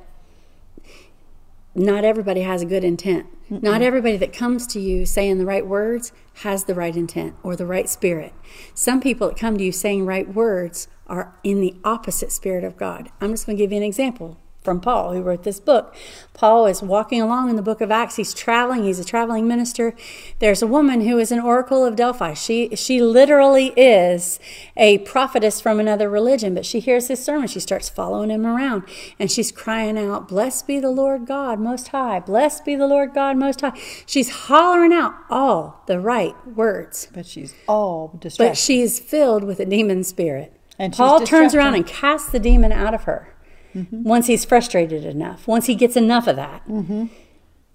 not 1.74 2.04
everybody 2.04 2.40
has 2.40 2.62
a 2.62 2.66
good 2.66 2.84
intent. 2.84 3.26
Not 3.50 3.80
everybody 3.80 4.18
that 4.18 4.32
comes 4.32 4.66
to 4.68 4.80
you 4.80 5.06
saying 5.06 5.38
the 5.38 5.46
right 5.46 5.66
words 5.66 6.12
has 6.42 6.64
the 6.64 6.74
right 6.74 6.94
intent 6.94 7.34
or 7.42 7.56
the 7.56 7.64
right 7.64 7.88
spirit. 7.88 8.34
Some 8.74 9.00
people 9.00 9.28
that 9.28 9.38
come 9.38 9.56
to 9.56 9.64
you 9.64 9.72
saying 9.72 10.04
right 10.04 10.32
words 10.34 10.88
are 11.06 11.34
in 11.42 11.60
the 11.62 11.74
opposite 11.82 12.30
spirit 12.30 12.62
of 12.62 12.76
God. 12.76 13.10
I'm 13.20 13.30
just 13.30 13.46
going 13.46 13.56
to 13.56 13.62
give 13.62 13.72
you 13.72 13.78
an 13.78 13.84
example 13.84 14.38
from 14.68 14.80
Paul, 14.82 15.14
who 15.14 15.22
wrote 15.22 15.44
this 15.44 15.60
book. 15.60 15.94
Paul 16.34 16.66
is 16.66 16.82
walking 16.82 17.22
along 17.22 17.48
in 17.48 17.56
the 17.56 17.62
book 17.62 17.80
of 17.80 17.90
Acts. 17.90 18.16
He's 18.16 18.34
traveling. 18.34 18.84
He's 18.84 18.98
a 18.98 19.04
traveling 19.04 19.48
minister. 19.48 19.94
There's 20.40 20.60
a 20.60 20.66
woman 20.66 21.00
who 21.00 21.16
is 21.18 21.32
an 21.32 21.40
oracle 21.40 21.86
of 21.86 21.96
Delphi. 21.96 22.34
She 22.34 22.76
she 22.76 23.00
literally 23.00 23.72
is 23.78 24.38
a 24.76 24.98
prophetess 24.98 25.58
from 25.58 25.80
another 25.80 26.10
religion, 26.10 26.52
but 26.54 26.66
she 26.66 26.80
hears 26.80 27.08
his 27.08 27.24
sermon. 27.24 27.48
She 27.48 27.60
starts 27.60 27.88
following 27.88 28.28
him 28.28 28.44
around, 28.44 28.82
and 29.18 29.30
she's 29.30 29.50
crying 29.50 29.96
out, 29.96 30.28
"Blessed 30.28 30.66
be 30.66 30.78
the 30.78 30.90
Lord 30.90 31.24
God 31.24 31.58
Most 31.58 31.88
High! 31.88 32.20
Blessed 32.20 32.66
be 32.66 32.76
the 32.76 32.86
Lord 32.86 33.14
God 33.14 33.38
Most 33.38 33.62
High!" 33.62 33.72
She's 34.04 34.28
hollering 34.28 34.92
out 34.92 35.14
all 35.30 35.82
the 35.86 35.98
right 35.98 36.34
words, 36.46 37.08
but 37.14 37.24
she's 37.24 37.54
all 37.66 38.12
distracted. 38.20 38.50
but 38.50 38.58
she's 38.58 39.00
filled 39.00 39.44
with 39.44 39.60
a 39.60 39.64
demon 39.64 40.04
spirit. 40.04 40.52
And 40.78 40.92
Paul 40.92 41.22
turns 41.22 41.54
around 41.54 41.74
and 41.74 41.86
casts 41.86 42.30
the 42.30 42.38
demon 42.38 42.70
out 42.70 42.92
of 42.92 43.04
her. 43.04 43.34
Mm-hmm. 43.74 44.02
Once 44.02 44.26
he's 44.26 44.44
frustrated 44.44 45.04
enough, 45.04 45.46
once 45.46 45.66
he 45.66 45.74
gets 45.74 45.96
enough 45.96 46.26
of 46.26 46.36
that, 46.36 46.66
mm-hmm. 46.66 47.06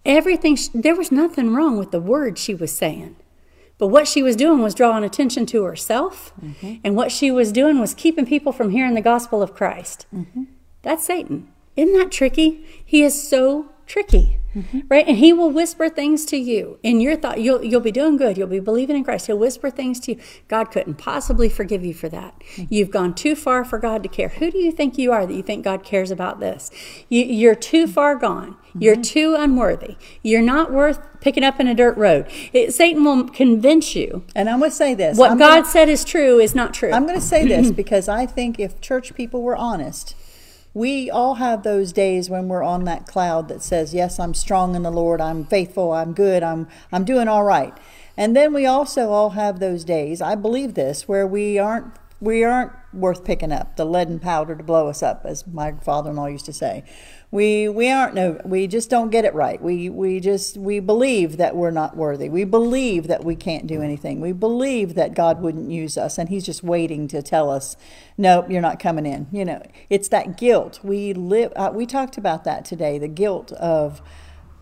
everything. 0.06 0.58
There 0.74 0.96
was 0.96 1.12
nothing 1.12 1.54
wrong 1.54 1.78
with 1.78 1.92
the 1.92 2.02
words 2.02 2.42
she 2.42 2.56
was 2.56 2.72
saying, 2.72 3.16
but 3.78 3.88
what 3.88 4.08
she 4.08 4.24
was 4.24 4.36
doing 4.36 4.62
was 4.62 4.76
drawing 4.76 5.04
attention 5.04 5.46
to 5.48 5.64
herself, 5.64 6.34
mm-hmm. 6.42 6.76
and 6.84 6.96
what 6.96 7.12
she 7.12 7.32
was 7.32 7.52
doing 7.52 7.80
was 7.80 7.94
keeping 7.94 8.26
people 8.26 8.52
from 8.52 8.72
hearing 8.72 8.94
the 8.94 9.02
gospel 9.02 9.42
of 9.42 9.54
Christ. 9.54 10.06
That's 10.82 11.06
Satan. 11.06 11.50
Isn't 11.76 11.98
that 11.98 12.12
tricky? 12.12 12.66
He 12.86 13.04
is 13.04 13.28
so 13.28 13.73
tricky. 13.86 14.40
Mm-hmm. 14.56 14.82
Right? 14.88 15.08
And 15.08 15.18
he 15.18 15.34
will 15.34 15.50
whisper 15.50 15.90
things 15.90 16.26
to 16.26 16.38
you 16.38 16.78
in 16.84 17.02
your 17.02 17.16
thought. 17.16 17.42
You'll 17.42 17.64
you'll 17.64 17.82
be 17.82 17.92
doing 17.92 18.18
good. 18.18 18.38
You'll 18.38 18.48
be 18.48 18.60
believing 18.60 18.96
in 18.96 19.04
Christ. 19.04 19.26
He'll 19.26 19.40
whisper 19.40 19.72
things 19.72 20.00
to 20.02 20.14
you. 20.14 20.22
God 20.48 20.66
couldn't 20.66 20.96
possibly 20.96 21.50
forgive 21.50 21.84
you 21.84 21.94
for 21.94 22.08
that. 22.10 22.40
Mm-hmm. 22.40 22.74
You've 22.74 22.92
gone 22.92 23.16
too 23.16 23.36
far 23.36 23.66
for 23.66 23.80
God 23.80 24.04
to 24.04 24.10
care. 24.10 24.30
Who 24.30 24.52
do 24.52 24.60
you 24.60 24.72
think 24.72 24.98
you 24.98 25.12
are 25.12 25.26
that 25.26 25.34
you 25.34 25.42
think 25.42 25.64
God 25.64 25.84
cares 25.84 26.12
about 26.12 26.40
this? 26.40 26.70
You, 27.10 27.24
you're 27.26 27.56
too 27.56 27.86
mm-hmm. 27.86 27.94
far 27.94 28.16
gone. 28.16 28.58
You're 28.78 28.96
too 28.96 29.36
unworthy. 29.38 29.98
You're 30.24 30.42
not 30.42 30.72
worth 30.72 31.00
picking 31.22 31.44
up 31.44 31.60
in 31.60 31.68
a 31.68 31.76
dirt 31.76 31.96
road. 31.98 32.28
It, 32.52 32.74
Satan 32.74 33.04
will 33.04 33.28
convince 33.30 33.96
you 33.96 34.26
and 34.36 34.50
I'm 34.50 34.60
going 34.60 34.72
to 34.72 34.76
say 34.76 34.94
this. 34.94 35.18
what 35.18 35.32
I'm 35.32 35.38
God 35.38 35.56
gonna- 35.62 35.66
said 35.66 35.90
is 35.90 36.04
true 36.04 36.40
is 36.40 36.56
not 36.56 36.74
true. 36.74 36.92
I'm 36.92 37.04
going 37.04 37.20
to 37.20 37.26
say 37.26 37.48
this 37.48 37.72
because 37.84 38.08
I 38.10 38.26
think 38.26 38.60
if 38.60 38.82
church 38.82 39.14
people 39.16 39.42
were 39.42 39.56
honest, 39.56 40.16
we 40.74 41.10
all 41.10 41.36
have 41.36 41.64
those 41.64 41.94
days 41.94 42.30
when 42.30 42.48
we're 42.48 42.64
on 42.64 42.84
that 42.86 43.06
cloud 43.06 43.48
that 43.50 43.62
says, 43.62 43.94
"Yes, 43.94 44.20
I'm 44.20 44.34
strong 44.34 44.76
in 44.76 44.84
the 44.84 44.92
Lord. 44.92 45.22
I'm 45.22 45.46
faithful. 45.46 45.92
I'm 45.92 46.14
good. 46.14 46.44
I'm 46.44 46.68
I'm 46.92 47.06
doing 47.06 47.28
all 47.28 47.44
right." 47.44 47.74
And 48.18 48.36
then 48.36 48.54
we 48.54 48.66
also 48.66 49.12
all 49.12 49.32
have 49.32 49.60
those 49.60 49.84
days. 49.84 50.22
I 50.22 50.36
believe 50.36 50.74
this 50.74 51.08
where 51.08 51.28
we 51.28 51.60
aren't 51.60 51.94
we 52.20 52.44
aren't 52.44 52.72
worth 52.94 53.26
picking 53.26 53.52
up 53.52 53.76
the 53.76 53.86
leaden 53.86 54.20
powder 54.20 54.56
to 54.56 54.64
blow 54.64 54.88
us 54.88 55.04
up, 55.04 55.26
as 55.26 55.46
my 55.46 55.74
father-in-law 55.74 56.28
used 56.28 56.46
to 56.46 56.54
say. 56.54 56.84
We 57.34 57.68
we 57.68 57.90
aren't 57.90 58.14
no. 58.14 58.40
We 58.46 58.68
just 58.68 58.92
don't 58.92 59.10
get 59.10 59.26
it 59.26 59.34
right. 59.34 59.60
We 59.60 59.90
we 59.90 60.20
just 60.20 60.56
we 60.56 60.80
believe 60.80 61.38
that 61.38 61.56
we're 61.56 61.72
not 61.72 61.98
worthy. 61.98 62.30
We 62.30 62.44
believe 62.44 63.08
that 63.08 63.24
we 63.24 63.36
can't 63.36 63.66
do 63.66 63.82
anything. 63.82 64.22
We 64.22 64.34
believe 64.34 64.94
that 64.94 65.16
God 65.16 65.42
wouldn't 65.42 65.72
use 65.72 65.98
us, 65.98 66.20
and 66.20 66.30
He's 66.30 66.46
just 66.46 66.62
waiting 66.62 67.08
to 67.08 67.24
tell 67.24 67.50
us, 67.50 67.76
"Nope, 68.20 68.52
you're 68.52 68.62
not 68.62 68.80
coming 68.80 69.08
in." 69.08 69.26
You 69.32 69.46
know, 69.46 69.64
it's 69.90 70.10
that 70.10 70.38
guilt. 70.38 70.80
We 70.84 71.12
live. 71.14 71.52
Uh, 71.56 71.72
we 71.74 71.88
talked 71.88 72.20
about 72.20 72.44
that 72.44 72.66
today. 72.66 73.00
The 73.00 73.08
guilt 73.08 73.52
of, 73.54 74.04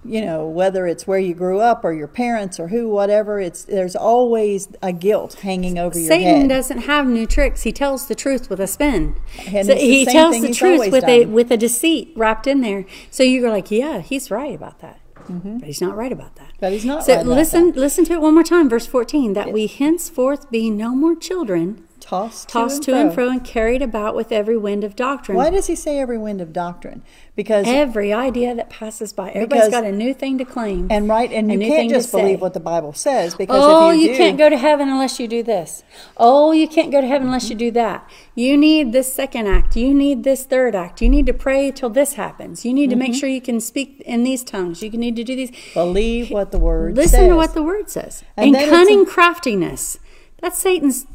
you 0.03 0.25
know, 0.25 0.47
whether 0.47 0.87
it's 0.87 1.05
where 1.05 1.19
you 1.19 1.33
grew 1.33 1.59
up 1.59 1.85
or 1.85 1.93
your 1.93 2.07
parents 2.07 2.59
or 2.59 2.69
who, 2.69 2.89
whatever. 2.89 3.39
It's 3.39 3.63
there's 3.63 3.95
always 3.95 4.69
a 4.81 4.91
guilt 4.91 5.35
hanging 5.35 5.77
over 5.77 5.97
your 5.97 6.07
Satan 6.07 6.41
head. 6.41 6.49
doesn't 6.49 6.79
have 6.79 7.05
new 7.05 7.27
tricks. 7.27 7.63
He 7.63 7.71
tells 7.71 8.07
the 8.07 8.15
truth 8.15 8.49
with 8.49 8.59
a 8.59 8.67
spin. 8.67 9.15
So 9.45 9.75
he 9.75 10.05
tells 10.05 10.41
the 10.41 10.53
truth 10.53 10.91
with 10.91 11.03
a 11.03 11.25
with 11.25 11.51
a 11.51 11.57
deceit 11.57 12.13
wrapped 12.15 12.47
in 12.47 12.61
there. 12.61 12.85
So 13.09 13.23
you're 13.23 13.49
like, 13.49 13.69
yeah, 13.69 13.99
he's 13.99 14.31
right 14.31 14.55
about 14.55 14.79
that. 14.79 15.01
But 15.27 15.67
he's 15.67 15.81
not 15.81 15.95
right 15.95 16.11
about 16.11 16.35
that. 16.35 16.49
Mm-hmm. 16.49 16.57
But 16.59 16.71
he's 16.73 16.85
not 16.85 17.05
So 17.05 17.13
right 17.13 17.21
about 17.21 17.35
listen, 17.35 17.71
listen 17.73 18.05
to 18.05 18.13
it 18.13 18.21
one 18.21 18.33
more 18.33 18.43
time, 18.43 18.69
verse 18.69 18.87
14. 18.87 19.33
That 19.33 19.51
we 19.51 19.67
henceforth 19.67 20.49
be 20.49 20.69
no 20.69 20.95
more 20.95 21.15
children, 21.15 21.87
tossed, 22.11 22.49
tossed 22.49 22.83
to 22.83 22.93
and 22.93 23.13
fro, 23.13 23.29
and 23.29 23.43
carried 23.43 23.81
about 23.81 24.15
with 24.15 24.31
every 24.31 24.57
wind 24.57 24.83
of 24.83 24.95
doctrine. 24.95 25.37
Why 25.37 25.49
does 25.49 25.67
he 25.67 25.75
say 25.75 25.97
every 25.99 26.17
wind 26.17 26.41
of 26.41 26.51
doctrine? 26.51 27.01
Because 27.35 27.65
Every 27.67 28.11
idea 28.11 28.53
that 28.53 28.69
passes 28.69 29.13
by. 29.13 29.29
Everybody's 29.29 29.65
Because- 29.67 29.81
got 29.81 29.83
a 29.85 29.91
new 29.93 30.13
thing 30.13 30.37
to 30.37 30.43
claim. 30.45 30.87
and 30.91 31.07
right, 31.07 31.31
and 31.31 31.51
you 31.51 31.59
can't 31.59 31.89
just 31.89 32.11
believe 32.11 32.37
say. 32.37 32.41
what 32.41 32.53
the 32.53 32.59
Bible 32.59 32.91
says 32.93 33.33
because 33.35 33.55
Oh, 33.63 33.89
if 33.91 33.95
you, 33.95 34.01
you 34.03 34.07
do, 34.09 34.17
can't 34.17 34.37
go 34.37 34.49
to 34.49 34.57
heaven 34.57 34.89
unless 34.89 35.19
you 35.19 35.27
do 35.27 35.41
this. 35.41 35.83
Oh, 36.17 36.51
you 36.51 36.67
can't 36.67 36.91
go 36.91 36.99
to 36.99 37.07
heaven 37.07 37.27
unless 37.27 37.49
you 37.49 37.55
do 37.55 37.71
that. 37.71 38.07
You 38.35 38.57
need 38.57 38.91
this 38.91 39.11
second 39.13 39.47
act. 39.47 39.75
You 39.77 39.93
need 39.93 40.23
this 40.25 40.43
third 40.43 40.75
act. 40.75 41.01
You 41.01 41.07
need 41.09 41.25
to 41.27 41.33
pray 41.33 41.71
till 41.71 41.89
this 41.89 42.13
happens. 42.13 42.65
You 42.65 42.73
need 42.73 42.89
to 42.89 42.95
Mm-hmm. 42.97 42.99
make 43.11 43.15
sure 43.15 43.29
you 43.29 43.41
can 43.41 43.61
speak 43.61 44.01
in 44.05 44.23
these 44.23 44.43
tongues. 44.43 44.83
You 44.83 44.89
need 44.91 45.15
to 45.15 45.23
do 45.23 45.35
these. 45.35 45.51
believe 45.73 46.29
what 46.29 46.51
the 46.51 46.59
word 46.59 46.95
says. 46.97 47.05
Listen 47.05 47.19
says. 47.21 47.29
to 47.29 47.35
what 47.37 47.53
the 47.53 47.63
word 47.63 47.89
says. 47.89 48.23
And 48.35 48.53
And, 48.55 48.69
cunning 48.69 49.01
a- 49.03 49.05
craftiness. 49.05 49.97
That's 50.41 50.57
Satan's. 50.59 51.05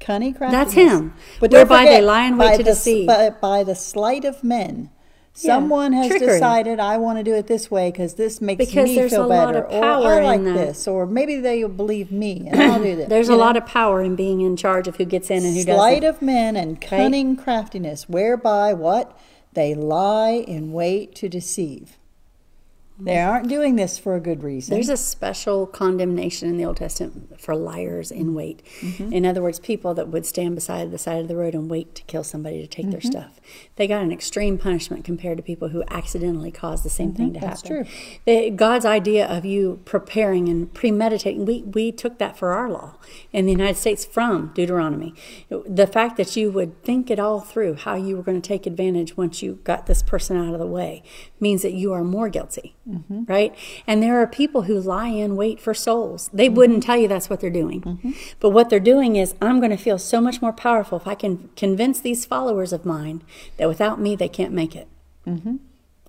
Cunning 0.00 0.34
craftiness. 0.34 0.74
That's 0.74 0.74
him. 0.74 1.14
But 1.40 1.50
Whereby 1.52 1.84
they 1.86 2.00
lie 2.00 2.26
in 2.26 2.36
wait 2.36 2.46
by 2.46 2.56
to 2.58 2.62
the, 2.62 2.70
deceive. 2.70 3.06
By, 3.06 3.30
by 3.30 3.64
the 3.64 3.74
sleight 3.74 4.24
of 4.24 4.44
men, 4.44 4.90
Someone 5.36 5.92
has 5.94 6.08
trickery. 6.08 6.28
decided 6.28 6.78
I 6.78 6.96
want 6.98 7.18
to 7.18 7.24
do 7.24 7.34
it 7.34 7.48
this 7.48 7.68
way 7.68 7.90
because 7.90 8.14
this 8.14 8.40
makes 8.40 8.64
Because 8.64 8.88
me 8.88 9.08
feel 9.08 9.28
better, 9.28 9.64
or 9.64 9.80
power 9.80 10.20
I 10.20 10.36
like 10.36 10.44
this, 10.44 10.86
or 10.86 11.06
maybe 11.06 11.40
they'll 11.40 11.68
believe 11.68 12.12
me 12.12 12.46
and 12.50 12.62
I'll 12.62 12.80
do 12.80 12.94
this. 12.94 13.08
There's 13.08 13.26
you 13.28 13.34
a 13.34 13.36
know? 13.36 13.42
lot 13.42 13.56
of 13.56 13.66
power 13.66 14.00
in 14.00 14.14
being 14.14 14.42
in 14.42 14.56
charge 14.56 14.86
of 14.86 14.94
who 14.96 15.04
gets 15.04 15.30
in 15.30 15.44
and 15.44 15.56
who 15.56 15.64
doesn't. 15.64 15.74
Slight 15.74 16.04
of 16.04 16.22
men 16.22 16.54
and 16.54 16.80
cunning 16.80 17.34
craftiness, 17.36 18.08
whereby 18.08 18.72
what 18.74 19.18
they 19.54 19.74
lie 19.74 20.44
in 20.46 20.72
wait 20.72 21.16
to 21.16 21.28
deceive. 21.28 21.98
They 22.96 23.18
aren't 23.18 23.48
doing 23.48 23.74
this 23.74 23.98
for 23.98 24.14
a 24.14 24.20
good 24.20 24.44
reason. 24.44 24.72
There's 24.72 24.88
a 24.88 24.96
special 24.96 25.66
condemnation 25.66 26.48
in 26.48 26.56
the 26.56 26.64
Old 26.64 26.76
Testament 26.76 27.40
for 27.40 27.56
liars 27.56 28.12
in 28.12 28.34
wait. 28.34 28.62
Mm-hmm. 28.80 29.12
In 29.12 29.26
other 29.26 29.42
words, 29.42 29.58
people 29.58 29.94
that 29.94 30.08
would 30.08 30.24
stand 30.24 30.54
beside 30.54 30.92
the 30.92 30.98
side 30.98 31.18
of 31.20 31.26
the 31.26 31.34
road 31.36 31.54
and 31.54 31.68
wait 31.68 31.96
to 31.96 32.02
kill 32.04 32.22
somebody 32.22 32.60
to 32.60 32.68
take 32.68 32.90
their 32.90 33.00
Mm-hmm. 33.00 33.10
stuff. 33.10 33.40
They 33.76 33.88
got 33.88 34.02
an 34.02 34.12
extreme 34.12 34.58
punishment 34.58 35.04
compared 35.04 35.38
to 35.38 35.42
people 35.42 35.70
who 35.70 35.82
accidentally 35.88 36.52
caused 36.52 36.84
the 36.84 36.88
same 36.90 37.14
thing 37.14 37.32
to 37.32 37.40
Mm-hmm. 37.40 37.48
that's 37.48 37.62
happen. 37.62 37.84
true. 37.84 37.92
The- 38.26 38.50
God's 38.50 38.84
idea 38.84 39.26
of 39.26 39.44
you 39.44 39.80
preparing 39.84 40.48
and 40.48 40.72
premeditating, 40.72 41.44
we, 41.46 41.62
we 41.62 41.90
took 41.90 42.18
that 42.18 42.36
for 42.38 42.52
our 42.52 42.70
law 42.70 42.94
in 43.32 43.44
the 43.46 43.52
United 43.52 43.76
States 43.76 44.04
from 44.04 44.52
Deuteronomy. 44.54 45.14
The 45.50 45.88
fact 45.88 46.16
that 46.16 46.36
you 46.36 46.50
would 46.52 46.80
think 46.84 47.10
it 47.10 47.18
all 47.18 47.40
through, 47.40 47.74
how 47.74 47.96
you 47.96 48.16
were 48.16 48.22
going 48.22 48.40
to 48.40 48.46
take 48.48 48.66
advantage 48.66 49.16
once 49.16 49.42
you 49.42 49.58
got 49.64 49.86
this 49.86 50.00
person 50.02 50.36
out 50.36 50.54
of 50.54 50.60
the 50.60 50.66
way, 50.66 51.02
means 51.46 51.60
that 51.62 51.74
you 51.82 51.92
are 51.96 52.04
more 52.16 52.28
guilty, 52.36 52.68
Mm-hmm. 52.88 53.24
right? 53.36 53.52
And 53.86 53.96
there 54.02 54.16
are 54.22 54.26
people 54.26 54.62
who 54.68 54.76
lie 54.94 55.08
in 55.22 55.36
wait 55.36 55.58
for 55.64 55.74
souls. 55.74 56.20
They 56.40 56.48
wouldn't 56.58 56.82
tell 56.82 56.96
you 57.00 57.06
that's 57.08 57.28
what 57.30 57.38
they're 57.40 57.58
doing. 57.64 57.80
Mm-hmm. 57.82 58.10
But 58.40 58.50
what 58.50 58.66
they're 58.68 58.88
doing 58.94 59.16
is, 59.16 59.34
I'm 59.46 59.58
going 59.62 59.70
to 59.78 59.82
feel 59.88 59.98
so 59.98 60.18
much 60.20 60.38
more 60.44 60.52
powerful 60.52 60.96
if 61.02 61.06
I 61.14 61.16
can 61.24 61.32
convince 61.64 62.00
these 62.00 62.24
followers 62.34 62.72
of 62.72 62.84
mine 62.84 63.22
that 63.58 63.68
without 63.68 63.96
me, 64.00 64.10
they 64.16 64.28
can't 64.38 64.52
make 64.52 64.74
it. 64.82 64.88
Mm-hmm. 65.26 65.56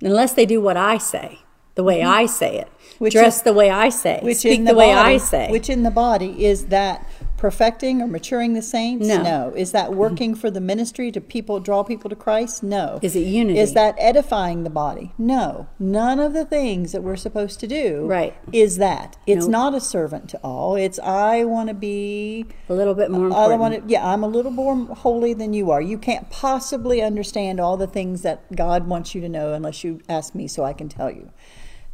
Unless 0.01 0.33
they 0.33 0.45
do 0.45 0.59
what 0.67 0.77
I 0.77 0.97
say, 0.97 1.29
the 1.75 1.83
way 1.83 2.01
I 2.03 2.25
say 2.25 2.51
it, 2.63 2.69
Which 2.99 3.13
dress 3.13 3.37
is- 3.37 3.43
the 3.43 3.53
way 3.61 3.69
I 3.69 3.89
say, 3.89 4.19
which 4.23 4.37
speak 4.37 4.59
the, 4.65 4.71
the, 4.71 4.77
way 4.81 4.91
I 4.93 5.17
say. 5.17 5.45
Which 5.51 5.69
in 5.69 5.83
the 5.83 5.91
body 6.07 6.31
is 6.45 6.65
that 6.77 7.05
perfecting 7.37 8.01
or 8.01 8.07
maturing 8.07 8.53
the 8.53 8.61
saints? 8.61 9.07
No. 9.07 9.53
Is 9.55 9.71
that 9.71 9.93
working 9.93 10.35
for 10.35 10.49
the 10.49 10.61
ministry 10.61 11.11
to 11.11 11.21
people 11.21 11.59
draw 11.59 11.83
people 11.83 12.09
to 12.09 12.15
Christ? 12.15 12.63
No. 12.63 12.99
Is 13.01 13.15
it 13.15 13.21
unity? 13.21 13.59
Is 13.59 13.73
that 13.73 13.95
edifying 13.97 14.63
the 14.63 14.69
body? 14.69 15.11
No. 15.17 15.67
None 15.79 16.19
of 16.19 16.33
the 16.33 16.45
things 16.45 16.91
that 16.91 17.03
we're 17.03 17.15
supposed 17.15 17.59
to 17.59 17.67
do 17.67 18.05
Right. 18.05 18.33
is 18.51 18.77
that. 18.77 19.17
It's 19.27 19.45
Nope. 19.45 19.51
not 19.51 19.75
a 19.75 19.81
servant 19.81 20.29
to 20.29 20.37
all. 20.43 20.75
It's 20.75 20.99
I 20.99 21.43
want 21.43 21.69
to 21.69 21.75
be 21.75 22.45
a 22.69 22.73
little 22.73 22.93
bit 22.93 23.11
more 23.11 23.31
I 23.33 23.55
want 23.55 23.75
to, 23.75 23.83
yeah, 23.85 24.07
I'm 24.07 24.23
a 24.23 24.27
little 24.27 24.51
more 24.51 24.75
holy 24.75 25.33
than 25.33 25.53
you 25.53 25.71
are. 25.71 25.81
You 25.81 25.97
can't 25.97 26.29
possibly 26.29 27.01
understand 27.01 27.59
all 27.59 27.77
the 27.77 27.87
things 27.87 28.21
that 28.21 28.55
God 28.55 28.87
wants 28.87 29.13
you 29.13 29.21
to 29.21 29.29
know 29.29 29.53
unless 29.53 29.83
you 29.83 29.99
ask 30.09 30.35
me 30.35 30.47
so 30.47 30.63
I 30.63 30.73
can 30.73 30.89
tell 30.89 31.11
you. 31.11 31.29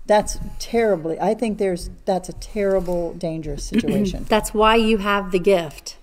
That's 0.05 0.39
terribly, 0.59 1.19
I 1.19 1.33
think 1.33 1.57
there's, 1.57 1.89
that's 2.05 2.27
a 2.27 2.33
terrible, 2.33 3.13
dangerous 3.13 3.63
situation. 3.63 4.25
That's 4.27 4.53
why 4.53 4.75
you 4.75 4.97
have 4.97 5.31
the 5.31 5.39
gift. 5.39 5.97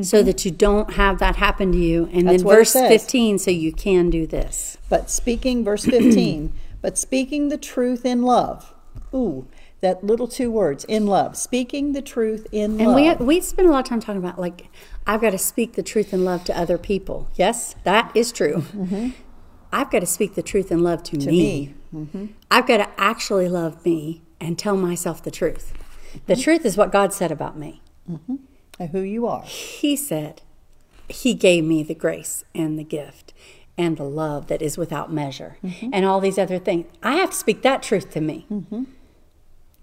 So 0.00 0.22
that 0.22 0.46
you 0.46 0.50
don't 0.50 0.94
have 0.94 1.18
that 1.18 1.36
happen 1.36 1.70
to 1.72 1.78
you. 1.78 2.04
And 2.04 2.12
Mm-hmm. 2.12 2.26
That's 2.28 2.42
then 2.42 2.52
verse 2.52 2.72
15, 2.72 3.38
so 3.38 3.50
you 3.50 3.72
can 3.72 4.08
do 4.08 4.26
this. 4.26 4.78
But 4.88 5.10
speaking, 5.10 5.64
verse 5.64 5.84
15, 5.84 6.50
but 6.80 6.96
speaking 6.96 7.50
the 7.50 7.58
truth 7.58 8.06
in 8.06 8.22
love. 8.22 8.72
Ooh, 9.12 9.48
that 9.82 10.02
little 10.02 10.28
two 10.28 10.50
words, 10.50 10.84
in 10.86 11.06
love. 11.06 11.36
Speaking 11.36 11.92
the 11.92 12.00
truth 12.00 12.46
in 12.52 12.78
love. 12.78 12.96
And 12.96 13.20
we 13.20 13.26
we 13.26 13.40
spend 13.42 13.68
a 13.68 13.70
lot 13.70 13.80
of 13.80 13.84
time 13.84 14.00
talking 14.00 14.22
about 14.22 14.38
like 14.40 14.68
I've 15.06 15.20
got 15.20 15.30
to 15.30 15.38
speak 15.38 15.74
the 15.74 15.82
truth 15.82 16.14
in 16.14 16.24
love 16.24 16.44
to 16.44 16.58
other 16.58 16.78
people. 16.78 17.28
Yes, 17.34 17.74
that 17.84 18.10
is 18.14 18.32
true. 18.32 18.64
I've 19.70 19.90
got 19.90 20.00
to 20.00 20.06
speak 20.06 20.36
the 20.36 20.42
truth 20.42 20.72
in 20.72 20.82
love 20.82 21.02
to, 21.02 21.16
Mm-hmm. 21.18 21.24
to 21.26 21.30
me. 21.30 21.38
me. 21.66 21.74
I've 22.50 22.66
got 22.66 22.78
to 22.78 22.88
actually 22.98 23.48
love 23.48 23.84
me 23.84 24.22
and 24.40 24.58
tell 24.58 24.76
myself 24.76 25.22
the 25.22 25.30
truth. 25.30 25.72
The 26.26 26.34
Mm-hmm. 26.34 26.42
truth 26.42 26.64
is 26.66 26.76
what 26.76 26.92
God 26.92 27.12
said 27.12 27.30
about 27.32 27.56
me. 27.58 27.80
and 28.78 28.90
who 28.90 29.00
you 29.00 29.26
are. 29.26 29.42
He 29.44 29.96
said 29.96 30.42
he 31.08 31.34
gave 31.34 31.64
me 31.64 31.82
the 31.82 31.94
grace 31.94 32.44
and 32.54 32.78
the 32.78 32.84
gift 32.84 33.32
and 33.78 33.96
the 33.96 34.04
love 34.04 34.48
that 34.48 34.60
is 34.62 34.76
without 34.78 35.12
measure 35.12 35.56
Mm-hmm. 35.64 35.90
and 35.92 36.04
all 36.04 36.20
these 36.20 36.38
other 36.38 36.58
things. 36.58 36.86
I 37.02 37.14
have 37.16 37.30
to 37.30 37.36
speak 37.36 37.62
that 37.62 37.82
truth 37.82 38.10
to 38.12 38.20
me. 38.20 38.46
Do 38.48 38.60
you 38.68 38.86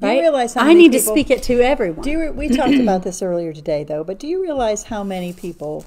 Right? 0.02 0.20
realize 0.22 0.54
how 0.54 0.62
I 0.66 0.74
need 0.74 0.92
to 0.94 1.00
speak 1.00 1.30
it 1.30 1.44
to 1.44 1.62
everyone. 1.62 2.04
Do 2.04 2.10
you, 2.12 2.32
we 2.32 2.48
talked 2.50 2.80
about 2.80 3.04
this 3.04 3.22
earlier 3.22 3.52
today, 3.54 3.84
though, 3.84 4.04
but 4.04 4.18
do 4.20 4.28
you 4.28 4.42
realize 4.42 4.84
how 4.84 5.04
many 5.04 5.34
people, 5.34 5.86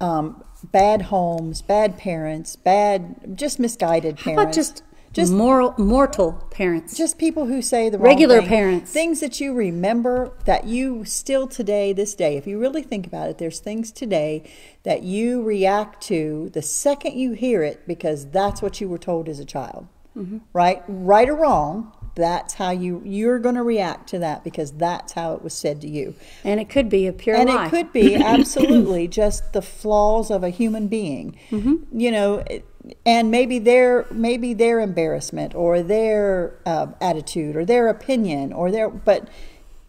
um, 0.00 0.42
bad 0.64 1.02
homes, 1.02 1.62
bad 1.62 1.96
parents, 1.96 2.56
bad, 2.56 3.36
just 3.38 3.58
misguided 3.58 4.18
How 4.18 4.32
parents, 4.32 4.42
about 4.42 4.54
just 4.54 4.82
just 5.16 5.32
moral 5.32 5.74
mortal 5.78 6.32
parents? 6.50 6.96
just 6.96 7.18
people 7.18 7.46
who 7.46 7.60
say 7.62 7.88
the 7.88 7.98
wrong 7.98 8.06
Regular 8.06 8.38
thing, 8.40 8.48
parents. 8.48 8.92
things 8.92 9.20
that 9.20 9.40
you 9.40 9.52
remember 9.54 10.32
that 10.44 10.64
you 10.66 11.04
still 11.04 11.46
today, 11.48 11.92
this 11.92 12.14
day, 12.14 12.36
if 12.36 12.46
you 12.46 12.58
really 12.58 12.82
think 12.82 13.06
about 13.06 13.28
it, 13.30 13.38
there's 13.38 13.58
things 13.60 13.90
today 13.90 14.48
that 14.84 15.02
you 15.02 15.42
react 15.42 16.02
to 16.04 16.50
the 16.52 16.62
second 16.62 17.18
you 17.18 17.32
hear 17.32 17.62
it 17.62 17.86
because 17.86 18.26
that's 18.30 18.62
what 18.62 18.80
you 18.80 18.88
were 18.88 18.98
told 18.98 19.28
as 19.28 19.40
a 19.40 19.44
child, 19.44 19.88
Mm-hmm. 20.16 20.38
right? 20.52 20.82
Right 20.88 21.28
or 21.28 21.34
wrong, 21.34 21.92
that's 22.14 22.54
how 22.54 22.70
you 22.70 23.02
you're 23.04 23.38
going 23.38 23.56
to 23.56 23.62
react 23.62 24.08
to 24.08 24.18
that 24.20 24.42
because 24.42 24.72
that's 24.72 25.12
how 25.12 25.34
it 25.34 25.42
was 25.42 25.52
said 25.52 25.82
to 25.82 25.88
you. 25.88 26.14
and 26.44 26.58
it 26.58 26.70
could 26.70 26.88
be 26.88 27.06
a 27.06 27.12
pure 27.12 27.36
And 27.36 27.50
lie. 27.50 27.66
it 27.66 27.70
could 27.70 27.92
be 27.92 28.14
absolutely 28.34 29.08
just 29.08 29.52
the 29.52 29.60
flaws 29.60 30.30
of 30.30 30.42
a 30.42 30.48
human 30.48 30.88
being. 30.88 31.36
Mm-hmm. 31.50 32.00
You 32.00 32.10
know, 32.10 32.42
it- 32.48 32.64
and 33.04 33.30
maybe 33.30 33.58
their 33.58 34.06
maybe 34.10 34.54
their 34.54 34.80
embarrassment 34.80 35.54
or 35.54 35.82
their 35.82 36.58
uh, 36.64 36.88
attitude 37.00 37.56
or 37.56 37.64
their 37.64 37.88
opinion 37.88 38.52
or 38.52 38.70
their. 38.70 38.88
But 38.88 39.28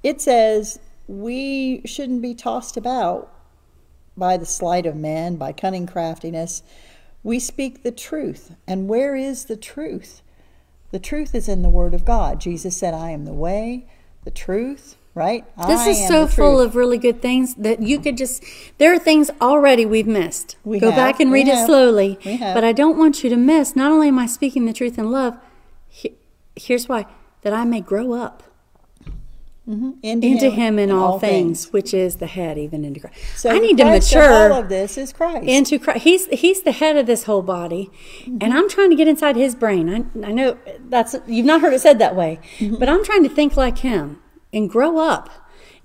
it 0.04 0.22
says 0.22 0.80
we 1.08 1.82
shouldn't 1.86 2.22
be 2.22 2.36
tossed 2.36 2.78
about 2.78 3.34
by 4.18 4.36
the 4.36 4.46
sleight 4.46 4.86
of 4.86 4.96
men, 4.96 5.36
by 5.36 5.54
cunning 5.54 5.86
craftiness. 5.86 6.64
We 7.24 7.40
speak 7.40 7.84
the 7.84 7.92
truth. 7.92 8.56
And 8.68 8.88
where 8.88 9.16
is 9.16 9.46
the 9.46 9.58
truth? 9.58 10.22
The 10.92 11.00
truth 11.00 11.36
is 11.36 11.48
in 11.48 11.62
the 11.62 11.70
Word 11.70 11.94
of 11.94 12.06
God. 12.06 12.40
Jesus 12.40 12.76
said, 12.76 12.94
I 12.94 13.12
am 13.12 13.26
the 13.26 13.34
way, 13.34 13.88
the 14.24 14.32
truth, 14.32 14.97
right? 15.18 15.44
This 15.68 15.82
I 15.82 15.90
is 15.90 16.08
so 16.08 16.28
full 16.28 16.62
of 16.62 16.76
really 16.76 16.98
good 16.98 17.22
things 17.22 17.56
that 17.56 17.82
you 17.82 18.00
could 18.00 18.16
just. 18.18 18.44
There 18.78 18.94
are 18.94 19.00
things 19.00 19.30
already 19.42 19.86
we've 19.86 20.08
missed. 20.08 20.56
We 20.64 20.80
Go 20.80 20.92
have, 20.92 20.96
back 20.98 21.20
and 21.20 21.32
read 21.32 21.48
it 21.48 21.56
have, 21.56 21.66
slowly. 21.66 22.20
we 22.24 22.38
have. 22.38 22.54
But 22.56 22.64
I 22.64 22.72
don't 22.72 22.98
want 22.98 23.24
you 23.24 23.30
to 23.32 23.36
miss. 23.38 23.76
Not 23.76 23.92
only 23.92 24.08
am 24.10 24.20
I 24.20 24.28
speaking 24.28 24.66
the 24.66 24.74
truth 24.74 24.98
in 24.98 25.12
love, 25.12 25.38
he, 25.88 26.14
here's 26.56 26.88
why: 26.88 27.06
that 27.42 27.52
I 27.54 27.66
may 27.66 27.82
grow 27.82 28.14
up 28.14 28.44
into 30.02 30.50
Him 30.50 30.80
in 30.80 30.92
all, 30.92 31.20
things, 31.20 31.74
which 31.74 31.94
is 31.94 32.18
the 32.18 32.26
head, 32.28 32.58
even 32.58 32.86
into 32.86 33.02
Christ. 33.02 33.18
So 33.36 33.50
I 33.50 33.60
need 33.60 33.76
to 33.78 33.84
mature 33.86 34.32
all 34.32 34.54
of 34.62 34.70
this 34.70 34.98
is 34.98 35.12
Christ. 35.12 35.46
into 35.46 35.78
Christ. 35.78 36.04
He's 36.04 36.26
he's 36.28 36.62
the 36.62 36.72
head 36.72 36.96
of 36.96 37.06
this 37.06 37.26
whole 37.26 37.42
body, 37.42 37.90
Mm-hmm. 38.22 38.38
and 38.42 38.54
I'm 38.54 38.70
trying 38.70 38.90
to 38.92 38.96
get 38.96 39.08
inside 39.10 39.36
his 39.36 39.56
brain. 39.56 39.90
I, 39.90 40.28
I 40.28 40.32
know 40.32 40.58
that's 40.88 41.16
you've 41.28 41.46
not 41.46 41.60
heard 41.62 41.74
it 41.74 41.82
said 41.82 42.00
that 42.00 42.16
way, 42.16 42.40
Mm-hmm. 42.60 42.76
but 42.78 42.88
I'm 42.88 43.04
trying 43.04 43.24
to 43.24 43.30
think 43.30 43.58
like 43.58 43.80
him 43.80 44.22
and 44.54 44.70
grow 44.70 44.98
up 44.98 45.30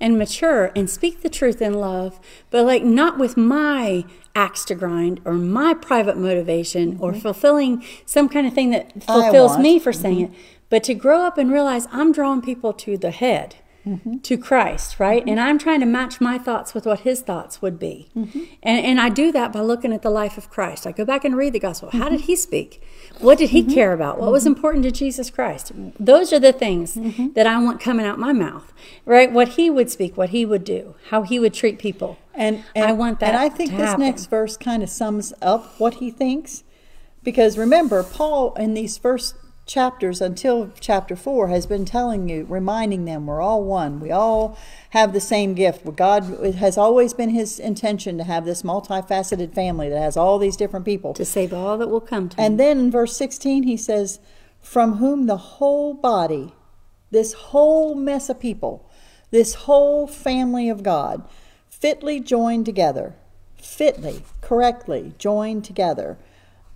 and 0.01 0.19
mature 0.19 0.73
and 0.75 0.91
speak 0.91 1.23
the 1.23 1.29
truth 1.29 1.63
in 1.63 1.75
love, 1.75 2.19
but 2.51 2.65
like 2.65 2.83
not 2.83 3.19
with 3.19 3.37
my 3.37 4.05
axe 4.35 4.65
to 4.65 4.75
grind 4.75 5.21
or 5.25 5.35
my 5.35 5.75
private 5.75 6.17
motivation 6.17 6.97
or 7.01 7.15
fulfilling 7.15 7.85
some 8.05 8.29
kind 8.29 8.47
of 8.47 8.53
thing 8.53 8.71
that 8.71 8.89
Mm-hmm. 8.95 9.01
Fulfills 9.01 9.59
me 9.59 9.79
for 9.79 9.93
saying 9.93 10.21
it, 10.21 10.31
but 10.71 10.83
to 10.85 10.95
grow 10.95 11.23
up 11.23 11.39
and 11.39 11.53
realize 11.53 11.87
I'm 11.93 12.13
drawing 12.13 12.43
people 12.43 12.73
to 12.75 12.97
the 12.97 13.11
head 13.11 13.57
Mm-hmm. 13.85 14.19
to 14.19 14.39
Christ, 14.39 15.01
right? 15.01 15.23
Mm-hmm. 15.23 15.29
And 15.31 15.41
I'm 15.41 15.59
trying 15.59 15.81
to 15.81 15.87
match 15.87 16.21
my 16.21 16.39
thoughts 16.39 16.73
with 16.73 16.87
what 16.87 17.01
his 17.01 17.21
thoughts 17.21 17.61
would 17.61 17.81
be. 17.81 18.11
Mm-hmm. 18.17 18.45
And, 18.63 18.87
and 18.87 19.01
I 19.01 19.09
do 19.09 19.33
that 19.33 19.53
by 19.53 19.59
looking 19.59 19.93
at 19.93 20.03
the 20.03 20.11
life 20.11 20.39
of 20.39 20.49
Christ. 20.49 20.87
I 20.87 20.93
go 20.93 21.05
back 21.05 21.25
and 21.25 21.37
read 21.37 21.53
the 21.53 21.59
gospel. 21.59 21.91
How 21.91 22.09
did 22.09 22.21
he 22.23 22.37
speak? 22.37 22.81
What 23.19 23.39
did 23.39 23.51
he 23.51 23.65
care 23.65 23.93
about? 23.93 24.21
What 24.21 24.31
was 24.31 24.47
important 24.47 24.85
to 24.85 24.93
Jesus 24.93 25.31
Christ? 25.31 25.73
Those 25.99 26.33
are 26.33 26.39
the 26.39 26.53
things 26.53 26.95
that 27.35 27.49
I 27.49 27.61
want 27.61 27.81
coming 27.81 28.07
out 28.07 28.21
my 28.21 28.33
mouth, 28.33 28.73
right? 29.05 29.33
What 29.33 29.49
he 29.49 29.69
would 29.69 29.91
speak, 29.91 30.17
what 30.17 30.29
he 30.29 30.47
would 30.47 30.63
do, 30.63 30.95
how 31.11 31.23
he 31.23 31.41
would 31.41 31.53
treat 31.53 31.81
people. 31.81 32.19
and, 32.35 32.63
and 32.77 32.85
I 32.85 32.93
want 32.93 33.19
that 33.19 33.31
And 33.31 33.37
I 33.37 33.49
think 33.49 33.73
this 33.73 33.81
happen. 33.81 34.05
next 34.05 34.27
verse 34.27 34.57
kind 34.57 34.85
of 34.85 34.91
sums 34.91 35.33
up 35.43 35.81
what 35.81 35.95
he 35.95 36.13
thinks, 36.13 36.63
because 37.25 37.59
remember, 37.59 38.05
Paul 38.05 38.55
in 38.55 38.75
these 38.75 38.97
first 38.97 39.35
chapters 39.65 40.21
until 40.21 40.71
chapter 40.81 41.15
four 41.15 41.49
has 41.49 41.67
been 41.67 41.85
telling 41.85 42.29
you, 42.29 42.45
reminding 42.49 43.05
them, 43.05 43.27
we're 43.27 43.41
all 43.41 43.63
one. 43.63 44.01
We 44.01 44.11
all 44.11 44.59
have 44.91 45.13
the 45.13 45.21
same 45.21 45.55
gift. 45.55 45.85
God 45.97 46.43
it 46.45 46.57
has 46.57 46.77
always 46.77 47.15
been 47.15 47.31
His 47.31 47.59
intention 47.59 48.19
to 48.19 48.25
have 48.25 48.45
this 48.45 48.63
multifaceted 48.63 49.55
family 49.55 49.89
that 49.89 49.99
has 49.99 50.17
all 50.17 50.39
these 50.39 50.57
different 50.57 50.85
people. 50.85 51.15
to 51.15 51.25
save 51.25 51.53
all 51.53 51.79
that 51.79 51.89
will 51.89 52.01
come 52.01 52.29
to 52.31 52.37
him. 52.37 52.45
And 52.45 52.61
then 52.61 52.79
in 52.79 52.91
verse 52.91 53.17
16, 53.17 53.63
he 53.63 53.77
says, 53.77 54.19
From 54.61 54.95
whom 54.95 55.27
the 55.27 55.37
whole 55.37 55.95
body, 55.95 56.53
this 57.11 57.33
whole 57.33 57.95
mess 57.95 58.29
of 58.29 58.41
people, 58.41 58.89
this 59.31 59.55
whole 59.55 60.07
family 60.07 60.69
of 60.69 60.83
God, 60.83 61.29
fitly 61.69 62.21
joined 62.21 62.67
together, 62.67 63.15
fitly, 63.57 64.25
correctly 64.41 65.15
joined 65.19 65.65
together, 65.65 66.19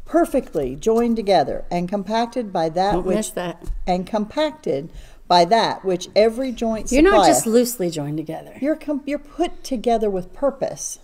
perfectly 0.07 0.75
joined 0.77 1.17
together 1.17 1.65
and 1.71 1.89
compacted 1.89 2.53
by 2.53 2.69
that 2.71 2.93
Don't 2.93 3.05
which 3.07 3.35
that. 3.35 3.63
and 3.87 4.07
compacted 4.07 4.91
by 5.29 5.45
that 5.45 5.85
which 5.85 6.09
every 6.15 6.53
joint 6.53 6.91
You're 6.93 7.03
not 7.03 7.27
just 7.27 7.47
loosely 7.47 7.91
joined 7.91 8.17
together. 8.17 8.55
you're 8.61 8.77
com- 8.77 9.03
you're 9.05 9.19
put 9.19 9.65
together 9.65 10.09
with 10.09 10.33
purpose, 10.33 11.01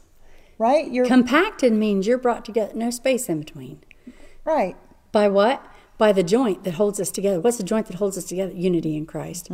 right? 0.59 0.91
You're 0.91 1.07
Compacted 1.07 1.73
means 1.73 2.07
you're 2.07 2.19
brought 2.19 2.45
together, 2.45 2.73
no 2.75 2.91
space 2.91 3.29
in 3.29 3.41
between. 3.41 3.81
right. 4.45 4.77
By 5.11 5.29
what? 5.29 5.67
By 5.99 6.13
the 6.13 6.23
joint 6.23 6.65
that 6.65 6.75
holds 6.75 6.99
us 7.01 7.11
together. 7.11 7.39
What's 7.41 7.59
the 7.59 7.63
joint 7.65 7.87
that 7.89 7.97
holds 7.97 8.17
us 8.17 8.25
together? 8.25 8.53
Unity 8.55 8.97
in 8.97 9.05
Christ. 9.07 9.49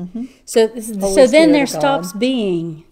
So, 0.44 0.66
this- 0.68 0.90
Mm-hmm. 0.90 1.00
Holy 1.00 1.14
so 1.14 1.26
then 1.26 1.52
there 1.52 1.64
God. 1.66 1.78
stops 1.80 2.12
being 2.12 2.84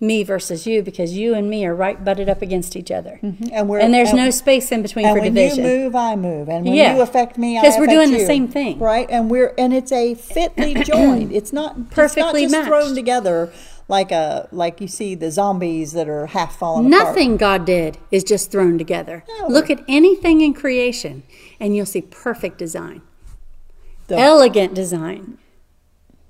me 0.00 0.22
versus 0.24 0.66
you 0.66 0.82
because 0.82 1.16
you 1.16 1.34
and 1.34 1.48
me 1.48 1.64
are 1.64 1.74
right 1.74 2.04
butted 2.04 2.28
up 2.28 2.42
against 2.42 2.76
each 2.76 2.90
other, 2.90 3.18
mm-hmm. 3.22 3.44
And 3.52 3.68
we're 3.68 3.78
and 3.78 3.94
there's 3.94 4.10
and- 4.10 4.18
no 4.18 4.30
space 4.30 4.70
in 4.72 4.82
between 4.82 5.06
and 5.06 5.16
for 5.16 5.20
when 5.22 5.34
division. 5.34 5.64
you 5.64 5.70
move, 5.70 5.94
I 5.96 6.16
move, 6.16 6.48
and 6.48 6.64
when 6.66 6.74
Yeah. 6.74 6.96
you 6.96 7.00
affect 7.02 7.38
me, 7.38 7.58
because 7.60 7.78
we're 7.78 7.86
doing 7.86 8.12
the 8.12 8.24
same 8.26 8.48
thing. 8.48 8.78
right? 8.78 9.06
And 9.08 9.30
we're 9.30 9.54
and 9.56 9.72
it's 9.72 9.92
a 9.92 10.14
fitly 10.14 10.74
joined. 10.84 11.32
It's 11.32 11.52
not 11.52 11.90
Perfectly 11.90 12.44
it's 12.44 12.52
not 12.52 12.58
just 12.60 12.70
matched. 12.70 12.84
thrown 12.84 12.94
together 12.94 13.52
like 13.86 14.10
a 14.10 14.48
like 14.50 14.80
you 14.80 14.88
see 14.88 15.14
the 15.14 15.30
zombies 15.30 15.92
that 15.92 16.08
are 16.08 16.26
half 16.26 16.56
falling 16.56 16.86
apart. 16.92 17.08
Nothing 17.08 17.36
God 17.36 17.64
did 17.64 17.98
is 18.10 18.24
just 18.24 18.50
thrown 18.50 18.78
together. 18.78 19.22
No. 19.40 19.48
Look 19.48 19.70
at 19.70 19.82
anything 19.88 20.40
in 20.40 20.54
creation, 20.54 21.22
and 21.60 21.76
you'll 21.76 21.86
see 21.86 22.00
perfect 22.02 22.58
design, 22.58 23.02
The- 24.08 24.16
elegant 24.18 24.74
design. 24.74 25.38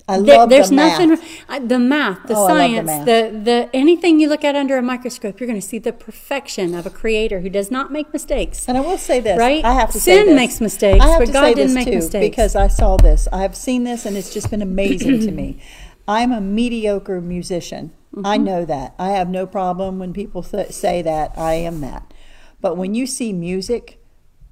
I 0.07 0.19
love 0.19 0.51
there's 0.51 0.69
the 0.69 0.77
math. 0.77 1.01
nothing 1.01 1.27
I- 1.49 1.59
the 1.61 1.79
math 1.79 2.27
the 2.29 2.35
Oh, 2.35 2.45
I 2.45 2.49
love 2.49 2.49
the 2.49 2.55
science 2.55 2.87
math. 2.87 3.05
the, 3.07 3.41
the 3.43 3.71
anything 3.73 4.21
you 4.21 4.29
look 4.29 4.45
at 4.45 4.55
under 4.55 4.77
a 4.77 4.83
microscope 4.83 5.41
you're 5.41 5.47
going 5.47 5.61
to 5.61 5.67
see 5.67 5.79
the 5.79 5.95
perfection 5.95 6.75
of 6.75 6.85
a 6.85 6.91
creator 6.91 7.41
who 7.41 7.49
does 7.49 7.71
not 7.71 7.91
make 7.91 8.13
mistakes 8.13 8.69
And 8.69 8.77
I 8.77 8.83
will 8.83 8.99
say 8.99 9.21
this, 9.21 9.39
Right? 9.39 9.65
I 9.65 9.73
have 9.73 9.91
to 9.93 10.01
say 10.01 10.23
Sin 10.25 10.37
makes 10.37 10.61
mistakes, 10.61 11.03
I 11.03 11.09
have 11.09 11.21
but 11.21 11.27
to 11.27 11.33
God 11.33 11.43
say 11.45 11.55
didn't 11.55 11.69
this 11.69 11.75
make 11.75 11.87
too, 11.87 11.95
mistakes. 11.97 12.27
because 12.31 12.55
I 12.55 12.69
saw 12.69 12.99
this. 12.99 13.29
I 13.33 13.41
have 13.43 13.57
seen 13.57 13.85
this, 13.85 14.05
and 14.05 14.15
it's 14.17 14.33
just 14.33 14.51
been 14.51 14.61
amazing 14.63 15.21
to 15.21 15.31
me. 15.33 15.59
I'm 16.07 16.33
a 16.33 16.41
mediocre 16.41 17.21
musician. 17.23 17.93
I 18.23 18.37
Mm-hmm. 18.37 18.45
know 18.45 18.65
that. 18.67 18.95
I 18.99 19.11
have 19.13 19.29
no 19.31 19.47
problem 19.47 19.99
when 19.99 20.13
people 20.13 20.43
th- 20.43 20.71
say 20.73 21.01
that. 21.03 21.33
I 21.39 21.55
am 21.55 21.81
that. 21.81 22.13
But 22.61 22.77
when 22.77 22.95
you 22.95 23.07
see 23.07 23.33
music 23.33 24.04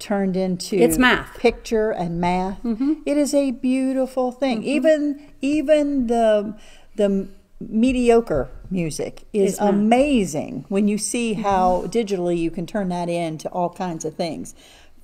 turned 0.03 0.35
into 0.35 0.75
It's 0.75 0.97
math. 0.97 1.27
Mm-hmm. 1.27 1.39
picture 1.39 1.91
and 1.91 2.19
math, 2.19 2.59
it 3.05 3.17
is 3.17 3.33
a 3.33 3.51
beautiful 3.51 4.31
thing. 4.31 4.63
Even 4.63 5.31
even 5.41 6.07
the 6.07 6.55
the 6.95 7.29
mediocre 7.59 8.49
music 8.69 9.23
is 9.31 9.57
amazing 9.59 10.65
when 10.67 10.89
you 10.89 10.97
see 10.97 11.33
how 11.35 11.83
digitally 11.87 12.37
you 12.37 12.51
can 12.51 12.65
turn 12.65 12.89
that 12.89 13.07
into 13.07 13.47
all 13.49 13.69
kinds 13.69 14.03
of 14.03 14.15
things. 14.15 14.53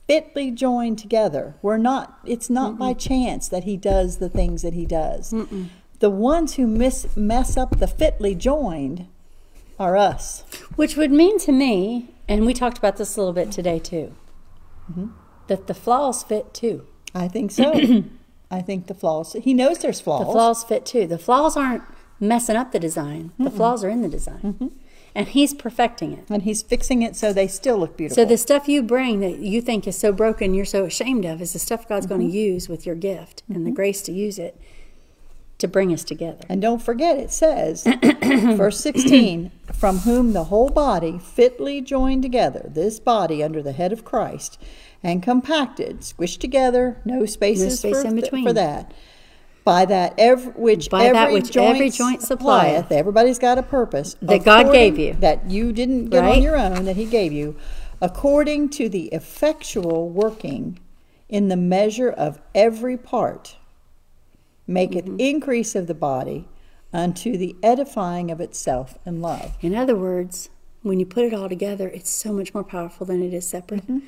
Fitly 0.07 0.51
joined 0.51 0.99
together. 0.99 1.55
We're 1.61 1.77
not 1.77 2.19
it's 2.25 2.49
not 2.49 2.77
by 2.77 2.93
chance 2.93 3.47
that 3.47 3.63
he 3.63 3.77
does 3.77 4.17
the 4.17 4.29
things 4.29 4.61
that 4.63 4.73
he 4.73 4.85
does. 4.85 5.33
The 5.99 6.09
ones 6.09 6.55
who 6.55 6.67
miss 6.67 7.15
mess 7.15 7.55
up 7.55 7.79
the 7.79 7.87
fitly 7.87 8.35
joined 8.35 9.07
are 9.79 9.95
us. 9.95 10.43
Which 10.75 10.97
would 10.97 11.11
mean 11.11 11.39
to 11.39 11.53
me 11.53 12.09
and 12.27 12.45
we 12.45 12.53
talked 12.53 12.77
about 12.77 12.97
this 12.97 13.15
a 13.15 13.19
little 13.21 13.33
bit 13.33 13.49
today 13.49 13.79
too 13.79 14.13
Mm-hmm. 14.89 15.07
that 15.47 15.67
the 15.67 15.73
flaws 15.73 16.23
fit 16.23 16.53
too. 16.53 16.85
I 17.13 17.27
think 17.27 17.51
so. 17.51 17.73
I 18.51 18.61
think 18.61 18.87
the 18.87 18.93
flaws 18.95 19.33
he 19.33 19.53
knows 19.53 19.79
there's 19.79 20.01
flaws 20.01 20.25
the 20.25 20.31
flaws. 20.31 20.63
fit 20.63 20.85
too. 20.85 21.05
The 21.07 21.17
flaws 21.19 21.55
aren't 21.55 21.83
messing 22.19 22.55
up 22.55 22.71
the 22.71 22.79
design. 22.79 23.31
The 23.37 23.51
flaws 23.51 23.83
are 23.83 23.89
in 23.89 24.01
the 24.01 24.09
design. 24.09 24.39
Mm-hmm. 24.43 24.67
and 25.15 25.27
he's 25.29 25.53
perfecting 25.53 26.13
it. 26.13 26.25
And 26.29 26.43
he's 26.43 26.61
fixing 26.63 27.01
it 27.01 27.15
so 27.15 27.31
they 27.33 27.47
still 27.47 27.77
look 27.77 27.95
beautiful. 27.97 28.23
So 28.23 28.27
the 28.27 28.37
stuff 28.37 28.67
you 28.67 28.81
bring 28.83 29.19
that 29.21 29.39
you 29.39 29.61
think 29.61 29.87
is 29.87 29.97
so 29.97 30.11
broken, 30.11 30.53
you're 30.53 30.65
so 30.65 30.85
ashamed 30.85 31.25
of, 31.25 31.41
is 31.41 31.53
the 31.53 31.59
stuff 31.59 31.87
God's 31.87 32.05
going 32.07 32.21
Mm-hmm. 32.21 32.31
to 32.31 32.37
use 32.37 32.67
with 32.69 32.85
your 32.85 32.95
gift 32.95 33.43
and 33.47 33.65
the 33.65 33.71
grace 33.71 34.01
to 34.03 34.11
use 34.11 34.37
it 34.39 34.59
to 35.59 35.67
bring 35.67 35.93
us 35.93 36.03
together. 36.03 36.39
And 36.49 36.61
don't 36.61 36.81
forget, 36.81 37.17
it 37.17 37.31
says, 37.31 37.83
verse 38.23 38.79
16, 38.79 39.51
from 39.73 39.99
whom 39.99 40.33
the 40.33 40.45
whole 40.45 40.69
body 40.69 41.19
fitly 41.19 41.81
joined 41.81 42.23
together, 42.23 42.65
this 42.73 42.99
body 42.99 43.43
under 43.43 43.61
the 43.61 43.73
head 43.73 43.93
of 43.93 44.03
Christ, 44.03 44.57
and 45.03 45.21
compacted, 45.21 45.99
squished 45.99 46.39
together, 46.39 46.97
no 47.05 47.25
spaces 47.25 47.79
space 47.79 48.01
for, 48.01 48.07
in 48.07 48.15
between. 48.15 48.45
for 48.45 48.53
that. 48.53 48.93
By 49.65 49.85
that, 49.85 50.15
every, 50.17 50.51
which 50.53 50.89
By 50.89 51.05
every 51.05 51.13
that 51.13 51.31
which 51.31 51.51
joint 51.51 51.75
every 51.75 51.89
joint 51.91 52.21
supplieth. 52.23 52.91
Everybody's 52.91 53.37
got 53.37 53.57
a 53.57 53.63
purpose 53.63 54.15
That 54.21 54.43
God 54.43 54.71
gave 54.71 54.97
you. 54.97 55.13
that 55.19 55.49
you 55.51 55.71
didn't 55.73 56.05
get 56.05 56.21
Right? 56.21 56.37
on 56.37 56.41
your 56.41 56.57
own, 56.57 56.85
that 56.85 56.95
He 56.95 57.05
gave 57.05 57.31
you, 57.33 57.55
according 58.01 58.69
to 58.69 58.89
the 58.89 59.07
effectual 59.07 60.09
working 60.09 60.79
in 61.27 61.49
the 61.49 61.57
measure 61.57 62.09
of 62.09 62.41
every 62.55 62.97
part 62.97 63.57
maketh 64.69 65.05
Mm-hmm. 65.05 65.19
increase 65.19 65.75
of 65.75 65.87
the 65.87 65.93
body 65.93 66.47
unto 66.93 67.37
the 67.37 67.55
edifying 67.61 68.31
of 68.31 68.39
itself 68.41 68.97
in 69.05 69.21
love. 69.21 69.57
In 69.61 69.75
other 69.75 69.95
words, 69.95 70.49
when 70.81 70.99
you 70.99 71.05
put 71.05 71.25
it 71.25 71.33
all 71.33 71.49
together, 71.49 71.87
it's 71.89 72.09
so 72.09 72.31
much 72.33 72.53
more 72.53 72.63
powerful 72.63 73.05
than 73.05 73.21
it 73.21 73.33
is 73.33 73.47
separate. 73.47 73.83
Mm-hmm. 73.83 73.99
Yes. 73.99 74.05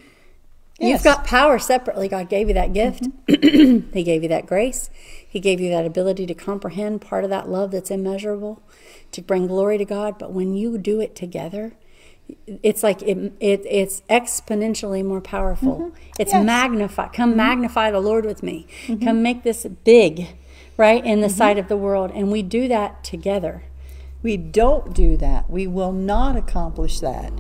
Mm-hmm. 0.79 0.87
You've 0.87 1.03
got 1.03 1.25
power 1.25 1.59
separately. 1.59 2.07
God 2.07 2.27
gave 2.29 2.47
you 2.47 2.53
that 2.55 2.73
gift. 2.73 3.05
he 3.27 4.03
gave 4.03 4.23
you 4.23 4.29
that 4.29 4.47
grace. 4.47 4.89
He 5.27 5.39
gave 5.39 5.59
you 5.61 5.69
that 5.69 5.85
ability 5.85 6.25
to 6.25 6.33
comprehend 6.33 7.01
part 7.01 7.23
of 7.23 7.29
that 7.29 7.47
love 7.49 7.71
that's 7.71 7.91
immeasurable, 7.91 8.61
to 9.11 9.21
bring 9.21 9.47
glory 9.47 9.77
to 9.77 9.85
God. 9.85 10.17
But 10.17 10.31
when 10.31 10.53
you 10.55 10.77
do 10.79 10.99
it 10.99 11.15
together, 11.15 11.73
it's 12.63 12.81
like 12.81 13.01
it, 13.03 13.33
it 13.39 13.61
it's 13.65 14.01
exponentially 14.09 15.03
more 15.05 15.21
powerful. 15.21 15.91
It's 16.17 16.31
Mm-hmm. 16.33 16.45
Yes. 16.45 17.11
Mm-hmm. 17.11 17.15
Come 17.15 17.35
magnify 17.35 17.91
the 17.91 17.99
Lord 17.99 18.25
with 18.25 18.41
me. 18.41 18.65
Come 19.03 19.21
make 19.21 19.43
this 19.43 19.65
big, 19.83 20.29
right, 20.81 21.03
in 21.05 21.21
the 21.21 21.27
Mm-hmm. 21.27 21.37
sight 21.37 21.57
of 21.57 21.67
the 21.67 21.77
world. 21.77 22.11
And 22.13 22.31
we 22.31 22.41
do 22.43 22.67
that 22.67 23.03
together. 23.03 23.63
We 24.23 24.35
don't 24.37 24.93
do 24.93 25.15
that. 25.17 25.49
We 25.49 25.65
will 25.67 25.91
not 25.93 26.35
accomplish 26.35 26.99
that. 26.99 27.31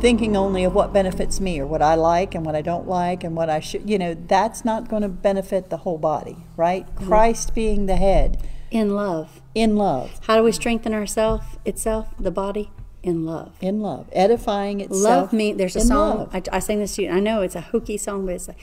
Thinking 0.00 0.36
only 0.36 0.64
of 0.64 0.74
what 0.74 0.92
benefits 0.92 1.40
me 1.40 1.58
or 1.60 1.66
what 1.66 1.80
I 1.82 1.94
like 1.94 2.34
and 2.34 2.44
what 2.44 2.54
I 2.54 2.62
don't 2.62 2.86
like 2.86 3.24
and 3.24 3.34
what 3.36 3.48
I 3.48 3.60
should, 3.60 3.88
you 3.88 3.98
know, 3.98 4.12
that's 4.14 4.64
not 4.64 4.88
going 4.88 5.02
to 5.02 5.08
benefit 5.08 5.70
the 5.70 5.78
whole 5.78 5.98
body, 5.98 6.36
right? 6.56 6.84
Mm-hmm. 6.86 7.06
Christ 7.06 7.54
being 7.54 7.86
the 7.86 7.96
head 7.96 8.42
In 8.70 8.94
love. 8.94 9.40
in 9.54 9.76
love, 9.76 10.20
How 10.26 10.36
do 10.36 10.42
we 10.42 10.52
strengthen 10.52 10.92
ourselves, 10.92 11.46
itself, 11.64 12.08
the 12.18 12.30
body? 12.30 12.70
In 13.02 13.24
love. 13.26 13.52
in 13.60 13.80
love, 13.80 14.08
edifying 14.12 14.80
itself. 14.80 15.02
Love 15.02 15.32
me. 15.32 15.52
There's 15.52 15.76
a 15.76 15.80
song. 15.80 16.28
I, 16.32 16.42
I 16.52 16.58
sing 16.58 16.78
this 16.80 16.94
to 16.96 17.02
you. 17.02 17.10
I 17.10 17.20
know 17.20 17.42
it's 17.42 17.54
a 17.54 17.60
hokey 17.60 17.98
song, 17.98 18.24
but 18.26 18.34
it's 18.36 18.48
like, 18.48 18.58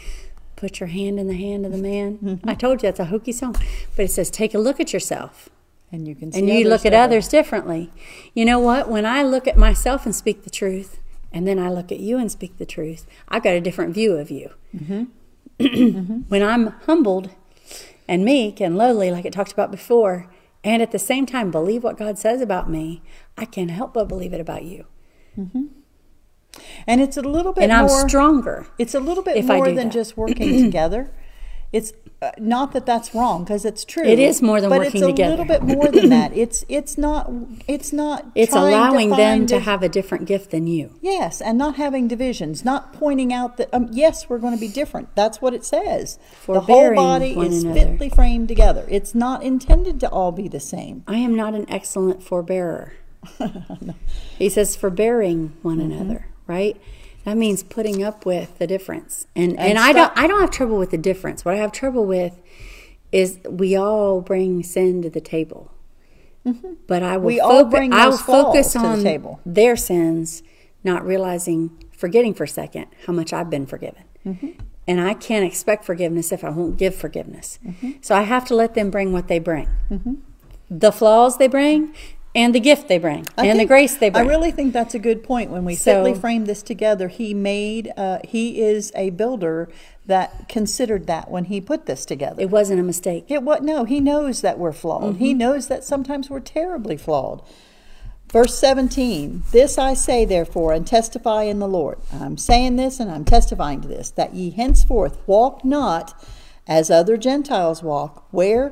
put 0.62 0.80
your 0.80 0.88
hand 0.88 1.20
in 1.20 1.28
the 1.28 1.34
hand 1.34 1.66
of 1.66 1.72
the 1.72 1.78
man. 1.78 2.20
Mm-hmm. 2.20 2.48
I 2.48 2.54
told 2.54 2.82
you 2.82 2.88
that's 2.88 3.00
a 3.00 3.06
hokey 3.06 3.32
song, 3.32 3.56
but 3.96 4.06
it 4.06 4.12
says, 4.12 4.30
take 4.30 4.54
a 4.54 4.60
look 4.60 4.80
at 4.80 4.94
yourself. 4.94 5.50
And 5.92 6.08
you 6.08 6.14
can 6.14 6.32
see 6.32 6.40
And 6.40 6.48
you 6.48 6.70
look 6.70 6.86
at 6.86 6.94
others 6.94 7.28
differently. 7.28 7.92
You 8.36 8.46
know 8.46 8.60
what? 8.60 8.88
When 8.88 9.06
I 9.06 9.24
look 9.24 9.48
at 9.48 9.58
myself 9.58 10.06
and 10.06 10.16
speak 10.16 10.44
the 10.44 10.52
truth, 10.52 11.00
and 11.34 11.48
then 11.48 11.58
I 11.58 11.70
look 11.70 11.92
at 11.92 12.00
you 12.00 12.18
and 12.20 12.32
speak 12.32 12.58
the 12.58 12.66
truth, 12.66 13.08
I've 13.28 13.44
got 13.44 13.56
a 13.56 13.60
different 13.60 13.96
view 13.96 14.14
of 14.18 14.30
you. 14.30 14.52
Mm-hmm. 14.78 16.20
when 16.30 16.44
I'm 16.44 16.68
humbled 16.86 17.32
and 18.08 18.24
meek 18.24 18.62
and 18.62 18.78
lowly, 18.78 19.10
like 19.10 19.26
it 19.26 19.34
talked 19.34 19.52
about 19.52 19.72
before, 19.72 20.28
and 20.64 20.84
at 20.84 20.92
the 20.92 21.00
same 21.00 21.26
time 21.26 21.50
believe 21.50 21.84
what 21.84 21.98
God 21.98 22.20
says 22.20 22.40
about 22.40 22.70
me, 22.70 23.02
I 23.36 23.46
can't 23.46 23.72
help 23.72 23.96
but 23.96 24.08
believe 24.08 24.32
it 24.32 24.40
about 24.40 24.64
you. 24.64 24.86
And 26.88 27.02
it's 27.02 27.18
a 27.18 27.22
little 27.22 27.54
bit 27.54 27.64
And 27.64 27.72
I'm 27.74 27.86
more 27.88 28.08
stronger. 28.10 28.68
It's 28.78 28.94
a 28.94 29.00
little 29.00 29.24
bit 29.24 29.44
more 29.46 29.66
than 29.68 29.76
that. 29.76 29.92
just 29.92 30.18
working 30.18 30.64
together. 30.66 31.12
It's 31.72 31.94
uh, 32.22 32.32
not 32.38 32.74
that 32.74 32.86
that's 32.86 33.16
wrong 33.16 33.46
because 33.46 33.64
it's 33.64 33.86
true. 33.86 34.04
It 34.04 34.20
is 34.20 34.42
more 34.42 34.60
than 34.60 34.70
but 34.70 34.80
working 34.80 34.96
it's 35.02 35.04
a 35.04 35.08
together. 35.08 35.32
little 35.38 35.46
bit 35.46 35.64
more 35.64 35.88
than 35.88 36.10
that. 36.10 36.34
It's 36.36 36.66
it's 36.68 36.98
not 36.98 37.32
it's 37.66 37.94
not. 37.94 38.26
It's 38.36 38.54
allowing 38.54 39.12
to 39.12 39.16
them 39.16 39.46
to 39.48 39.60
have 39.62 39.82
a 39.82 39.88
different 39.88 40.26
gift 40.26 40.52
than 40.52 40.68
you. 40.68 40.96
Yes, 41.02 41.40
and 41.42 41.58
not 41.58 41.78
having 41.78 42.10
divisions, 42.10 42.66
not 42.66 42.92
pointing 42.92 43.32
out 43.32 43.56
that 43.56 43.70
um, 43.74 43.88
yes, 43.94 44.28
we're 44.28 44.38
going 44.40 44.54
to 44.54 44.60
be 44.60 44.68
different. 44.68 45.16
That's 45.16 45.42
what 45.42 45.54
it 45.54 45.64
says. 45.64 46.20
the 46.46 46.60
whole 46.60 46.94
body 46.94 47.32
is 47.40 47.64
another. 47.64 47.80
fitly 47.80 48.10
framed 48.10 48.50
together. 48.50 48.86
It's 48.90 49.16
not 49.16 49.42
intended 49.42 50.02
to 50.02 50.10
all 50.10 50.34
be 50.34 50.50
the 50.50 50.60
same. 50.60 51.06
I 51.08 51.16
am 51.20 51.34
not 51.36 51.54
an 51.56 51.66
excellent 51.70 52.22
forbearer. 52.22 52.92
He 54.38 54.50
says 54.50 54.76
forbearing 54.76 55.54
one 55.62 55.78
Mm-hmm. 55.80 55.92
another, 55.92 56.26
right? 56.56 56.76
That 57.26 57.38
means 57.38 57.64
putting 57.64 58.04
up 58.04 58.26
with 58.26 58.58
the 58.60 58.68
difference. 58.68 59.28
And 59.36 59.52
and, 59.52 59.60
And 59.60 59.80
I 59.80 59.94
don't 59.94 60.12
I 60.16 60.28
don't 60.28 60.42
have 60.42 60.52
trouble 60.52 60.78
with 60.78 60.92
the 60.92 60.98
difference. 60.98 61.46
What 61.46 61.56
I 61.56 61.58
have 61.58 61.72
trouble 61.72 62.06
with 62.06 62.34
is 63.12 63.40
we 63.64 63.76
all 63.76 64.22
bring 64.22 64.64
sin 64.64 65.02
to 65.04 65.10
the 65.10 65.22
table. 65.22 65.64
But 66.88 67.04
I 67.04 67.18
will, 67.18 67.20
Mm-hmm. 67.20 67.26
We 67.28 67.40
all 67.40 67.66
bring 67.66 67.94
I 67.94 68.06
will 68.06 68.12
those 68.12 68.22
flaws 68.22 68.46
focus 68.46 68.74
to 68.74 68.80
the 68.80 69.04
table. 69.04 69.40
their 69.46 69.76
sins, 69.76 70.42
not 70.84 71.06
realizing, 71.06 71.70
forgetting 71.92 72.34
for 72.34 72.46
a 72.46 72.48
second 72.62 72.88
how 73.06 73.14
much 73.14 73.32
I've 73.32 73.50
been 73.50 73.68
forgiven. 73.68 74.04
Mm-hmm. 74.26 74.50
And 74.88 75.00
I 75.00 75.14
can't 75.14 75.46
expect 75.46 75.86
forgiveness 75.86 76.32
if 76.32 76.44
I 76.44 76.50
won't 76.50 76.78
give 76.78 76.96
forgiveness. 76.96 77.60
Mm-hmm. 77.66 77.92
So 78.02 78.16
I 78.16 78.24
have 78.24 78.44
to 78.46 78.56
let 78.56 78.74
them 78.74 78.90
bring 78.90 79.14
what 79.14 79.28
they 79.28 79.38
bring. 79.38 79.68
The 80.72 80.92
flaws 80.92 81.38
they 81.38 81.48
bring, 81.48 81.94
and 82.34 82.56
the 82.56 82.60
gift 82.60 82.88
they 82.88 82.98
bring 82.98 83.28
I 83.38 83.48
and 83.48 83.60
the 83.60 83.66
grace 83.66 83.96
they 83.96 84.10
bring. 84.10 84.26
I 84.26 84.30
really 84.30 84.52
think 84.52 84.74
that's 84.74 84.94
a 84.96 85.00
good 85.00 85.24
point. 85.24 85.52
When 85.52 85.66
we 85.66 85.76
So- 85.76 86.04
fitly 86.04 86.14
framed 86.20 86.48
this 86.48 86.64
together, 86.64 87.08
he 87.08 87.34
made, 87.34 87.92
uh, 87.98 88.20
he 88.24 88.62
is 88.62 88.92
a 88.96 89.10
builder 89.12 89.70
that 90.06 90.48
considered 90.50 91.08
that 91.08 91.30
when 91.30 91.46
he 91.46 91.62
put 91.62 91.86
this 91.86 92.06
together. 92.06 92.42
it 92.42 92.50
wasn't 92.50 92.80
a 92.80 92.84
mistake. 92.84 93.26
It 93.28 93.44
what? 93.44 93.64
No, 93.64 93.84
he 93.84 94.00
knows 94.00 94.42
that 94.42 94.58
we're 94.58 94.72
flawed. 94.72 95.16
Mm-hmm. 95.16 95.24
He 95.24 95.34
knows 95.34 95.68
that 95.68 95.84
sometimes 95.84 96.30
we're 96.30 96.40
terribly 96.40 96.98
flawed. 96.98 97.42
Verse 98.32 98.58
17, 98.58 99.44
this 99.52 99.78
I 99.78 99.94
say 99.94 100.24
therefore 100.24 100.72
and 100.72 100.88
testify 100.88 101.44
in 101.44 101.60
the 101.60 101.68
Lord. 101.68 101.98
I'm 102.14 102.38
saying 102.38 102.78
this 102.78 103.00
and 103.02 103.12
I'm 103.12 103.26
testifying 103.26 103.82
to 103.82 103.90
this, 103.90 104.10
that 104.12 104.34
ye 104.34 104.52
henceforth 104.52 105.18
walk 105.28 105.66
not 105.66 106.14
as 106.66 106.90
other 106.90 107.18
Gentiles 107.18 107.84
walk, 107.84 108.26
where? 108.32 108.72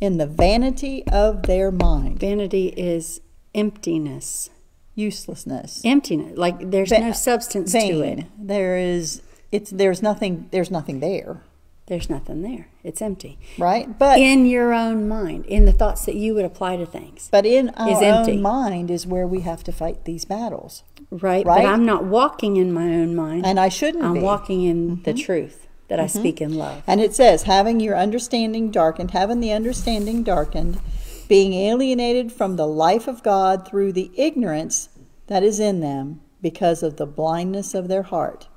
In 0.00 0.18
the 0.18 0.26
vanity 0.26 1.04
of 1.06 1.44
their 1.44 1.70
mind. 1.70 2.18
Vanity 2.20 2.68
is 2.76 3.20
emptiness. 3.54 4.50
Uselessness. 4.94 5.80
Emptiness. 5.84 6.36
Like 6.36 6.70
there's 6.70 6.90
Va- 6.90 7.00
no 7.00 7.12
substance 7.12 7.72
to 7.72 7.78
it. 8.02 8.26
There 8.38 8.76
is 8.76 9.22
it's 9.50 9.70
there's 9.70 10.02
nothing 10.02 10.48
there's 10.50 10.70
nothing 10.70 11.00
there. 11.00 11.42
There's 11.86 12.08
nothing 12.08 12.40
there. 12.42 12.68
It's 12.82 13.02
empty. 13.02 13.38
Right? 13.58 13.98
But 13.98 14.18
in 14.18 14.46
your 14.46 14.72
own 14.72 15.06
mind, 15.06 15.44
in 15.44 15.66
the 15.66 15.72
thoughts 15.72 16.06
that 16.06 16.14
you 16.14 16.34
would 16.34 16.46
apply 16.46 16.76
to 16.76 16.86
things. 16.86 17.28
but 17.30 17.44
in 17.44 17.68
our 17.70 18.02
empty. 18.02 18.32
own 18.32 18.42
mind 18.42 18.90
is 18.90 19.06
where 19.06 19.26
we 19.26 19.40
have 19.40 19.62
to 19.64 19.72
fight 19.72 20.04
these 20.06 20.24
battles. 20.24 20.82
Right? 21.10 21.44
Right? 21.44 21.62
But 21.62 21.66
I'm 21.66 21.84
not 21.84 22.04
walking 22.04 22.56
in 22.56 22.72
my 22.72 22.84
own 22.94 23.14
mind. 23.14 23.44
And 23.44 23.60
I 23.60 23.68
shouldn't 23.68 24.02
I'm 24.02 24.14
be. 24.14 24.18
Mm-hmm. 24.20 24.24
walking 24.26 24.62
in 24.62 25.02
the 25.02 25.12
truth 25.12 25.63
that 25.88 26.00
I 26.00 26.06
speak 26.06 26.40
in 26.40 26.54
love. 26.54 26.82
And 26.86 27.00
it 27.00 27.14
says, 27.14 27.44
having 27.44 27.80
your 27.80 27.96
understanding 27.96 28.70
darkened, 28.70 29.10
having 29.10 29.40
the 29.40 29.52
understanding 29.52 30.22
darkened, 30.22 30.80
being 31.28 31.52
alienated 31.54 32.32
from 32.32 32.56
the 32.56 32.66
life 32.66 33.06
of 33.06 33.22
God 33.22 33.66
through 33.66 33.92
the 33.92 34.10
ignorance 34.16 34.88
that 35.26 35.42
is 35.42 35.60
in 35.60 35.80
them 35.80 36.20
because 36.42 36.82
of 36.82 36.96
the 36.96 37.06
blindness 37.06 37.74
of 37.74 37.88
their 37.88 38.02
heart. 38.02 38.48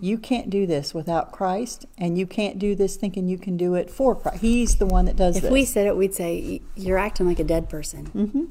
You 0.00 0.16
can't 0.16 0.48
do 0.48 0.66
this 0.66 0.94
without 0.94 1.32
Christ, 1.32 1.84
and 1.98 2.16
you 2.16 2.26
can't 2.26 2.58
do 2.58 2.74
this 2.74 2.96
thinking 2.96 3.28
you 3.28 3.36
can 3.36 3.58
do 3.58 3.74
it 3.74 3.90
for 3.90 4.14
Christ. 4.14 4.40
He's 4.40 4.76
the 4.76 4.86
one 4.86 5.04
that 5.04 5.16
does 5.16 5.36
If 5.36 5.42
this. 5.42 5.52
we 5.52 5.66
said 5.66 5.86
it, 5.86 5.98
we'd 5.98 6.14
say, 6.14 6.62
You're 6.76 6.96
acting 6.96 7.26
like 7.26 7.38
a 7.38 7.44
dead 7.44 7.68
person. 7.68 8.06
Mm-hmm. 8.06 8.44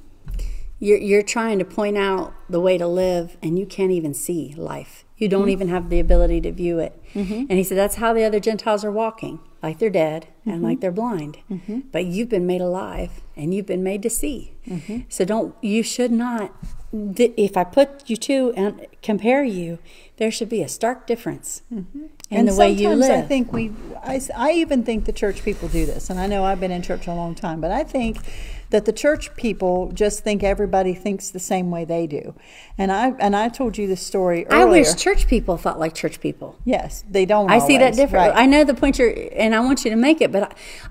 You're, 0.78 1.00
you're 1.00 1.24
trying 1.24 1.58
to 1.58 1.66
point 1.66 1.98
out 1.98 2.36
the 2.48 2.60
way 2.60 2.78
to 2.78 2.88
live, 2.88 3.38
and 3.42 3.58
you 3.58 3.66
can't 3.66 3.92
even 3.92 4.14
see 4.14 4.54
life. 4.56 5.04
You 5.20 5.28
don't 5.28 5.42
Mm-hmm. 5.44 5.50
even 5.50 5.68
have 5.70 5.90
the 5.90 6.00
ability 6.00 6.42
to 6.42 6.52
view 6.52 6.80
it. 6.80 7.00
And 7.14 7.52
he 7.52 7.64
said, 7.64 7.78
That's 7.78 7.96
how 7.96 8.14
the 8.14 8.24
other 8.24 8.40
Gentiles 8.40 8.84
are 8.84 8.92
walking, 8.92 9.40
like 9.62 9.78
they're 9.80 9.90
dead 9.90 10.28
and 10.46 10.56
Mm-hmm. 10.56 10.64
like 10.64 10.80
they're 10.80 10.92
blind. 10.92 11.38
But 11.92 12.06
you've 12.06 12.30
been 12.30 12.48
made 12.48 12.62
alive, 12.62 13.12
and 13.36 13.54
you've 13.54 13.66
been 13.68 13.84
made 13.84 14.02
to 14.04 14.10
see. 14.10 14.54
Mm-hmm. 14.68 15.00
So 15.10 15.26
don't, 15.26 15.54
you 15.62 15.84
should 15.84 16.12
not, 16.12 16.54
if 16.94 17.56
I 17.58 17.64
put 17.66 18.10
you 18.10 18.16
two 18.18 18.54
and 18.56 18.86
compare 19.04 19.44
you, 19.44 19.78
there 20.18 20.32
should 20.32 20.50
be 20.50 20.62
a 20.64 20.68
stark 20.70 21.06
difference 21.06 21.62
in 21.70 21.78
Mm-hmm. 21.84 22.06
and 22.32 22.48
the 22.48 22.56
way 22.56 22.70
you 22.72 22.84
sometimes 22.90 23.00
live. 23.02 23.24
I 23.26 23.28
think 23.28 23.52
we, 23.54 23.72
I, 24.04 24.22
I 24.36 24.52
even 24.54 24.84
think 24.84 25.06
the 25.06 25.12
church 25.14 25.44
people 25.44 25.68
do 25.68 25.86
this, 25.86 26.10
and 26.10 26.20
I 26.20 26.28
know 26.28 26.44
I've 26.46 26.60
been 26.60 26.72
in 26.72 26.82
church 26.82 27.08
a 27.08 27.14
long 27.14 27.36
time, 27.36 27.60
but 27.62 27.72
I 27.72 27.84
think 27.84 28.18
that 28.70 28.86
the 28.86 28.94
church 28.94 29.36
people 29.36 29.92
just 29.94 30.24
think 30.24 30.44
everybody 30.44 30.94
thinks 30.94 31.32
the 31.32 31.40
same 31.40 31.72
way 31.72 31.86
they 31.86 32.08
do, 32.08 32.36
and 32.78 32.92
I 32.92 33.10
and 33.20 33.36
I 33.36 33.50
told 33.50 33.78
you 33.78 33.88
this 33.88 34.02
story 34.06 34.46
earlier. 34.48 34.62
I 34.62 34.66
wish 34.66 34.96
church 34.96 35.28
people 35.28 35.58
thought 35.58 35.80
like 35.80 35.94
church 35.94 36.20
people. 36.20 36.58
yes, 36.66 37.04
they 37.10 37.26
don't. 37.26 37.50
I 37.50 37.60
see 37.60 37.78
that 37.78 37.84
always, 37.84 37.98
different. 37.98 38.34
right. 38.34 38.44
I 38.44 38.46
know 38.46 38.64
the 38.64 38.74
point 38.74 39.00
you're, 39.00 39.14
and 39.34 39.56
I 39.56 39.60
want 39.60 39.84
you 39.86 39.92
to 39.92 39.98
make 39.98 40.22
it, 40.22 40.32
but 40.32 40.44